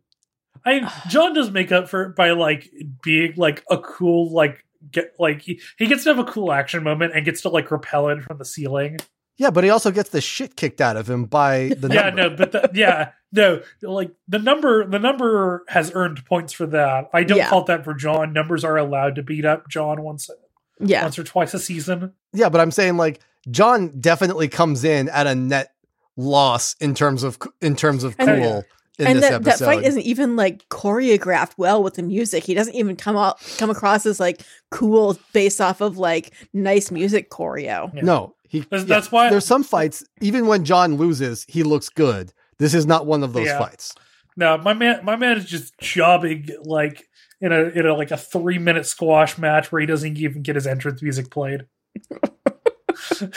I 0.66 0.90
John 1.08 1.34
does 1.34 1.50
make 1.50 1.70
up 1.72 1.88
for 1.88 2.02
it 2.04 2.16
by 2.16 2.30
like 2.32 2.70
being 3.02 3.34
like 3.36 3.62
a 3.70 3.78
cool 3.78 4.32
like 4.32 4.64
get 4.90 5.14
like 5.18 5.42
he, 5.42 5.60
he 5.78 5.86
gets 5.86 6.04
to 6.04 6.10
have 6.14 6.18
a 6.18 6.30
cool 6.30 6.52
action 6.52 6.82
moment 6.82 7.12
and 7.14 7.24
gets 7.24 7.42
to 7.42 7.48
like 7.48 7.70
repel 7.70 8.08
in 8.08 8.20
from 8.22 8.38
the 8.38 8.44
ceiling. 8.44 8.98
Yeah, 9.36 9.50
but 9.50 9.64
he 9.64 9.70
also 9.70 9.90
gets 9.90 10.10
the 10.10 10.20
shit 10.20 10.54
kicked 10.56 10.80
out 10.80 10.96
of 10.96 11.10
him 11.10 11.24
by 11.24 11.68
the 11.76 11.88
Yeah, 11.92 12.10
number. 12.10 12.28
no, 12.30 12.36
but 12.36 12.52
the, 12.52 12.70
yeah, 12.72 13.10
no, 13.32 13.62
like 13.82 14.12
the 14.28 14.38
number 14.38 14.86
the 14.86 14.98
number 15.00 15.64
has 15.68 15.90
earned 15.94 16.24
points 16.24 16.52
for 16.52 16.66
that. 16.66 17.10
I 17.12 17.24
don't 17.24 17.38
Yeah. 17.38 17.50
fault 17.50 17.66
that 17.66 17.82
for 17.84 17.94
John. 17.94 18.32
Numbers 18.32 18.62
are 18.64 18.76
allowed 18.76 19.16
to 19.16 19.22
beat 19.22 19.44
up 19.44 19.68
John 19.68 20.02
once 20.02 20.30
Yeah. 20.78 21.02
once 21.02 21.18
or 21.18 21.24
twice 21.24 21.52
a 21.54 21.58
season. 21.58 22.12
Yeah, 22.32 22.48
but 22.48 22.60
I'm 22.60 22.70
saying 22.70 22.96
like 22.96 23.20
John 23.50 23.88
definitely 24.00 24.48
comes 24.48 24.84
in 24.84 25.08
at 25.08 25.26
a 25.26 25.34
net 25.34 25.72
loss 26.16 26.76
in 26.80 26.94
terms 26.94 27.24
of 27.24 27.38
in 27.60 27.74
terms 27.74 28.04
of 28.04 28.16
cool 28.16 28.64
And- 28.98 29.08
in 29.08 29.16
and 29.16 29.22
this 29.22 29.30
that, 29.30 29.42
that 29.44 29.58
fight 29.58 29.82
isn't 29.84 30.02
even 30.02 30.36
like 30.36 30.68
choreographed 30.68 31.54
well 31.56 31.82
with 31.82 31.94
the 31.94 32.02
music. 32.02 32.44
He 32.44 32.54
doesn't 32.54 32.74
even 32.74 32.94
come 32.96 33.16
out 33.16 33.38
come 33.58 33.70
across 33.70 34.06
as 34.06 34.20
like 34.20 34.42
cool 34.70 35.18
based 35.32 35.60
off 35.60 35.80
of 35.80 35.98
like 35.98 36.32
nice 36.52 36.90
music 36.90 37.30
choreo. 37.30 37.92
Yeah. 37.94 38.00
No, 38.02 38.34
he. 38.48 38.60
That's- 38.60 38.82
yeah, 38.82 38.86
that's 38.86 39.10
why- 39.10 39.30
there's 39.30 39.44
some 39.46 39.64
fights. 39.64 40.04
Even 40.20 40.46
when 40.46 40.64
John 40.64 40.94
loses, 40.96 41.44
he 41.48 41.62
looks 41.64 41.88
good. 41.88 42.32
This 42.58 42.72
is 42.74 42.86
not 42.86 43.04
one 43.06 43.22
of 43.24 43.32
those 43.32 43.46
Yeah. 43.46 43.58
fights. 43.58 43.94
No, 44.36 44.58
my 44.58 44.74
man, 44.74 45.04
my 45.04 45.16
man 45.16 45.38
is 45.38 45.44
just 45.44 45.76
jobbing 45.80 46.48
like 46.62 47.04
in 47.40 47.52
a 47.52 47.62
in 47.64 47.86
a 47.86 47.94
like 47.94 48.10
a 48.12 48.16
three 48.16 48.58
minute 48.58 48.86
squash 48.86 49.38
match 49.38 49.70
where 49.72 49.80
he 49.80 49.86
doesn't 49.86 50.16
even 50.18 50.42
get 50.42 50.54
his 50.54 50.66
entrance 50.68 51.02
music 51.02 51.30
played. 51.30 51.66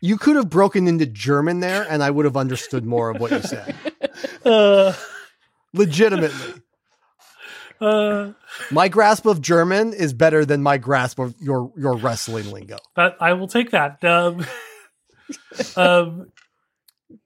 You 0.00 0.18
could 0.18 0.36
have 0.36 0.50
broken 0.50 0.86
into 0.88 1.06
German 1.06 1.60
there, 1.60 1.86
and 1.88 2.02
I 2.02 2.10
would 2.10 2.26
have 2.26 2.36
understood 2.36 2.84
more 2.84 3.08
of 3.08 3.18
what 3.18 3.30
you 3.30 3.40
said. 3.40 3.74
Uh, 4.46 4.92
Legitimately, 5.74 6.62
uh, 7.80 8.32
my 8.70 8.88
grasp 8.88 9.26
of 9.26 9.42
German 9.42 9.92
is 9.92 10.14
better 10.14 10.44
than 10.44 10.62
my 10.62 10.78
grasp 10.78 11.18
of 11.18 11.34
your 11.40 11.72
your 11.76 11.96
wrestling 11.96 12.50
lingo. 12.50 12.78
that 12.94 13.16
I 13.20 13.34
will 13.34 13.48
take 13.48 13.72
that. 13.72 14.02
Um, 14.04 14.46
um, 15.76 16.32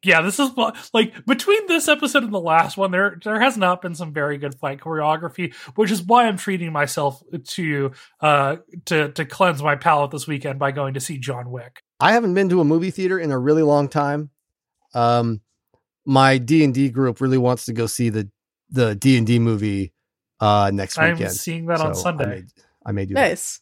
yeah, 0.02 0.22
this 0.22 0.38
is 0.40 0.50
like 0.92 1.24
between 1.26 1.66
this 1.66 1.88
episode 1.88 2.24
and 2.24 2.32
the 2.32 2.40
last 2.40 2.76
one, 2.76 2.90
there 2.90 3.18
there 3.22 3.40
has 3.40 3.56
not 3.56 3.82
been 3.82 3.94
some 3.94 4.12
very 4.12 4.38
good 4.38 4.54
fight 4.56 4.80
choreography, 4.80 5.54
which 5.76 5.90
is 5.90 6.02
why 6.02 6.26
I'm 6.26 6.36
treating 6.36 6.72
myself 6.72 7.22
to 7.44 7.92
uh 8.20 8.56
to 8.86 9.12
to 9.12 9.24
cleanse 9.24 9.62
my 9.62 9.76
palate 9.76 10.10
this 10.10 10.26
weekend 10.26 10.58
by 10.58 10.72
going 10.72 10.94
to 10.94 11.00
see 11.00 11.18
John 11.18 11.50
Wick. 11.50 11.82
I 12.00 12.12
haven't 12.12 12.34
been 12.34 12.48
to 12.48 12.60
a 12.60 12.64
movie 12.64 12.90
theater 12.90 13.18
in 13.18 13.30
a 13.30 13.38
really 13.38 13.62
long 13.62 13.88
time. 13.88 14.30
Um, 14.94 15.40
my 16.10 16.38
D 16.38 16.64
and 16.64 16.74
D 16.74 16.90
group 16.90 17.20
really 17.20 17.38
wants 17.38 17.66
to 17.66 17.72
go 17.72 17.86
see 17.86 18.08
the 18.08 18.28
the 18.68 18.96
D 18.96 19.16
and 19.16 19.24
D 19.26 19.38
movie 19.38 19.92
uh 20.40 20.70
next 20.74 20.98
weekend. 20.98 21.22
I'm 21.22 21.30
seeing 21.30 21.66
that 21.66 21.80
on 21.80 21.94
Sunday. 21.94 22.24
I 22.24 22.26
may, 22.26 22.42
I 22.84 22.92
may 22.92 23.04
do. 23.06 23.14
Nice. 23.14 23.60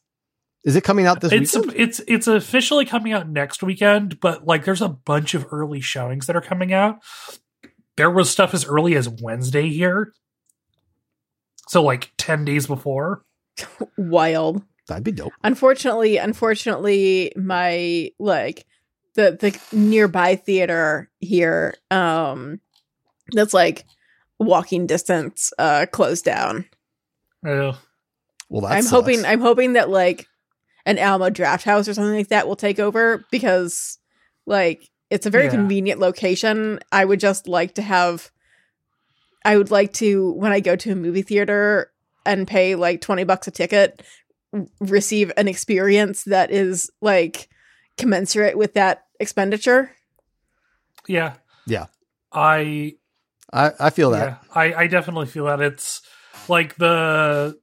Is 0.64 0.74
it 0.74 0.82
coming 0.82 1.06
out 1.06 1.20
this 1.20 1.30
it's 1.30 1.54
weekend? 1.54 1.76
it's 1.76 2.00
it's 2.08 2.26
officially 2.26 2.86
coming 2.86 3.12
out 3.12 3.28
next 3.28 3.62
weekend, 3.62 4.18
but 4.20 4.46
like 4.46 4.64
there's 4.64 4.80
a 4.80 4.88
bunch 4.88 5.34
of 5.34 5.46
early 5.52 5.82
showings 5.82 6.26
that 6.26 6.36
are 6.36 6.40
coming 6.40 6.72
out. 6.72 7.00
There 7.98 8.10
was 8.10 8.30
stuff 8.30 8.54
as 8.54 8.64
early 8.64 8.96
as 8.96 9.08
Wednesday 9.08 9.68
here. 9.68 10.14
So 11.68 11.82
like 11.82 12.12
10 12.16 12.46
days 12.46 12.66
before. 12.66 13.24
Wild. 13.98 14.62
That'd 14.86 15.04
be 15.04 15.12
dope. 15.12 15.32
Unfortunately, 15.44 16.16
unfortunately, 16.16 17.30
my 17.36 18.10
like 18.18 18.64
the 19.14 19.32
the 19.40 19.76
nearby 19.76 20.36
theater 20.36 21.10
here, 21.20 21.74
um, 21.90 22.60
that's 23.32 23.54
like 23.54 23.84
walking 24.38 24.86
distance, 24.86 25.52
uh, 25.58 25.86
closed 25.90 26.24
down. 26.24 26.64
Uh, 27.46 27.72
Well, 28.48 28.62
that 28.62 28.72
I'm 28.72 28.82
sucks. 28.82 28.90
hoping 28.90 29.24
I'm 29.24 29.40
hoping 29.40 29.72
that 29.74 29.90
like 29.90 30.26
an 30.86 30.98
Alamo 30.98 31.30
Drafthouse 31.30 31.88
or 31.88 31.94
something 31.94 32.14
like 32.16 32.28
that 32.28 32.46
will 32.48 32.56
take 32.56 32.78
over 32.78 33.24
because 33.30 33.98
like 34.46 34.88
it's 35.10 35.26
a 35.26 35.30
very 35.30 35.44
Yeah. 35.44 35.50
convenient 35.50 36.00
location. 36.00 36.78
I 36.92 37.04
would 37.04 37.20
just 37.20 37.48
like 37.48 37.74
to 37.74 37.82
have 37.82 38.30
I 39.44 39.56
would 39.56 39.70
like 39.70 39.92
to 39.94 40.32
when 40.32 40.52
I 40.52 40.60
go 40.60 40.76
to 40.76 40.92
a 40.92 40.96
movie 40.96 41.22
theater 41.22 41.90
and 42.26 42.46
pay 42.46 42.74
like 42.74 43.00
20 43.00 43.24
bucks 43.24 43.46
a 43.48 43.50
ticket 43.50 44.02
receive 44.80 45.30
an 45.36 45.46
experience 45.48 46.24
that 46.24 46.50
is 46.50 46.90
like 47.02 47.48
commensurate 47.98 48.56
with 48.56 48.74
that 48.74 49.04
expenditure. 49.20 49.90
yeah. 51.06 51.34
Yeah. 51.66 51.86
I 52.32 52.94
I, 53.52 53.72
I 53.80 53.90
feel 53.90 54.10
that. 54.10 54.18
yeah, 54.26 54.36
I 54.54 54.74
I 54.74 54.86
definitely 54.86 55.26
feel 55.26 55.46
that 55.46 55.60
it's 55.60 56.02
like 56.48 56.76
the 56.76 57.58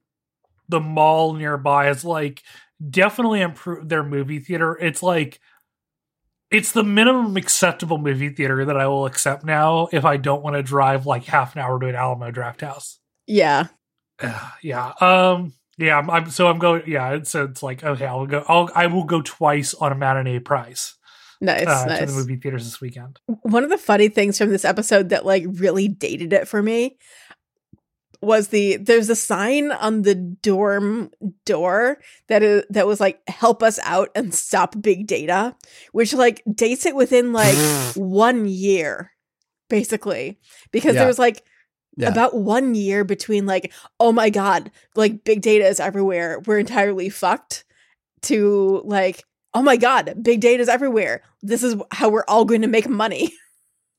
the 0.68 0.80
mall 0.80 1.34
nearby 1.34 1.88
is 1.88 2.04
like 2.04 2.42
definitely 2.90 3.40
improved 3.40 3.88
their 3.88 4.02
movie 4.02 4.40
theater. 4.40 4.76
It's 4.76 5.02
like 5.02 5.40
it's 6.50 6.72
the 6.72 6.84
minimum 6.84 7.36
acceptable 7.36 7.98
movie 7.98 8.28
theater 8.30 8.64
that 8.64 8.76
I 8.76 8.86
will 8.86 9.06
accept 9.06 9.44
now 9.44 9.88
if 9.92 10.04
I 10.04 10.16
don't 10.16 10.42
want 10.42 10.56
to 10.56 10.62
drive 10.62 11.06
like 11.06 11.24
half 11.24 11.54
an 11.54 11.62
hour 11.62 11.78
to 11.78 11.88
an 11.88 11.94
Alamo 11.94 12.30
Drafthouse. 12.30 12.98
Yeah. 13.26 13.68
yeah. 14.62 14.92
Um. 15.00 15.52
Yeah. 15.78 15.98
I'm, 15.98 16.10
I'm. 16.10 16.30
So 16.30 16.48
I'm 16.48 16.58
going. 16.58 16.82
Yeah. 16.86 17.12
It's 17.14 17.34
it's 17.34 17.62
like 17.62 17.82
okay. 17.84 18.06
I'll 18.06 18.26
go. 18.26 18.44
I'll. 18.48 18.70
I 18.74 18.86
will 18.86 19.04
go 19.04 19.22
twice 19.22 19.74
on 19.74 19.92
a 19.92 19.94
matinee 19.94 20.38
price 20.38 20.94
Nice, 21.40 21.66
uh, 21.66 21.98
to 21.98 22.06
the 22.06 22.12
movie 22.12 22.36
theaters 22.36 22.64
this 22.64 22.80
weekend. 22.80 23.20
one 23.42 23.62
of 23.62 23.68
the 23.70 23.76
funny 23.78 24.08
things 24.08 24.38
from 24.38 24.48
this 24.50 24.64
episode 24.64 25.10
that 25.10 25.26
like 25.26 25.44
really 25.46 25.86
dated 25.88 26.32
it 26.32 26.48
for 26.48 26.62
me 26.62 26.96
was 28.22 28.48
the 28.48 28.78
there's 28.78 29.10
a 29.10 29.14
sign 29.14 29.70
on 29.70 30.00
the 30.00 30.14
dorm 30.14 31.10
door 31.44 31.98
that 32.28 32.42
is 32.42 32.64
that 32.70 32.86
was 32.86 32.98
like 32.98 33.20
help 33.28 33.62
us 33.62 33.78
out 33.84 34.08
and 34.14 34.34
stop 34.34 34.74
big 34.80 35.06
data 35.06 35.54
which 35.92 36.14
like 36.14 36.42
dates 36.54 36.86
it 36.86 36.96
within 36.96 37.34
like 37.34 37.54
one 37.96 38.46
year 38.46 39.12
basically 39.68 40.40
because 40.72 40.94
Yeah. 40.94 41.00
there 41.00 41.08
was 41.08 41.18
like 41.18 41.44
Yeah. 41.96 42.08
about 42.08 42.34
one 42.36 42.74
year 42.74 43.04
between 43.04 43.46
like 43.46 43.72
oh 44.00 44.12
my 44.12 44.28
god 44.30 44.70
like 44.94 45.24
big 45.24 45.40
data 45.40 45.66
is 45.66 45.80
everywhere 45.80 46.40
we're 46.46 46.58
entirely 46.58 47.08
fucked 47.08 47.64
to 48.22 48.82
like 48.84 49.24
oh 49.54 49.62
my 49.62 49.76
god 49.76 50.22
big 50.22 50.40
data 50.40 50.60
is 50.62 50.68
everywhere 50.68 51.22
this 51.42 51.62
is 51.62 51.76
how 51.92 52.08
we're 52.10 52.24
all 52.28 52.44
going 52.44 52.62
to 52.62 52.68
make 52.68 52.88
money 52.88 53.32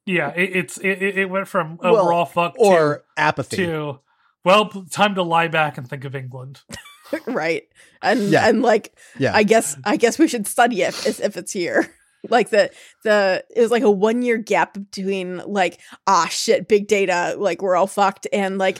Yeah. 0.05 0.29
It, 0.29 0.55
it's 0.55 0.77
it, 0.77 1.01
it 1.01 1.29
went 1.29 1.49
from 1.49 1.77
Well, 1.83 1.97
overall 1.97 2.25
fuck 2.25 2.53
or 2.57 2.99
to, 2.99 3.03
apathy. 3.21 3.57
to 3.57 3.99
well 4.45 4.69
time 4.89 5.15
to 5.15 5.21
lie 5.23 5.49
back 5.49 5.77
and 5.77 5.85
think 5.89 6.05
of 6.05 6.15
England. 6.15 6.61
right 7.27 7.63
and 8.01 8.21
Yeah. 8.29 8.47
and 8.47 8.61
like 8.61 8.97
yeah. 9.17 9.33
i 9.35 9.43
guess 9.43 9.75
i 9.83 9.97
guess 9.97 10.17
we 10.19 10.27
should 10.29 10.45
study 10.47 10.81
it 10.81 11.05
as 11.07 11.19
if 11.19 11.35
it's 11.35 11.51
here 11.51 11.93
like 12.29 12.49
the 12.49 12.69
the 13.03 13.43
it 13.55 13.61
was 13.61 13.71
like 13.71 13.83
a 13.83 13.91
one 13.91 14.21
year 14.21 14.37
gap 14.37 14.73
between 14.73 15.37
like 15.45 15.79
ah 16.07 16.27
shit 16.29 16.67
big 16.67 16.87
data 16.87 17.35
like 17.37 17.61
we're 17.61 17.75
all 17.75 17.87
fucked 17.87 18.27
and 18.33 18.57
like 18.57 18.77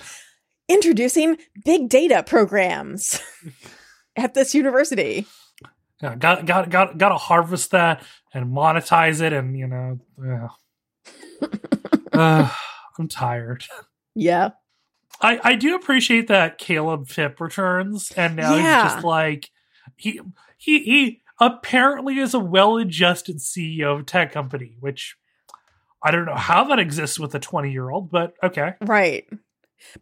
introducing 0.70 1.38
big 1.66 1.90
data 1.90 2.24
programs 2.24 3.20
at 4.16 4.34
this 4.34 4.54
university 4.56 5.26
Yeah. 6.02 6.16
Got 6.16 6.46
got 6.46 6.70
got 6.70 6.98
got 6.98 7.10
to 7.10 7.16
harvest 7.18 7.72
that 7.72 8.04
and 8.34 8.54
monetize 8.54 9.22
it, 9.22 9.34
and 9.34 9.58
you 9.58 9.66
know. 9.68 10.00
Yeah. 10.24 10.50
uh, 12.14 12.50
I'm 13.00 13.08
tired. 13.08 13.64
yeah 14.16 14.50
I, 15.20 15.40
I 15.44 15.56
do 15.56 15.74
appreciate 15.74 16.28
that 16.28 16.60
Caleb 16.60 17.08
Phipps 17.08 17.42
returns, 17.42 18.12
and 18.16 18.36
now 18.36 18.56
Yeah. 18.56 18.84
he's 18.84 18.94
just 18.94 19.04
like 19.06 19.50
he 19.96 20.20
he 20.58 20.80
he 20.84 21.22
apparently 21.40 22.18
is 22.20 22.34
a 22.34 22.40
well-adjusted 22.40 23.38
CEO 23.38 23.94
of 23.94 24.00
a 24.02 24.04
tech 24.04 24.32
company, 24.32 24.78
which 24.80 25.16
I 26.04 26.12
don't 26.12 26.26
know 26.26 26.36
how 26.36 26.64
that 26.66 26.80
exists 26.80 27.20
with 27.20 27.34
a 27.36 27.40
twenty-year-old, 27.40 28.12
but 28.12 28.34
okay. 28.44 28.74
right 28.82 29.28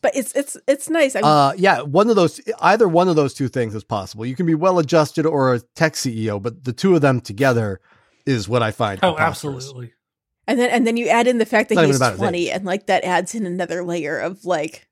but 0.01 0.15
it's 0.15 0.33
it's 0.33 0.57
it's 0.67 0.89
nice 0.89 1.15
I, 1.15 1.21
Uh, 1.21 1.53
yeah, 1.57 1.81
one 1.81 2.09
of 2.09 2.15
those, 2.15 2.39
either 2.61 2.87
one 2.87 3.07
of 3.07 3.15
those 3.15 3.33
two 3.33 3.47
things 3.47 3.75
is 3.75 3.83
possible. 3.83 4.25
You 4.25 4.35
can 4.35 4.45
be 4.45 4.55
well 4.55 4.79
adjusted 4.79 5.25
or 5.25 5.55
a 5.55 5.59
tech 5.75 5.93
CEO, 5.93 6.41
but 6.41 6.63
the 6.63 6.73
two 6.73 6.95
of 6.95 7.01
them 7.01 7.21
together 7.21 7.81
is 8.25 8.47
what 8.47 8.63
I 8.63 8.71
find. 8.71 8.99
Oh, 9.03 9.17
absolutely. 9.17 9.93
and 10.47 10.59
then 10.59 10.69
and 10.69 10.87
then 10.87 10.97
you 10.97 11.07
add 11.07 11.27
in 11.27 11.37
the 11.37 11.45
fact 11.45 11.69
that 11.69 11.85
he's 11.85 11.97
about 11.97 12.17
20 12.17 12.51
and 12.51 12.65
like 12.65 12.87
that 12.87 13.03
adds 13.03 13.35
in 13.35 13.45
another 13.45 13.83
layer 13.83 14.19
of 14.19 14.45
like 14.45 14.87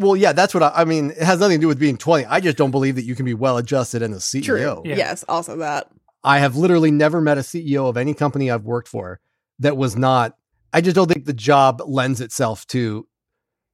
Well, 0.00 0.16
yeah, 0.16 0.32
that's 0.32 0.54
what 0.54 0.62
I, 0.62 0.72
I 0.76 0.84
mean. 0.86 1.10
It 1.10 1.18
has 1.18 1.40
nothing 1.40 1.58
to 1.58 1.60
do 1.60 1.68
with 1.68 1.78
being 1.78 1.98
20. 1.98 2.24
I 2.24 2.40
just 2.40 2.56
don't 2.56 2.70
believe 2.70 2.94
that 2.96 3.04
you 3.04 3.14
can 3.14 3.26
be 3.26 3.34
well 3.34 3.58
adjusted 3.58 4.00
and 4.00 4.14
a 4.14 4.16
CEO. 4.16 4.42
true 4.42 4.82
Yeah. 4.84 4.96
yes 4.96 5.24
also 5.28 5.58
that 5.58 5.90
I 6.24 6.38
have 6.38 6.56
literally 6.56 6.90
never 6.90 7.20
met 7.20 7.36
a 7.36 7.42
CEO 7.42 7.86
of 7.86 7.98
any 7.98 8.14
company 8.14 8.50
I've 8.50 8.64
worked 8.64 8.88
for 8.88 9.20
that 9.58 9.76
was 9.76 9.96
not. 9.96 10.36
I 10.72 10.80
just 10.80 10.96
don't 10.96 11.06
think 11.10 11.26
the 11.26 11.34
job 11.34 11.82
lends 11.84 12.20
itself 12.22 12.66
to 12.68 13.06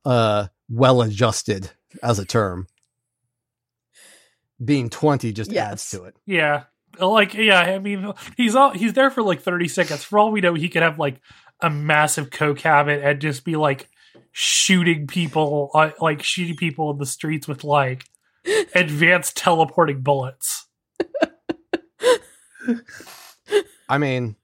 uh 0.04 0.48
well 0.68 1.00
adjusted 1.00 1.70
as 2.02 2.18
a 2.18 2.24
term. 2.24 2.66
Being 4.62 4.88
20 4.90 5.32
just 5.32 5.52
adds 5.52 5.88
to 5.90 6.04
it. 6.04 6.16
Yeah. 6.26 6.64
Like, 6.98 7.34
yeah, 7.34 7.60
I 7.60 7.78
mean, 7.78 8.12
he's 8.36 8.56
all 8.56 8.70
he's 8.70 8.94
there 8.94 9.10
for 9.10 9.22
like 9.22 9.42
30 9.42 9.68
seconds. 9.68 10.02
For 10.02 10.18
all 10.18 10.32
we 10.32 10.40
know, 10.40 10.54
he 10.54 10.68
could 10.68 10.82
have 10.82 10.98
like 10.98 11.20
a 11.60 11.70
massive 11.70 12.30
coke 12.30 12.60
habit 12.60 13.02
and 13.04 13.20
just 13.20 13.44
be 13.44 13.54
like 13.54 13.88
shooting 14.38 15.06
people, 15.06 15.70
uh, 15.72 15.92
like 15.98 16.22
shooting 16.22 16.56
people 16.56 16.90
in 16.90 16.98
the 16.98 17.06
streets 17.06 17.48
with 17.48 17.64
like 17.64 18.04
advanced 18.74 19.34
teleporting 19.34 20.02
bullets. 20.02 20.66
I 23.88 23.96
mean, 23.96 24.36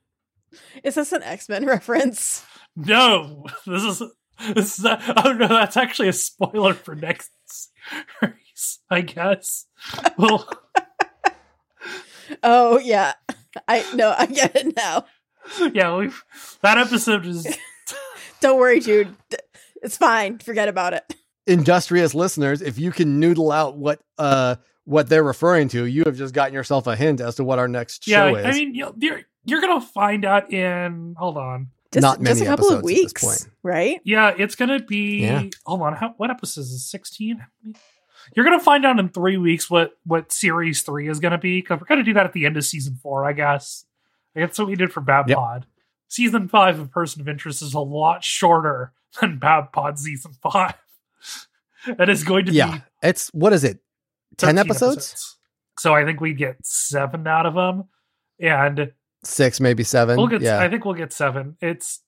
Is 0.82 0.94
this 0.94 1.12
an 1.12 1.22
X 1.22 1.46
Men 1.50 1.66
reference? 1.66 2.42
No, 2.74 3.44
this 3.66 3.82
is 3.82 4.02
this 4.54 4.78
is 4.78 4.86
oh 4.86 5.32
no, 5.32 5.46
that's 5.46 5.76
actually 5.76 6.08
a 6.08 6.14
spoiler 6.14 6.72
for 6.72 6.94
next 6.94 7.30
series, 7.84 8.78
I 8.90 9.02
guess. 9.02 9.66
Well, 10.16 10.48
Oh 12.42 12.78
yeah, 12.78 13.12
I 13.68 13.84
no, 13.94 14.14
I 14.16 14.24
get 14.24 14.56
it 14.56 14.74
now. 14.74 15.04
yeah, 15.74 15.94
we 15.96 16.08
that 16.62 16.78
episode 16.78 17.26
is 17.26 17.46
Don't 18.40 18.58
worry, 18.58 18.80
Jude. 18.80 19.14
D- 19.82 19.86
It's 19.86 19.96
fine. 19.96 20.38
Forget 20.38 20.68
about 20.68 20.94
it. 20.94 21.14
industrious 21.46 22.14
listeners, 22.14 22.62
if 22.62 22.78
you 22.78 22.92
can 22.92 23.18
noodle 23.20 23.50
out 23.52 23.76
what 23.76 24.00
uh 24.18 24.56
what 24.84 25.08
they're 25.08 25.22
referring 25.24 25.68
to, 25.68 25.84
you 25.84 26.04
have 26.04 26.16
just 26.16 26.34
gotten 26.34 26.54
yourself 26.54 26.86
a 26.86 26.96
hint 26.96 27.20
as 27.20 27.36
to 27.36 27.44
what 27.44 27.58
our 27.58 27.68
next 27.68 28.06
yeah. 28.08 28.28
show 28.30 28.36
is. 28.36 28.46
I 28.46 28.52
mean, 28.52 28.74
you're 28.74 28.92
you're, 28.98 29.20
you're 29.44 29.60
gonna 29.60 29.80
find 29.80 30.24
out 30.24 30.52
in 30.52 31.14
hold 31.18 31.36
on. 31.36 31.68
Just, 31.92 32.02
Not 32.02 32.20
just 32.20 32.22
many 32.22 32.40
a 32.40 32.44
couple 32.46 32.68
of 32.68 32.78
episodes 32.78 32.90
at 32.90 32.96
this 32.96 33.02
weeks, 33.02 33.24
point. 33.24 33.54
right? 33.62 34.00
Yeah, 34.04 34.32
it's 34.38 34.54
gonna 34.54 34.80
be. 34.82 35.20
Yeah. 35.22 35.44
Hold 35.66 35.82
on, 35.82 35.94
how, 35.94 36.14
what 36.16 36.30
episode 36.30 36.62
is 36.62 36.90
sixteen? 36.90 37.44
You're 38.34 38.44
gonna 38.46 38.60
find 38.60 38.86
out 38.86 38.98
in 38.98 39.08
three 39.10 39.36
weeks 39.36 39.68
what 39.68 39.92
what 40.04 40.32
series 40.32 40.82
three 40.82 41.08
is 41.08 41.20
gonna 41.20 41.38
be 41.38 41.60
because 41.60 41.80
we're 41.80 41.86
gonna 41.86 42.02
do 42.02 42.14
that 42.14 42.24
at 42.24 42.32
the 42.32 42.46
end 42.46 42.56
of 42.56 42.64
season 42.64 42.98
four, 43.02 43.26
I 43.26 43.34
guess. 43.34 43.84
That's 44.34 44.58
what 44.58 44.68
we 44.68 44.74
did 44.76 44.92
for 44.92 45.00
Bad 45.02 45.28
Yep. 45.28 45.36
Pod. 45.36 45.66
Season 46.08 46.48
five 46.48 46.78
of 46.78 46.90
Person 46.90 47.20
of 47.20 47.28
Interest 47.28 47.60
is 47.62 47.74
a 47.74 47.80
lot 47.80 48.24
shorter 48.24 48.92
than 49.20 49.38
Bad 49.38 49.72
Pod 49.72 49.98
season 49.98 50.32
five. 50.42 50.74
it 51.86 52.08
is 52.08 52.24
going 52.24 52.46
to 52.46 52.52
yeah, 52.52 52.76
be 52.76 52.82
it's 53.02 53.28
what 53.34 53.52
is 53.52 53.64
it? 53.64 53.78
10 54.38 54.56
13 54.56 54.58
episodes? 54.70 55.36
So 55.78 55.94
I 55.94 56.04
think 56.04 56.20
we 56.20 56.34
get 56.34 56.56
seven 56.64 57.26
out 57.26 57.46
of 57.46 57.54
them, 57.54 57.84
and 58.38 58.92
Six, 59.24 59.60
maybe 59.60 59.84
seven. 59.84 60.16
We'll 60.16 60.26
get. 60.26 60.42
yeah. 60.42 60.58
I 60.58 60.68
think 60.68 60.84
we'll 60.84 60.94
get 60.94 61.12
seven. 61.12 61.56
It's 61.60 62.00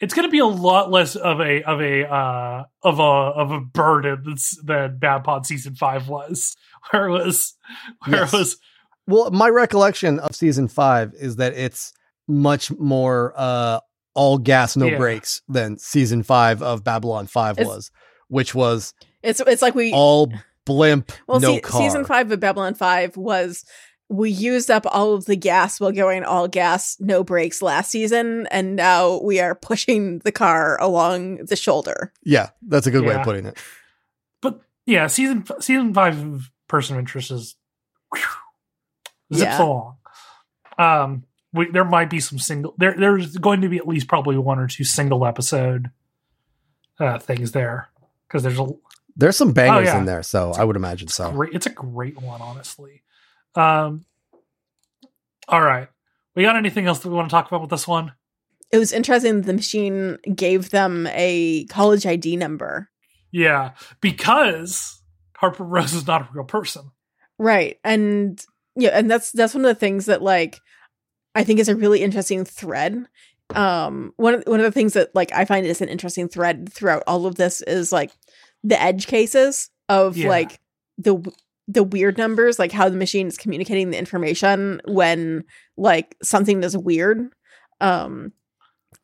it's 0.00 0.12
going 0.14 0.26
to 0.26 0.30
be 0.30 0.38
a 0.38 0.46
lot 0.46 0.90
less 0.90 1.14
of 1.14 1.40
a 1.40 1.62
of 1.64 1.80
a 1.80 2.08
uh 2.10 2.64
of 2.82 2.98
a 2.98 3.02
of 3.02 3.50
a 3.50 3.60
burden 3.60 4.22
than, 4.24 4.36
than 4.64 4.98
Bad 4.98 5.24
Pod 5.24 5.44
season 5.46 5.74
five 5.74 6.08
was, 6.08 6.56
where 6.90 7.08
it 7.08 7.12
was 7.12 7.54
where 8.06 8.20
Yes. 8.20 8.32
it 8.32 8.36
was 8.38 8.56
Well, 9.06 9.30
my 9.30 9.48
recollection 9.48 10.18
of 10.18 10.34
season 10.34 10.68
five 10.68 11.12
is 11.14 11.36
that 11.36 11.52
it's 11.54 11.92
much 12.26 12.70
more 12.72 13.32
uh 13.36 13.80
all 14.16 14.38
gas, 14.38 14.76
no 14.76 14.86
Yeah. 14.86 14.96
brakes 14.98 15.42
than 15.48 15.78
season 15.78 16.22
five 16.24 16.62
of 16.62 16.82
Babylon 16.82 17.26
Five 17.26 17.58
It's- 17.58 17.66
was, 17.68 17.90
which 18.28 18.54
was 18.54 18.92
It's 19.22 19.40
it's 19.40 19.62
like 19.62 19.74
we 19.74 19.92
all 19.92 20.32
blimp, 20.64 21.12
well 21.28 21.38
no 21.40 21.54
se- 21.54 21.60
car. 21.60 21.80
season 21.80 22.04
five 22.04 22.30
of 22.32 22.40
Babylon 22.40 22.74
Five 22.74 23.16
was 23.16 23.64
we 24.08 24.30
used 24.30 24.70
up 24.70 24.86
all 24.88 25.14
of 25.14 25.24
the 25.26 25.34
gas 25.34 25.80
while 25.80 25.90
going 25.90 26.22
all 26.24 26.46
gas, 26.46 26.96
no 27.00 27.24
brakes 27.24 27.60
last 27.60 27.90
season, 27.90 28.46
and 28.52 28.76
now 28.76 29.20
we 29.20 29.40
are 29.40 29.54
pushing 29.56 30.20
the 30.20 30.30
car 30.30 30.80
along 30.80 31.38
the 31.46 31.56
shoulder. 31.56 32.12
Yeah, 32.24 32.50
that's 32.62 32.86
a 32.86 32.92
good 32.92 33.04
way 33.04 33.14
of 33.14 33.22
putting 33.24 33.46
it. 33.46 33.58
but 34.40 34.60
yeah 34.86 35.08
season 35.08 35.44
season 35.60 35.92
five 35.92 36.18
of 36.20 36.50
Person 36.68 36.94
of 36.96 37.00
Interest 37.00 37.30
is 37.32 37.56
whew, 38.14 38.22
zips 39.34 39.50
Yeah. 39.50 39.62
along. 39.62 39.96
Um, 40.78 41.24
we, 41.56 41.70
there 41.70 41.84
might 41.84 42.10
be 42.10 42.20
some 42.20 42.38
single 42.38 42.74
there. 42.78 42.94
There's 42.96 43.36
going 43.36 43.60
to 43.62 43.68
be 43.68 43.76
at 43.78 43.88
least 43.88 44.08
probably 44.08 44.36
one 44.38 44.58
or 44.58 44.66
two 44.68 44.84
single 44.84 45.26
episode 45.26 45.90
uh 47.00 47.18
things 47.18 47.52
there 47.52 47.88
because 48.28 48.42
there's 48.42 48.58
a 48.58 48.66
There's 49.16 49.36
some 49.36 49.52
bangers 49.52 49.88
Oh, 49.88 49.92
yeah. 49.92 49.98
in 49.98 50.04
there, 50.06 50.22
so 50.22 50.52
I 50.52 50.64
would 50.64 50.76
imagine 50.76 51.08
so. 51.08 51.30
great. 51.32 51.54
It's 51.54 51.66
a 51.66 51.70
great 51.70 52.20
one, 52.20 52.40
honestly. 52.40 53.02
Um, 53.54 54.04
all 55.48 55.62
right, 55.62 55.88
we 56.34 56.42
got 56.42 56.56
anything 56.56 56.86
else 56.86 56.98
that 57.00 57.08
we 57.08 57.14
want 57.14 57.28
to 57.28 57.34
talk 57.34 57.46
about 57.48 57.60
with 57.60 57.70
this 57.70 57.86
one? 57.88 58.12
It 58.72 58.78
was 58.78 58.92
interesting. 58.92 59.42
The 59.42 59.52
machine 59.52 60.18
gave 60.34 60.70
them 60.70 61.06
a 61.12 61.64
college 61.66 62.04
ID 62.04 62.36
number, 62.36 62.90
Yeah, 63.30 63.72
because 64.00 65.00
Harper 65.36 65.64
Rose 65.64 65.92
is 65.94 66.06
not 66.06 66.22
a 66.22 66.28
real 66.32 66.44
person. 66.44 66.90
right? 67.38 67.78
And 67.84 68.44
yeah, 68.74 68.90
and 68.90 69.10
that's 69.10 69.30
that's 69.32 69.54
one 69.54 69.64
of 69.64 69.68
the 69.68 69.78
things 69.78 70.06
that 70.06 70.20
like 70.20 70.58
I 71.36 71.44
think 71.44 71.60
is 71.60 71.68
a 71.68 71.76
really 71.76 72.02
interesting 72.02 72.44
thread. 72.44 73.06
Um, 73.54 74.12
one 74.16 74.34
of 74.34 74.42
one 74.46 74.58
of 74.58 74.64
the 74.64 74.72
things 74.72 74.94
that 74.94 75.14
like 75.14 75.30
I 75.32 75.44
find 75.44 75.64
is 75.66 75.80
an 75.80 75.88
interesting 75.88 76.28
thread 76.28 76.72
throughout 76.72 77.04
all 77.06 77.26
of 77.26 77.36
this 77.36 77.60
is 77.62 77.92
like 77.92 78.10
the 78.64 78.80
edge 78.82 79.06
cases 79.06 79.70
of 79.88 80.16
Yeah. 80.16 80.28
like 80.28 80.58
the 80.98 81.22
the 81.68 81.84
weird 81.84 82.16
numbers, 82.16 82.58
like 82.58 82.72
how 82.72 82.88
the 82.88 82.96
machine 82.96 83.26
is 83.28 83.36
communicating 83.36 83.90
the 83.90 83.98
information 83.98 84.80
when 84.86 85.44
like 85.76 86.16
something 86.22 86.62
is 86.64 86.76
weird. 86.76 87.28
Um, 87.80 88.32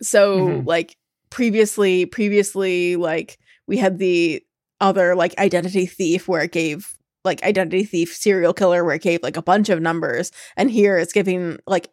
so 0.01 0.39
Mhm. 0.49 0.67
like 0.67 0.97
previously, 1.31 2.07
previously, 2.07 2.97
like 2.97 3.39
we 3.67 3.77
had 3.77 3.99
the 3.99 4.43
other 4.81 5.15
like 5.15 5.39
identity 5.39 5.87
thief 5.87 6.27
where 6.29 6.43
it 6.43 6.53
gave 6.53 6.95
like 7.25 7.43
identity 7.45 7.85
thief 7.85 8.13
serial 8.15 8.53
killer 8.53 8.85
where 8.85 8.97
it 8.97 9.03
gave 9.03 9.23
like 9.23 9.37
a 9.37 9.43
bunch 9.43 9.69
of 9.69 9.81
numbers, 9.81 10.33
and 10.57 10.71
here 10.71 10.99
it's 10.99 11.13
giving 11.13 11.59
like 11.67 11.89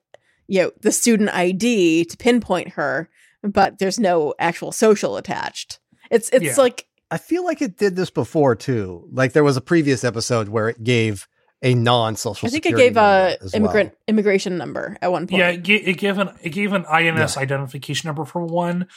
you 0.49 0.61
know 0.63 0.71
the 0.81 0.91
student 0.91 1.29
ID 1.29 2.05
to 2.05 2.17
pinpoint 2.17 2.69
her, 2.69 3.09
but 3.43 3.79
there's 3.79 3.99
no 3.99 4.33
actual 4.39 4.71
social 4.71 5.15
attached. 5.17 5.79
It's 6.11 6.29
it's 6.31 6.43
Yeah. 6.43 6.55
like 6.57 6.87
I 7.11 7.17
feel 7.17 7.43
like 7.45 7.61
it 7.61 7.77
did 7.77 7.95
this 7.95 8.09
before 8.09 8.55
too. 8.55 9.07
Like 9.11 9.33
there 9.33 9.43
was 9.43 9.57
a 9.57 9.61
previous 9.61 10.03
episode 10.03 10.49
where 10.49 10.67
it 10.69 10.83
gave 10.83 11.27
a 11.61 11.73
non-social. 11.73 12.47
I 12.47 12.49
think 12.51 12.65
it 12.65 12.75
gave 12.77 12.95
a 12.97 13.37
immigrant 13.53 13.89
well. 13.91 13.97
immigration 14.07 14.57
number 14.57 14.97
at 15.01 15.11
one 15.11 15.27
point. 15.27 15.39
Yeah, 15.39 15.49
it, 15.49 15.63
ga- 15.63 15.83
it 15.91 15.97
gave 15.97 16.17
an 16.17 16.29
it 16.41 16.49
gave 16.51 16.73
an 16.73 16.85
INS 16.85 17.35
identification 17.37 18.07
number 18.07 18.25
for 18.25 18.45
one, 18.45 18.87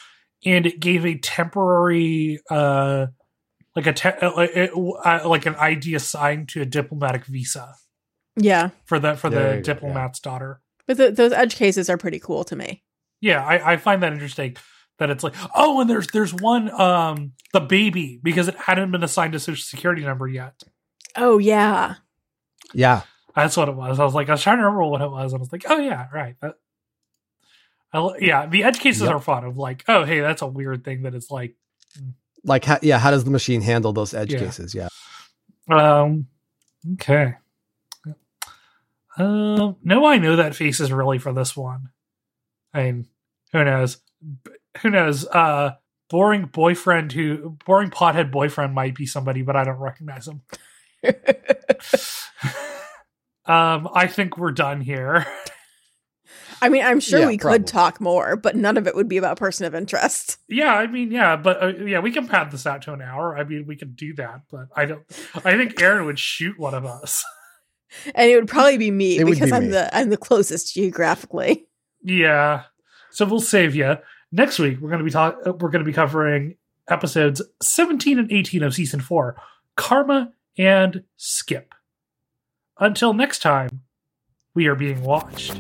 and 0.45 0.67
it 0.67 0.79
gave 0.81 1.05
a 1.07 1.17
temporary 1.19 2.41
uh 2.51 3.07
like 3.75 3.87
a 3.87 3.93
te- 3.93 4.09
uh, 4.09 4.33
it- 4.41 4.71
uh, 4.75 5.29
like 5.29 5.47
an 5.47 5.55
ID 5.57 5.95
assigned 5.95 6.49
to 6.51 6.61
a 6.61 6.67
diplomatic 6.67 7.25
visa 7.25 7.75
yeah. 8.37 8.71
for 8.85 8.99
the 8.99 9.17
for 9.17 9.31
There 9.31 9.41
the 9.41 9.45
you 9.45 9.51
go, 9.51 9.57
yeah. 9.57 9.75
diplomat's 9.75 10.21
daughter. 10.21 10.61
But 10.87 10.97
th 10.97 11.15
those 11.15 11.33
edge 11.33 11.57
cases 11.57 11.89
are 11.91 11.97
pretty 11.97 12.19
cool 12.19 12.45
to 12.45 12.57
me. 12.57 12.83
Yeah, 13.21 13.45
I, 13.45 13.73
I 13.73 13.77
find 13.77 14.03
that 14.03 14.13
interesting 14.13 14.57
that 14.99 15.11
it's 15.11 15.23
like 15.25 15.35
oh, 15.55 15.81
and 15.81 15.89
there's 15.89 16.09
there's 16.09 16.35
one 16.35 16.71
um 16.81 17.33
the 17.53 17.61
baby 17.61 18.19
because 18.23 18.49
it 18.49 18.57
hadn't 18.57 18.91
been 18.91 19.03
assigned 19.05 19.35
a 19.35 19.39
social 19.41 19.63
security 19.63 20.03
number 20.03 20.27
yet. 20.29 20.63
Oh 21.17 21.39
yeah. 21.39 21.95
Yeah, 22.75 23.03
That's 23.37 23.57
what 23.57 23.69
it 23.69 23.75
was. 23.75 24.01
I 24.01 24.05
was 24.05 24.15
like, 24.15 24.29
I 24.29 24.33
was 24.33 24.43
trying 24.43 24.57
to 24.59 24.65
remember 24.65 24.85
what 24.85 25.03
it 25.03 25.11
was. 25.11 25.33
and 25.33 25.41
I 25.41 25.43
was 25.43 25.53
like, 25.53 25.65
oh 25.69 25.79
yeah, 25.79 26.07
right. 26.13 26.37
That, 26.41 26.55
I, 27.93 28.11
yeah, 28.19 28.47
the 28.47 28.65
edge 28.65 28.81
cases 28.81 29.03
Yep. 29.03 29.11
are 29.13 29.21
fun. 29.21 29.45
Of 29.45 29.59
like, 29.59 29.85
oh 29.89 30.05
hey, 30.05 30.21
that's 30.21 30.41
a 30.43 30.47
weird 30.47 30.85
thing 30.85 31.03
that 31.03 31.15
it's 31.15 31.31
like, 31.31 31.55
like 32.45 32.65
how, 32.65 32.79
yeah, 32.83 32.99
how 32.99 33.11
does 33.11 33.25
the 33.25 33.31
machine 33.31 33.61
handle 33.61 33.93
those 33.93 34.15
edge 34.15 34.33
Yeah. 34.33 34.39
cases? 34.41 34.75
Yeah, 34.75 34.89
um, 35.69 36.27
okay. 36.95 37.35
Um, 39.19 39.77
no, 39.83 40.07
I 40.07 40.19
know 40.19 40.37
that 40.37 40.55
face 40.55 40.81
is 40.81 40.93
really 40.93 41.19
for 41.19 41.33
this 41.33 41.57
one. 41.57 41.91
I 42.73 42.85
mean, 42.85 43.09
who 43.53 43.63
knows? 43.65 43.99
B- 44.45 44.51
Who 44.81 44.91
knows? 44.91 45.27
Uh, 45.27 45.73
boring 46.09 46.47
boyfriend 46.47 47.13
who 47.13 47.57
boring 47.67 47.91
pothead 47.91 48.31
boyfriend 48.31 48.75
might 48.75 48.95
be 48.95 49.07
somebody, 49.07 49.43
but 49.43 49.57
I 49.57 49.65
don't 49.65 49.79
recognize 49.79 50.29
him. 50.29 50.43
um, 53.47 53.89
I 53.95 54.07
think 54.07 54.37
we're 54.39 54.53
done 54.53 54.81
here. 54.81 55.27
I 56.63 56.69
mean, 56.69 56.85
I'm 56.85 57.01
sure 57.01 57.19
Yeah, 57.21 57.27
we 57.27 57.39
probably. 57.39 57.59
could 57.59 57.67
talk 57.67 58.01
more, 58.01 58.37
but 58.37 58.55
none 58.55 58.77
of 58.77 58.87
it 58.87 58.95
would 58.95 59.09
be 59.09 59.17
about 59.17 59.37
person 59.37 59.67
of 59.67 59.75
interest. 59.75 60.39
Yeah, 60.49 60.73
I 60.75 60.87
mean, 60.87 61.11
yeah, 61.11 61.35
but 61.37 61.61
uh, 61.63 61.67
yeah, 61.85 61.99
we 61.99 62.13
can 62.13 62.29
pad 62.29 62.53
this 62.53 62.67
out 62.67 62.83
to 62.83 62.93
an 62.93 63.03
hour. 63.03 63.37
I 63.37 63.43
mean, 63.45 63.67
we 63.67 63.75
could 63.77 63.97
do 63.97 64.15
that, 64.15 64.43
but 64.51 64.69
I 64.77 64.85
don't. 64.87 65.03
I 65.45 65.57
think 65.57 65.83
Aaron 65.83 66.07
would 66.07 66.19
shoot 66.21 66.59
one 66.59 66.75
of 66.75 66.87
us. 66.87 67.25
And 68.15 68.31
it 68.31 68.37
would 68.37 68.49
probably 68.49 68.79
be 68.79 68.91
me 68.91 69.19
It 69.19 69.25
because 69.25 69.51
be 69.51 69.57
I'm 69.57 69.65
me. 69.65 69.69
the 69.71 69.95
I'm 69.97 70.11
the 70.11 70.17
closest 70.17 70.75
geographically. 70.75 71.67
Yeah, 72.03 72.63
so 73.11 73.25
we'll 73.27 73.41
save 73.41 73.75
you. 73.75 73.97
Next 74.33 74.59
week, 74.59 74.81
we're 74.81 74.89
going 74.89 74.99
to 75.01 75.05
be 75.05 75.11
talk. 75.11 75.37
uh, 75.47 75.53
We're 75.53 75.69
going 75.71 75.85
to 75.85 75.89
be 75.89 75.93
covering 75.93 76.57
episodes 76.89 77.43
seventeen 77.63 78.19
and 78.19 78.33
eighteen 78.33 78.63
of 78.63 78.75
season 78.75 79.01
four, 79.01 79.37
Karma 79.77 80.33
and 80.59 81.05
Skip. 81.17 81.75
Until 82.81 83.13
next 83.15 83.41
time, 83.43 83.83
we 84.55 84.67
are 84.67 84.75
being 84.75 85.03
watched. 85.03 85.55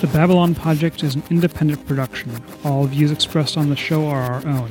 The 0.00 0.10
Babylon 0.12 0.54
Project 0.54 1.02
is 1.02 1.14
an 1.14 1.22
independent 1.30 1.86
production. 1.86 2.30
All 2.64 2.84
views 2.86 3.10
expressed 3.10 3.56
on 3.56 3.70
the 3.70 3.76
show 3.76 4.06
are 4.06 4.20
our 4.22 4.46
own. 4.46 4.70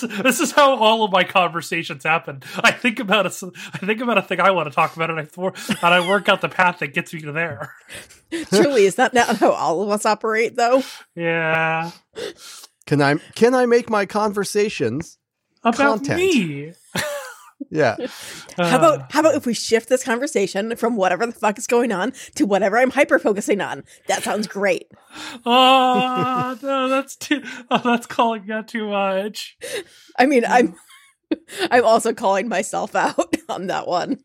this 0.22 0.40
is 0.40 0.52
how 0.52 0.76
all 0.76 1.04
of 1.04 1.12
my 1.12 1.22
conversations 1.24 2.04
happen. 2.04 2.42
I 2.56 2.70
think 2.72 2.98
about 2.98 3.26
a 3.26 3.52
I 3.74 3.78
think 3.78 4.00
about 4.00 4.16
a 4.16 4.22
thing 4.22 4.40
I 4.40 4.50
want 4.50 4.68
to 4.68 4.74
talk 4.74 4.96
about, 4.96 5.10
and 5.10 5.20
I 5.20 5.24
thwar- 5.24 5.54
and 5.82 5.94
I 5.94 6.06
work 6.08 6.28
out 6.28 6.40
the 6.40 6.48
path 6.48 6.78
that 6.78 6.88
gets 6.94 7.12
me 7.12 7.20
to 7.20 7.32
there. 7.32 7.74
Truly, 8.46 8.86
is 8.86 8.94
that 8.94 9.12
not 9.12 9.36
how 9.36 9.50
all 9.52 9.82
of 9.82 9.90
us 9.90 10.06
operate, 10.06 10.56
though? 10.56 10.82
Yeah, 11.14 11.90
Can 12.86 13.02
I 13.02 13.16
can 13.34 13.54
I 13.54 13.66
make 13.66 13.90
my 13.90 14.06
conversations? 14.06 15.18
about 15.64 15.76
Content. 16.04 16.18
me. 16.18 16.72
Yeah. 17.74 17.96
How 18.58 18.64
Uh, 18.64 18.78
about 18.78 19.12
how 19.12 19.20
about 19.20 19.34
if 19.34 19.46
we 19.46 19.54
shift 19.54 19.88
this 19.88 20.04
conversation 20.04 20.76
from 20.76 20.94
whatever 20.94 21.24
the 21.24 21.32
fuck 21.32 21.56
is 21.56 21.66
going 21.66 21.90
on 21.90 22.12
to 22.34 22.44
whatever 22.44 22.76
I'm 22.76 22.90
hyper 22.90 23.18
focusing 23.18 23.62
on? 23.62 23.82
That 24.08 24.22
sounds 24.22 24.46
great. 24.46 24.88
Oh 25.46 26.58
no, 26.62 26.88
that's 26.88 27.16
too. 27.16 27.42
Oh, 27.70 27.80
that's 27.82 28.06
calling 28.06 28.50
out 28.52 28.68
too 28.68 28.88
much. 28.88 29.56
I 30.18 30.26
mean, 30.26 30.44
I'm 30.46 30.74
I'm 31.70 31.84
also 31.84 32.12
calling 32.12 32.46
myself 32.48 32.94
out 32.94 33.34
on 33.48 33.68
that 33.68 33.86
one. 33.88 34.18